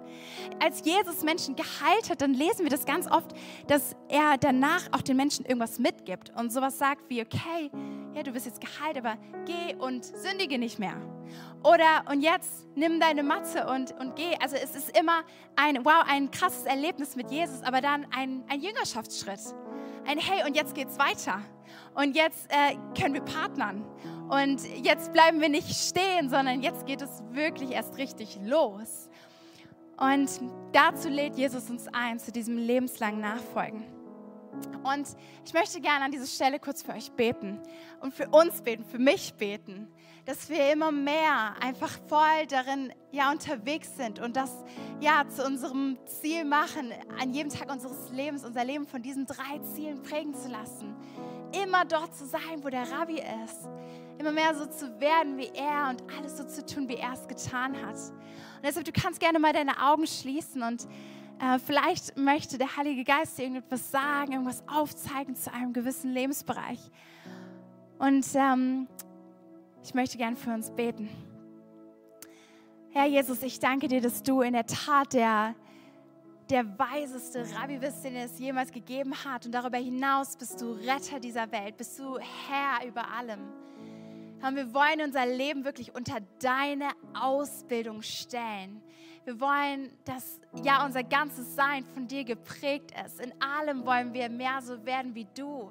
Als 0.63 0.85
Jesus 0.85 1.23
Menschen 1.23 1.57
geheilt 1.57 2.09
hat, 2.09 2.23
dann 2.23 2.35
lesen 2.35 2.65
wir 2.65 2.71
das 2.71 2.85
ganz 2.85 3.11
oft, 3.11 3.33
dass 3.67 3.97
er 4.09 4.39
danach 4.39 4.83
auch 4.93 5.03
den 5.03 5.17
Menschen 5.17 5.45
irgendwas 5.45 5.79
mitgibt 5.79 6.33
und 6.37 6.53
sowas 6.53 6.79
sagt 6.79 7.11
wie, 7.11 7.23
okay, 7.23 7.71
ja, 8.15 8.23
du 8.23 8.33
bist 8.33 8.47
jetzt 8.47 8.61
geheilt, 8.61 8.97
aber 8.99 9.17
geh 9.47 9.75
und 9.77 10.05
sündige 10.05 10.59
nicht 10.59 10.79
mehr. 10.79 10.97
Oder 11.63 12.11
und 12.11 12.23
jetzt 12.23 12.67
nimm 12.75 13.01
deine 13.01 13.23
Matze 13.23 13.67
und, 13.67 13.93
und 14.01 14.17
geh. 14.17 14.37
Also 14.41 14.57
es 14.57 14.75
ist 14.75 14.99
immer 14.99 15.23
ein, 15.57 15.85
wow, 15.85 16.05
ein 16.07 16.31
krasses 16.31 16.65
Erlebnis 16.65 17.17
mit 17.17 17.31
Jesus, 17.31 17.63
aber 17.63 17.81
dann 17.81 18.07
ein, 18.17 18.45
ein 18.49 18.61
Jüngerschaftsschritt. 18.61 19.41
Ein 20.07 20.19
Hey, 20.19 20.47
und 20.47 20.57
jetzt 20.57 20.75
geht's 20.75 20.99
weiter. 20.99 21.43
Und 21.95 22.17
jetzt 22.17 22.51
äh, 22.51 22.77
können 22.99 23.15
wir 23.15 23.23
partnern. 23.23 23.85
Und 24.29 24.63
jetzt 24.85 25.13
bleiben 25.13 25.41
wir 25.41 25.49
nicht 25.49 25.75
stehen, 25.75 26.31
sondern 26.31 26.63
jetzt 26.63 26.87
geht 26.87 27.03
es 27.03 27.23
wirklich 27.33 27.73
erst 27.73 27.99
richtig 27.99 28.39
los. 28.43 29.11
Und 29.99 30.31
dazu 30.73 31.09
lädt 31.09 31.37
Jesus 31.37 31.69
uns 31.69 31.89
ein, 31.93 32.19
zu 32.19 32.31
diesem 32.31 32.57
lebenslangen 32.57 33.21
Nachfolgen. 33.21 33.98
Und 34.83 35.09
ich 35.45 35.53
möchte 35.53 35.81
gerne 35.81 36.05
an 36.05 36.11
dieser 36.11 36.27
Stelle 36.27 36.59
kurz 36.59 36.83
für 36.83 36.93
euch 36.93 37.13
beten 37.13 37.61
und 38.01 38.15
für 38.15 38.29
uns 38.29 38.63
beten, 38.63 38.85
für 38.85 38.99
mich 38.99 39.35
beten, 39.35 39.89
dass 40.25 40.49
wir 40.49 40.73
immer 40.73 40.93
mehr 40.93 41.55
einfach 41.61 41.91
voll 42.07 42.47
darin 42.49 42.93
ja 43.13 43.31
unterwegs 43.31 43.97
sind 43.97 44.21
und 44.21 44.37
das 44.37 44.53
ja 45.01 45.27
zu 45.29 45.45
unserem 45.45 45.99
Ziel 46.07 46.45
machen, 46.45 46.93
an 47.19 47.33
jedem 47.33 47.51
Tag 47.51 47.71
unseres 47.73 48.11
Lebens 48.11 48.45
unser 48.45 48.65
Leben 48.65 48.87
von 48.87 49.03
diesen 49.03 49.27
drei 49.27 49.59
Zielen 49.75 50.03
prägen 50.03 50.35
zu 50.35 50.49
lassen. 50.49 50.95
Immer 51.65 51.85
dort 51.85 52.15
zu 52.15 52.27
sein, 52.27 52.63
wo 52.63 52.69
der 52.69 52.91
Rabbi 52.91 53.23
ist. 53.45 53.69
Immer 54.19 54.33
mehr 54.33 54.55
so 54.55 54.67
zu 54.67 55.01
werden 55.01 55.39
wie 55.39 55.51
er 55.55 55.89
und 55.91 56.03
alles 56.19 56.37
so 56.37 56.45
zu 56.45 56.67
tun, 56.67 56.89
wie 56.89 56.97
er 56.97 57.13
es 57.13 57.27
getan 57.29 57.75
hat. 57.87 57.95
Und 57.95 58.65
deshalb, 58.65 58.85
du 58.85 58.93
kannst 58.93 59.21
gerne 59.21 59.39
mal 59.39 59.53
deine 59.53 59.81
Augen 59.81 60.07
schließen 60.07 60.63
und 60.63 60.89
äh, 61.41 61.59
vielleicht 61.59 62.17
möchte 62.17 62.59
der 62.59 62.77
Heilige 62.77 63.05
Geist 63.05 63.39
dir 63.39 63.43
irgendetwas 63.45 63.91
sagen, 63.91 64.33
irgendwas 64.33 64.63
aufzeigen 64.67 65.37
zu 65.37 65.53
einem 65.53 65.73
gewissen 65.73 66.13
Lebensbereich. 66.13 66.81
Und 67.99 68.27
ähm, 68.35 68.89
ich 69.85 69.95
möchte 69.95 70.19
gern 70.19 70.37
für 70.37 70.53
uns 70.53 70.71
beten. 70.71 71.09
Herr 72.91 73.07
Jesus, 73.07 73.43
ich 73.43 73.61
danke 73.61 73.87
dir, 73.87 74.01
dass 74.01 74.23
du 74.23 74.41
in 74.41 74.55
der 74.55 74.67
Tat 74.67 75.13
der, 75.13 75.55
der 76.51 76.79
weiseste 76.79 77.47
Rabbi 77.55 77.79
bist, 77.79 78.03
den 78.05 78.17
es 78.17 78.39
jemals 78.39 78.73
gegeben 78.73 79.15
hat. 79.25 79.47
Und 79.47 79.53
darüber 79.53 79.79
hinaus 79.79 80.37
bist 80.37 80.61
du 80.61 80.73
Retter 80.73 81.21
dieser 81.21 81.51
Welt, 81.53 81.77
bist 81.77 81.99
du 81.99 82.19
Herr 82.19 82.87
über 82.87 83.09
allem. 83.09 83.41
Und 84.43 84.57
wir 84.57 84.73
wollen 84.73 85.03
unser 85.05 85.27
Leben 85.27 85.65
wirklich 85.65 85.95
unter 85.95 86.19
deine 86.41 86.89
Ausbildung 87.15 88.03
stellen. 88.03 88.83
Wir 89.29 89.39
wollen, 89.41 89.91
dass 90.07 90.41
ja 90.65 90.87
unser 90.87 91.03
ganzes 91.03 91.55
Sein 91.55 91.85
von 91.85 92.09
dir 92.09 92.25
geprägt 92.25 92.95
ist. 93.05 93.21
In 93.21 93.31
allem 93.43 93.85
wollen 93.85 94.15
wir 94.15 94.31
mehr 94.31 94.63
so 94.63 94.83
werden 94.87 95.15
wie 95.15 95.27
du. 95.37 95.71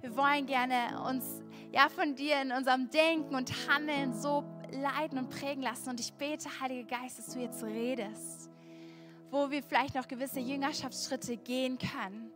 Wir 0.00 0.16
wollen 0.16 0.44
gerne 0.44 1.00
uns 1.08 1.40
ja 1.70 1.88
von 1.88 2.16
dir 2.16 2.42
in 2.42 2.50
unserem 2.50 2.90
Denken 2.90 3.36
und 3.36 3.48
Handeln 3.68 4.12
so 4.12 4.42
leiten 4.72 5.18
und 5.18 5.30
prägen 5.30 5.62
lassen. 5.62 5.90
Und 5.90 6.00
ich 6.00 6.12
bete, 6.14 6.48
Heiliger 6.60 6.98
Geist, 6.98 7.20
dass 7.20 7.28
du 7.32 7.38
jetzt 7.38 7.62
redest, 7.62 8.50
wo 9.30 9.48
wir 9.52 9.62
vielleicht 9.62 9.94
noch 9.94 10.08
gewisse 10.08 10.40
Jüngerschaftsschritte 10.40 11.36
gehen 11.36 11.78
können, 11.78 12.32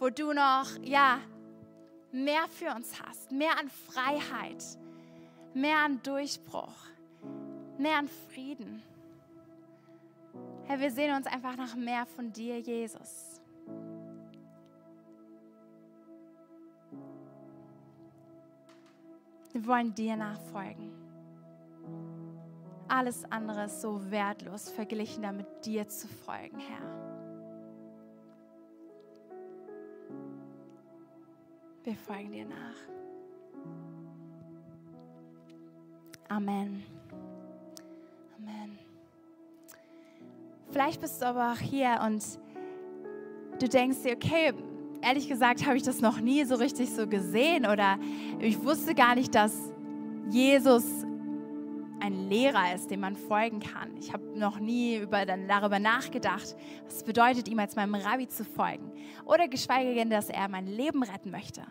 wo 0.00 0.10
du 0.10 0.34
noch 0.34 0.66
ja 0.82 1.18
mehr 2.12 2.46
für 2.50 2.74
uns 2.74 2.92
hast, 3.00 3.32
mehr 3.32 3.58
an 3.58 3.70
Freiheit 3.70 4.62
mehr 5.54 5.78
an 5.78 6.02
Durchbruch, 6.02 6.74
mehr 7.78 7.96
an 7.96 8.10
Frieden. 8.28 8.82
Herr, 10.66 10.80
wir 10.80 10.90
sehen 10.90 11.14
uns 11.14 11.26
einfach 11.26 11.56
nach 11.56 11.74
mehr 11.76 12.06
von 12.06 12.32
dir, 12.32 12.58
Jesus. 12.58 13.40
Wir 19.52 19.66
wollen 19.66 19.94
dir 19.94 20.16
nachfolgen. 20.16 20.90
Alles 22.88 23.24
andere 23.30 23.64
ist 23.66 23.80
so 23.80 24.10
wertlos 24.10 24.68
verglichen 24.68 25.22
damit, 25.22 25.46
dir 25.64 25.88
zu 25.88 26.08
folgen, 26.08 26.58
Herr. 26.58 27.04
Wir 31.84 31.94
folgen 31.94 32.32
dir 32.32 32.46
nach. 32.46 32.76
Amen. 36.28 36.82
Amen. 38.38 38.83
Vielleicht 40.74 41.00
bist 41.00 41.22
du 41.22 41.26
aber 41.26 41.52
auch 41.52 41.60
hier 41.60 42.00
und 42.04 42.20
du 43.60 43.68
denkst 43.68 43.98
dir, 44.02 44.16
okay, 44.16 44.52
ehrlich 45.02 45.28
gesagt 45.28 45.64
habe 45.66 45.76
ich 45.76 45.84
das 45.84 46.00
noch 46.00 46.18
nie 46.18 46.44
so 46.44 46.56
richtig 46.56 46.90
so 46.90 47.06
gesehen 47.06 47.64
oder 47.64 47.96
ich 48.40 48.60
wusste 48.64 48.92
gar 48.92 49.14
nicht, 49.14 49.36
dass 49.36 49.56
Jesus 50.30 50.84
ein 52.00 52.28
Lehrer 52.28 52.74
ist, 52.74 52.90
dem 52.90 52.98
man 52.98 53.14
folgen 53.14 53.60
kann. 53.60 53.96
Ich 54.00 54.12
habe 54.12 54.24
noch 54.36 54.58
nie 54.58 54.96
über, 54.96 55.24
darüber 55.24 55.78
nachgedacht, 55.78 56.56
was 56.86 57.04
bedeutet, 57.04 57.46
ihm 57.46 57.60
als 57.60 57.76
meinem 57.76 57.94
Rabbi 57.94 58.26
zu 58.26 58.44
folgen. 58.44 58.90
Oder 59.26 59.46
geschweige 59.46 59.94
denn, 59.94 60.10
dass 60.10 60.28
er 60.28 60.48
mein 60.48 60.66
Leben 60.66 61.04
retten 61.04 61.30
möchte. 61.30 61.62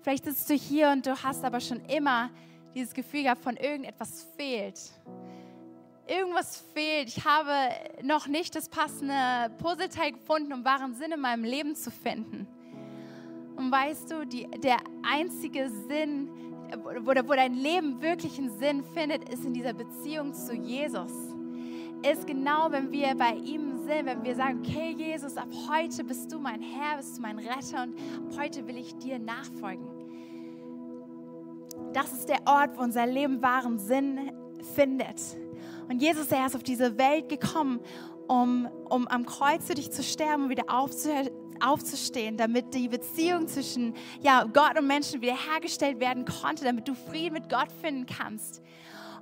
Vielleicht 0.00 0.24
sitzt 0.24 0.48
du 0.48 0.54
hier 0.54 0.88
und 0.88 1.04
du 1.04 1.22
hast 1.22 1.44
aber 1.44 1.60
schon 1.60 1.82
immer 1.84 2.30
dieses 2.74 2.94
Gefühl 2.94 3.24
gehabt, 3.24 3.42
von 3.42 3.58
irgendetwas 3.58 4.26
fehlt. 4.38 4.80
Irgendwas 6.08 6.64
fehlt. 6.72 7.08
Ich 7.08 7.24
habe 7.24 7.52
noch 8.02 8.26
nicht 8.28 8.54
das 8.54 8.68
passende 8.68 9.14
Puzzleteil 9.58 10.12
gefunden, 10.12 10.54
um 10.54 10.64
wahren 10.64 10.94
Sinn 10.94 11.12
in 11.12 11.20
meinem 11.20 11.44
Leben 11.44 11.74
zu 11.74 11.90
finden. 11.90 12.46
Und 13.56 13.70
weißt 13.70 14.10
du, 14.10 14.24
die, 14.24 14.48
der 14.62 14.78
einzige 15.02 15.68
Sinn, 15.68 16.30
wo, 17.02 17.10
wo 17.10 17.34
dein 17.34 17.54
Leben 17.54 18.00
wirklich 18.00 18.38
einen 18.38 18.56
Sinn 18.58 18.82
findet, 18.94 19.28
ist 19.28 19.44
in 19.44 19.52
dieser 19.52 19.74
Beziehung 19.74 20.32
zu 20.32 20.54
Jesus. 20.54 21.12
Ist 22.08 22.26
genau, 22.26 22.70
wenn 22.70 22.90
wir 22.92 23.14
bei 23.16 23.34
ihm 23.34 23.76
sind, 23.84 24.06
wenn 24.06 24.22
wir 24.22 24.36
sagen, 24.36 24.62
okay 24.64 24.94
Jesus, 24.96 25.36
ab 25.36 25.48
heute 25.68 26.04
bist 26.04 26.32
du 26.32 26.38
mein 26.38 26.62
Herr, 26.62 26.96
bist 26.96 27.18
du 27.18 27.22
mein 27.22 27.38
Retter 27.38 27.82
und 27.82 27.98
ab 27.98 28.40
heute 28.40 28.66
will 28.66 28.78
ich 28.78 28.96
dir 28.96 29.18
nachfolgen. 29.18 29.86
Das 31.92 32.12
ist 32.12 32.28
der 32.28 32.38
Ort, 32.46 32.78
wo 32.78 32.82
unser 32.82 33.06
Leben 33.06 33.42
wahren 33.42 33.78
Sinn 33.78 34.30
findet. 34.74 35.20
Und 35.88 36.02
Jesus 36.02 36.28
er 36.28 36.46
ist 36.46 36.56
auf 36.56 36.62
diese 36.62 36.98
Welt 36.98 37.28
gekommen, 37.28 37.80
um, 38.26 38.68
um 38.88 39.08
am 39.08 39.26
Kreuz 39.26 39.66
für 39.66 39.74
dich 39.74 39.90
zu 39.90 40.02
sterben 40.02 40.44
und 40.44 40.50
wieder 40.50 40.64
aufzustehen, 41.60 42.36
damit 42.36 42.74
die 42.74 42.88
Beziehung 42.88 43.48
zwischen 43.48 43.94
ja, 44.20 44.44
Gott 44.44 44.78
und 44.78 44.86
Menschen 44.86 45.22
wiederhergestellt 45.22 46.00
werden 46.00 46.24
konnte, 46.24 46.64
damit 46.64 46.86
du 46.86 46.94
Frieden 46.94 47.34
mit 47.34 47.48
Gott 47.48 47.72
finden 47.80 48.06
kannst. 48.06 48.62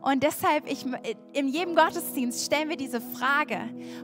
Und 0.03 0.23
deshalb, 0.23 0.71
ich, 0.71 0.85
in 1.33 1.49
jedem 1.49 1.75
Gottesdienst 1.75 2.45
stellen 2.45 2.69
wir 2.69 2.77
diese 2.77 3.01
Frage, 3.01 3.59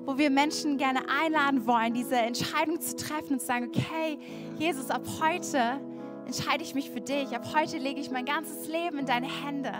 wo 0.04 0.18
wir 0.18 0.30
Menschen 0.30 0.76
gerne 0.78 1.00
einladen 1.08 1.66
wollen, 1.66 1.94
diese 1.94 2.16
Entscheidung 2.16 2.80
zu 2.80 2.96
treffen 2.96 3.34
und 3.34 3.40
zu 3.40 3.46
sagen, 3.46 3.68
okay, 3.68 4.18
Jesus, 4.58 4.90
ab 4.90 5.02
heute 5.20 5.80
entscheide 6.26 6.62
ich 6.62 6.74
mich 6.74 6.90
für 6.90 7.00
dich. 7.00 7.34
Ab 7.34 7.54
heute 7.54 7.78
lege 7.78 8.00
ich 8.00 8.10
mein 8.10 8.24
ganzes 8.24 8.68
Leben 8.68 8.98
in 8.98 9.06
deine 9.06 9.28
Hände. 9.28 9.72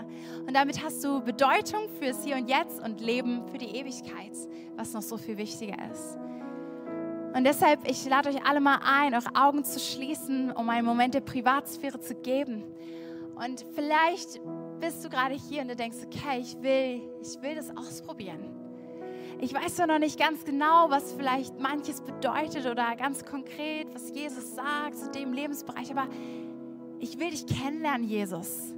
Und 0.45 0.53
damit 0.53 0.83
hast 0.83 1.03
du 1.03 1.21
Bedeutung 1.21 1.87
fürs 1.99 2.23
Hier 2.23 2.35
und 2.35 2.49
Jetzt 2.49 2.81
und 2.81 3.01
Leben 3.01 3.47
für 3.49 3.57
die 3.57 3.75
Ewigkeit, 3.75 4.31
was 4.75 4.93
noch 4.93 5.01
so 5.01 5.17
viel 5.17 5.37
wichtiger 5.37 5.77
ist. 5.91 6.17
Und 7.35 7.45
deshalb, 7.45 7.89
ich 7.89 8.05
lade 8.05 8.29
euch 8.29 8.45
alle 8.45 8.59
mal 8.59 8.79
ein, 8.83 9.15
eure 9.15 9.35
Augen 9.35 9.63
zu 9.63 9.79
schließen, 9.79 10.51
um 10.51 10.69
einen 10.69 10.85
Moment 10.85 11.15
der 11.15 11.21
Privatsphäre 11.21 11.99
zu 11.99 12.13
geben. 12.13 12.63
Und 13.35 13.65
vielleicht 13.73 14.39
bist 14.79 15.03
du 15.03 15.09
gerade 15.09 15.33
hier 15.33 15.63
und 15.63 15.69
du 15.69 15.75
denkst, 15.75 15.97
okay, 16.05 16.39
ich 16.39 16.61
will, 16.61 17.01
ich 17.21 17.41
will 17.41 17.55
das 17.55 17.75
ausprobieren. 17.75 18.62
Ich 19.43 19.53
weiß 19.53 19.75
zwar 19.75 19.87
noch 19.87 19.99
nicht 19.99 20.17
ganz 20.17 20.45
genau, 20.45 20.89
was 20.89 21.11
vielleicht 21.11 21.59
manches 21.59 21.99
bedeutet 21.99 22.65
oder 22.65 22.95
ganz 22.95 23.25
konkret, 23.25 23.93
was 23.93 24.09
Jesus 24.11 24.55
sagt 24.55 24.95
zu 24.95 25.11
dem 25.11 25.33
Lebensbereich, 25.33 25.91
aber 25.91 26.07
ich 26.99 27.19
will 27.19 27.29
dich 27.29 27.45
kennenlernen, 27.45 28.07
Jesus. 28.07 28.73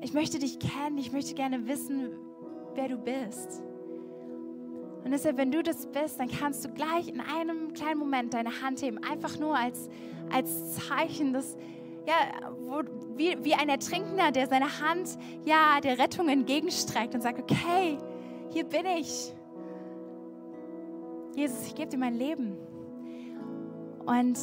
Ich 0.00 0.14
möchte 0.14 0.38
dich 0.38 0.58
kennen, 0.58 0.96
ich 0.96 1.12
möchte 1.12 1.34
gerne 1.34 1.68
wissen, 1.68 2.08
wer 2.74 2.88
du 2.88 2.96
bist. 2.96 3.62
Und 5.04 5.10
deshalb, 5.10 5.36
wenn 5.36 5.52
du 5.52 5.62
das 5.62 5.86
bist, 5.88 6.18
dann 6.18 6.30
kannst 6.30 6.64
du 6.64 6.70
gleich 6.70 7.08
in 7.08 7.20
einem 7.20 7.74
kleinen 7.74 7.98
Moment 7.98 8.32
deine 8.32 8.62
Hand 8.62 8.80
heben, 8.80 8.96
einfach 9.04 9.38
nur 9.38 9.58
als, 9.58 9.90
als 10.32 10.76
Zeichen, 10.76 11.34
dass, 11.34 11.58
ja, 12.06 12.14
wo, 12.62 12.80
wie, 13.14 13.36
wie 13.44 13.52
ein 13.52 13.68
Ertrinkender, 13.68 14.30
der 14.30 14.46
seine 14.46 14.80
Hand 14.80 15.18
ja, 15.44 15.82
der 15.82 15.98
Rettung 15.98 16.30
entgegenstreckt 16.30 17.14
und 17.14 17.20
sagt, 17.20 17.38
okay, 17.38 17.98
hier 18.52 18.64
bin 18.64 18.86
ich. 18.86 19.32
Jesus, 21.34 21.66
ich 21.66 21.74
gebe 21.74 21.88
dir 21.88 21.98
mein 21.98 22.14
Leben. 22.14 22.56
Und 24.04 24.38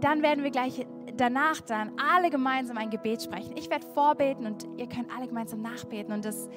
dann 0.00 0.22
werden 0.22 0.42
wir 0.42 0.50
gleich 0.50 0.86
danach 1.16 1.60
dann 1.60 1.92
alle 1.98 2.30
gemeinsam 2.30 2.78
ein 2.78 2.90
Gebet 2.90 3.22
sprechen. 3.22 3.54
Ich 3.56 3.68
werde 3.68 3.86
vorbeten 3.86 4.46
und 4.46 4.66
ihr 4.78 4.88
könnt 4.88 5.14
alle 5.14 5.28
gemeinsam 5.28 5.60
nachbeten. 5.60 6.14
Und 6.14 6.24
das 6.24 6.48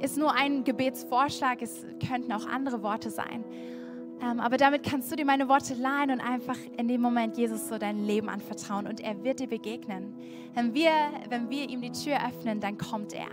ist 0.00 0.18
nur 0.18 0.34
ein 0.34 0.64
Gebetsvorschlag, 0.64 1.62
es 1.62 1.86
könnten 2.06 2.32
auch 2.32 2.46
andere 2.46 2.82
Worte 2.82 3.08
sein. 3.10 3.44
Ähm, 4.20 4.40
aber 4.40 4.56
damit 4.56 4.82
kannst 4.82 5.10
du 5.10 5.16
dir 5.16 5.24
meine 5.24 5.48
Worte 5.48 5.74
leihen 5.74 6.10
und 6.10 6.20
einfach 6.20 6.56
in 6.76 6.88
dem 6.88 7.00
Moment 7.00 7.36
Jesus 7.36 7.68
so 7.68 7.78
dein 7.78 8.04
Leben 8.04 8.28
anvertrauen 8.28 8.86
und 8.86 9.00
er 9.00 9.22
wird 9.24 9.40
dir 9.40 9.46
begegnen. 9.46 10.14
Wenn 10.54 10.74
wir, 10.74 10.90
wenn 11.28 11.50
wir 11.50 11.68
ihm 11.68 11.80
die 11.82 11.92
Tür 11.92 12.16
öffnen, 12.26 12.60
dann 12.60 12.78
kommt 12.78 13.12
er. 13.12 13.28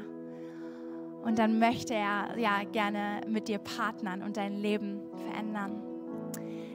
Und 1.24 1.39
dann 1.39 1.59
möchte 1.59 1.93
er 1.93 2.38
ja 2.38 2.63
gerne 2.71 3.21
mit 3.28 3.47
dir 3.47 3.57
partnern 3.57 4.21
und 4.21 4.38
dein 4.38 4.57
Leben 4.57 5.01
verändern. 5.15 5.82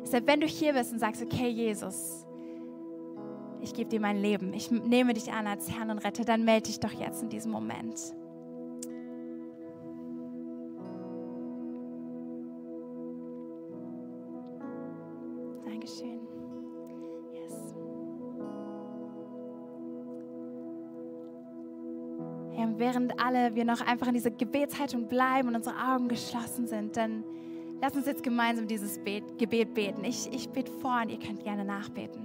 Deshalb, 0.03 0.27
wenn 0.27 0.41
du 0.41 0.47
hier 0.47 0.73
bist 0.73 0.93
und 0.93 0.99
sagst, 0.99 1.23
okay, 1.23 1.49
Jesus, 1.49 2.27
ich 3.61 3.75
gebe 3.75 3.91
dir 3.91 4.01
mein 4.01 4.17
Leben, 4.23 4.55
ich 4.55 4.71
nehme 4.71 5.13
dich 5.13 5.33
an 5.33 5.47
als 5.47 5.71
Herrn 5.71 5.91
und 5.91 5.99
Retter, 5.99 6.25
dann 6.25 6.45
melde 6.45 6.69
dich 6.69 6.81
doch 6.81 6.93
jetzt 6.93 7.23
in 7.23 7.29
diesem 7.29 7.53
Moment. 7.53 8.15
Während 22.79 23.21
alle 23.21 23.55
wir 23.55 23.65
noch 23.65 23.81
einfach 23.81 24.07
in 24.07 24.15
dieser 24.15 24.31
Gebetshaltung 24.31 25.09
bleiben 25.09 25.49
und 25.49 25.57
unsere 25.57 25.77
Augen 25.77 26.09
geschlossen 26.09 26.67
sind, 26.67 26.97
dann 26.97 27.25
lass 27.81 27.95
uns 27.95 28.07
jetzt 28.07 28.23
gemeinsam 28.23 28.67
dieses 28.67 29.01
Gebet 29.05 29.75
beten. 29.75 30.05
Ich, 30.05 30.33
ich 30.33 30.49
bete 30.49 30.73
vor 30.73 31.01
und 31.03 31.11
ihr 31.11 31.19
könnt 31.19 31.43
gerne 31.43 31.65
nachbeten. 31.65 32.23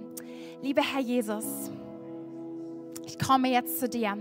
Lieber 0.62 0.82
Herr 0.82 1.02
Jesus, 1.02 1.72
ich 3.06 3.20
komme 3.20 3.50
jetzt 3.50 3.80
zu 3.80 3.90
dir, 3.90 4.18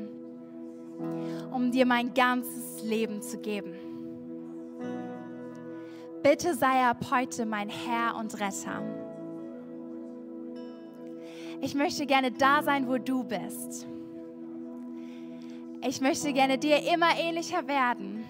um 1.53 1.70
dir 1.70 1.87
mein 1.87 2.14
ganzes 2.14 2.83
Leben 2.83 3.22
zu 3.22 3.39
geben. 3.39 3.74
Bitte 6.22 6.55
sei 6.55 6.85
ab 6.87 7.05
heute 7.11 7.47
mein 7.47 7.68
Herr 7.68 8.16
und 8.16 8.35
Retter. 8.41 8.83
Ich 11.61 11.74
möchte 11.74 12.07
gerne 12.07 12.33
da 12.33 12.62
sein, 12.62 12.89
wo 12.89 12.99
du 12.99 13.24
bist. 13.24 13.87
Ich 15.85 16.01
möchte 16.01 16.33
gerne 16.33 16.59
dir 16.59 16.78
immer 16.93 17.18
ähnlicher 17.18 17.66
werden. 17.66 18.24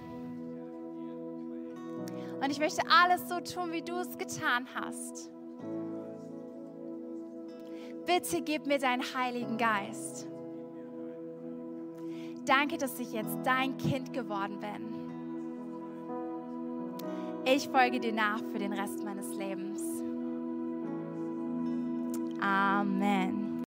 Und 2.43 2.51
ich 2.51 2.59
möchte 2.59 2.83
alles 2.89 3.29
so 3.29 3.41
tun, 3.41 3.73
wie 3.73 3.83
du 3.83 3.95
es 3.99 4.17
getan 4.19 4.67
hast. 4.75 5.31
Bitte 8.07 8.41
gib 8.43 8.67
mir 8.67 8.79
deinen 8.79 9.03
Heiligen 9.15 9.59
Geist. 9.59 10.27
Danke, 12.45 12.79
dass 12.79 12.99
ich 12.99 13.13
jetzt 13.13 13.39
dein 13.45 13.77
Kind 13.77 14.13
geworden 14.13 14.59
bin. 14.59 14.93
Ich 17.45 17.69
folge 17.69 18.01
dir 18.01 18.13
nach 18.13 18.41
für 18.51 18.59
den 18.59 18.73
Rest 18.73 19.05
meines 19.05 19.35
Lebens. 19.35 19.83
Amen. 22.41 23.42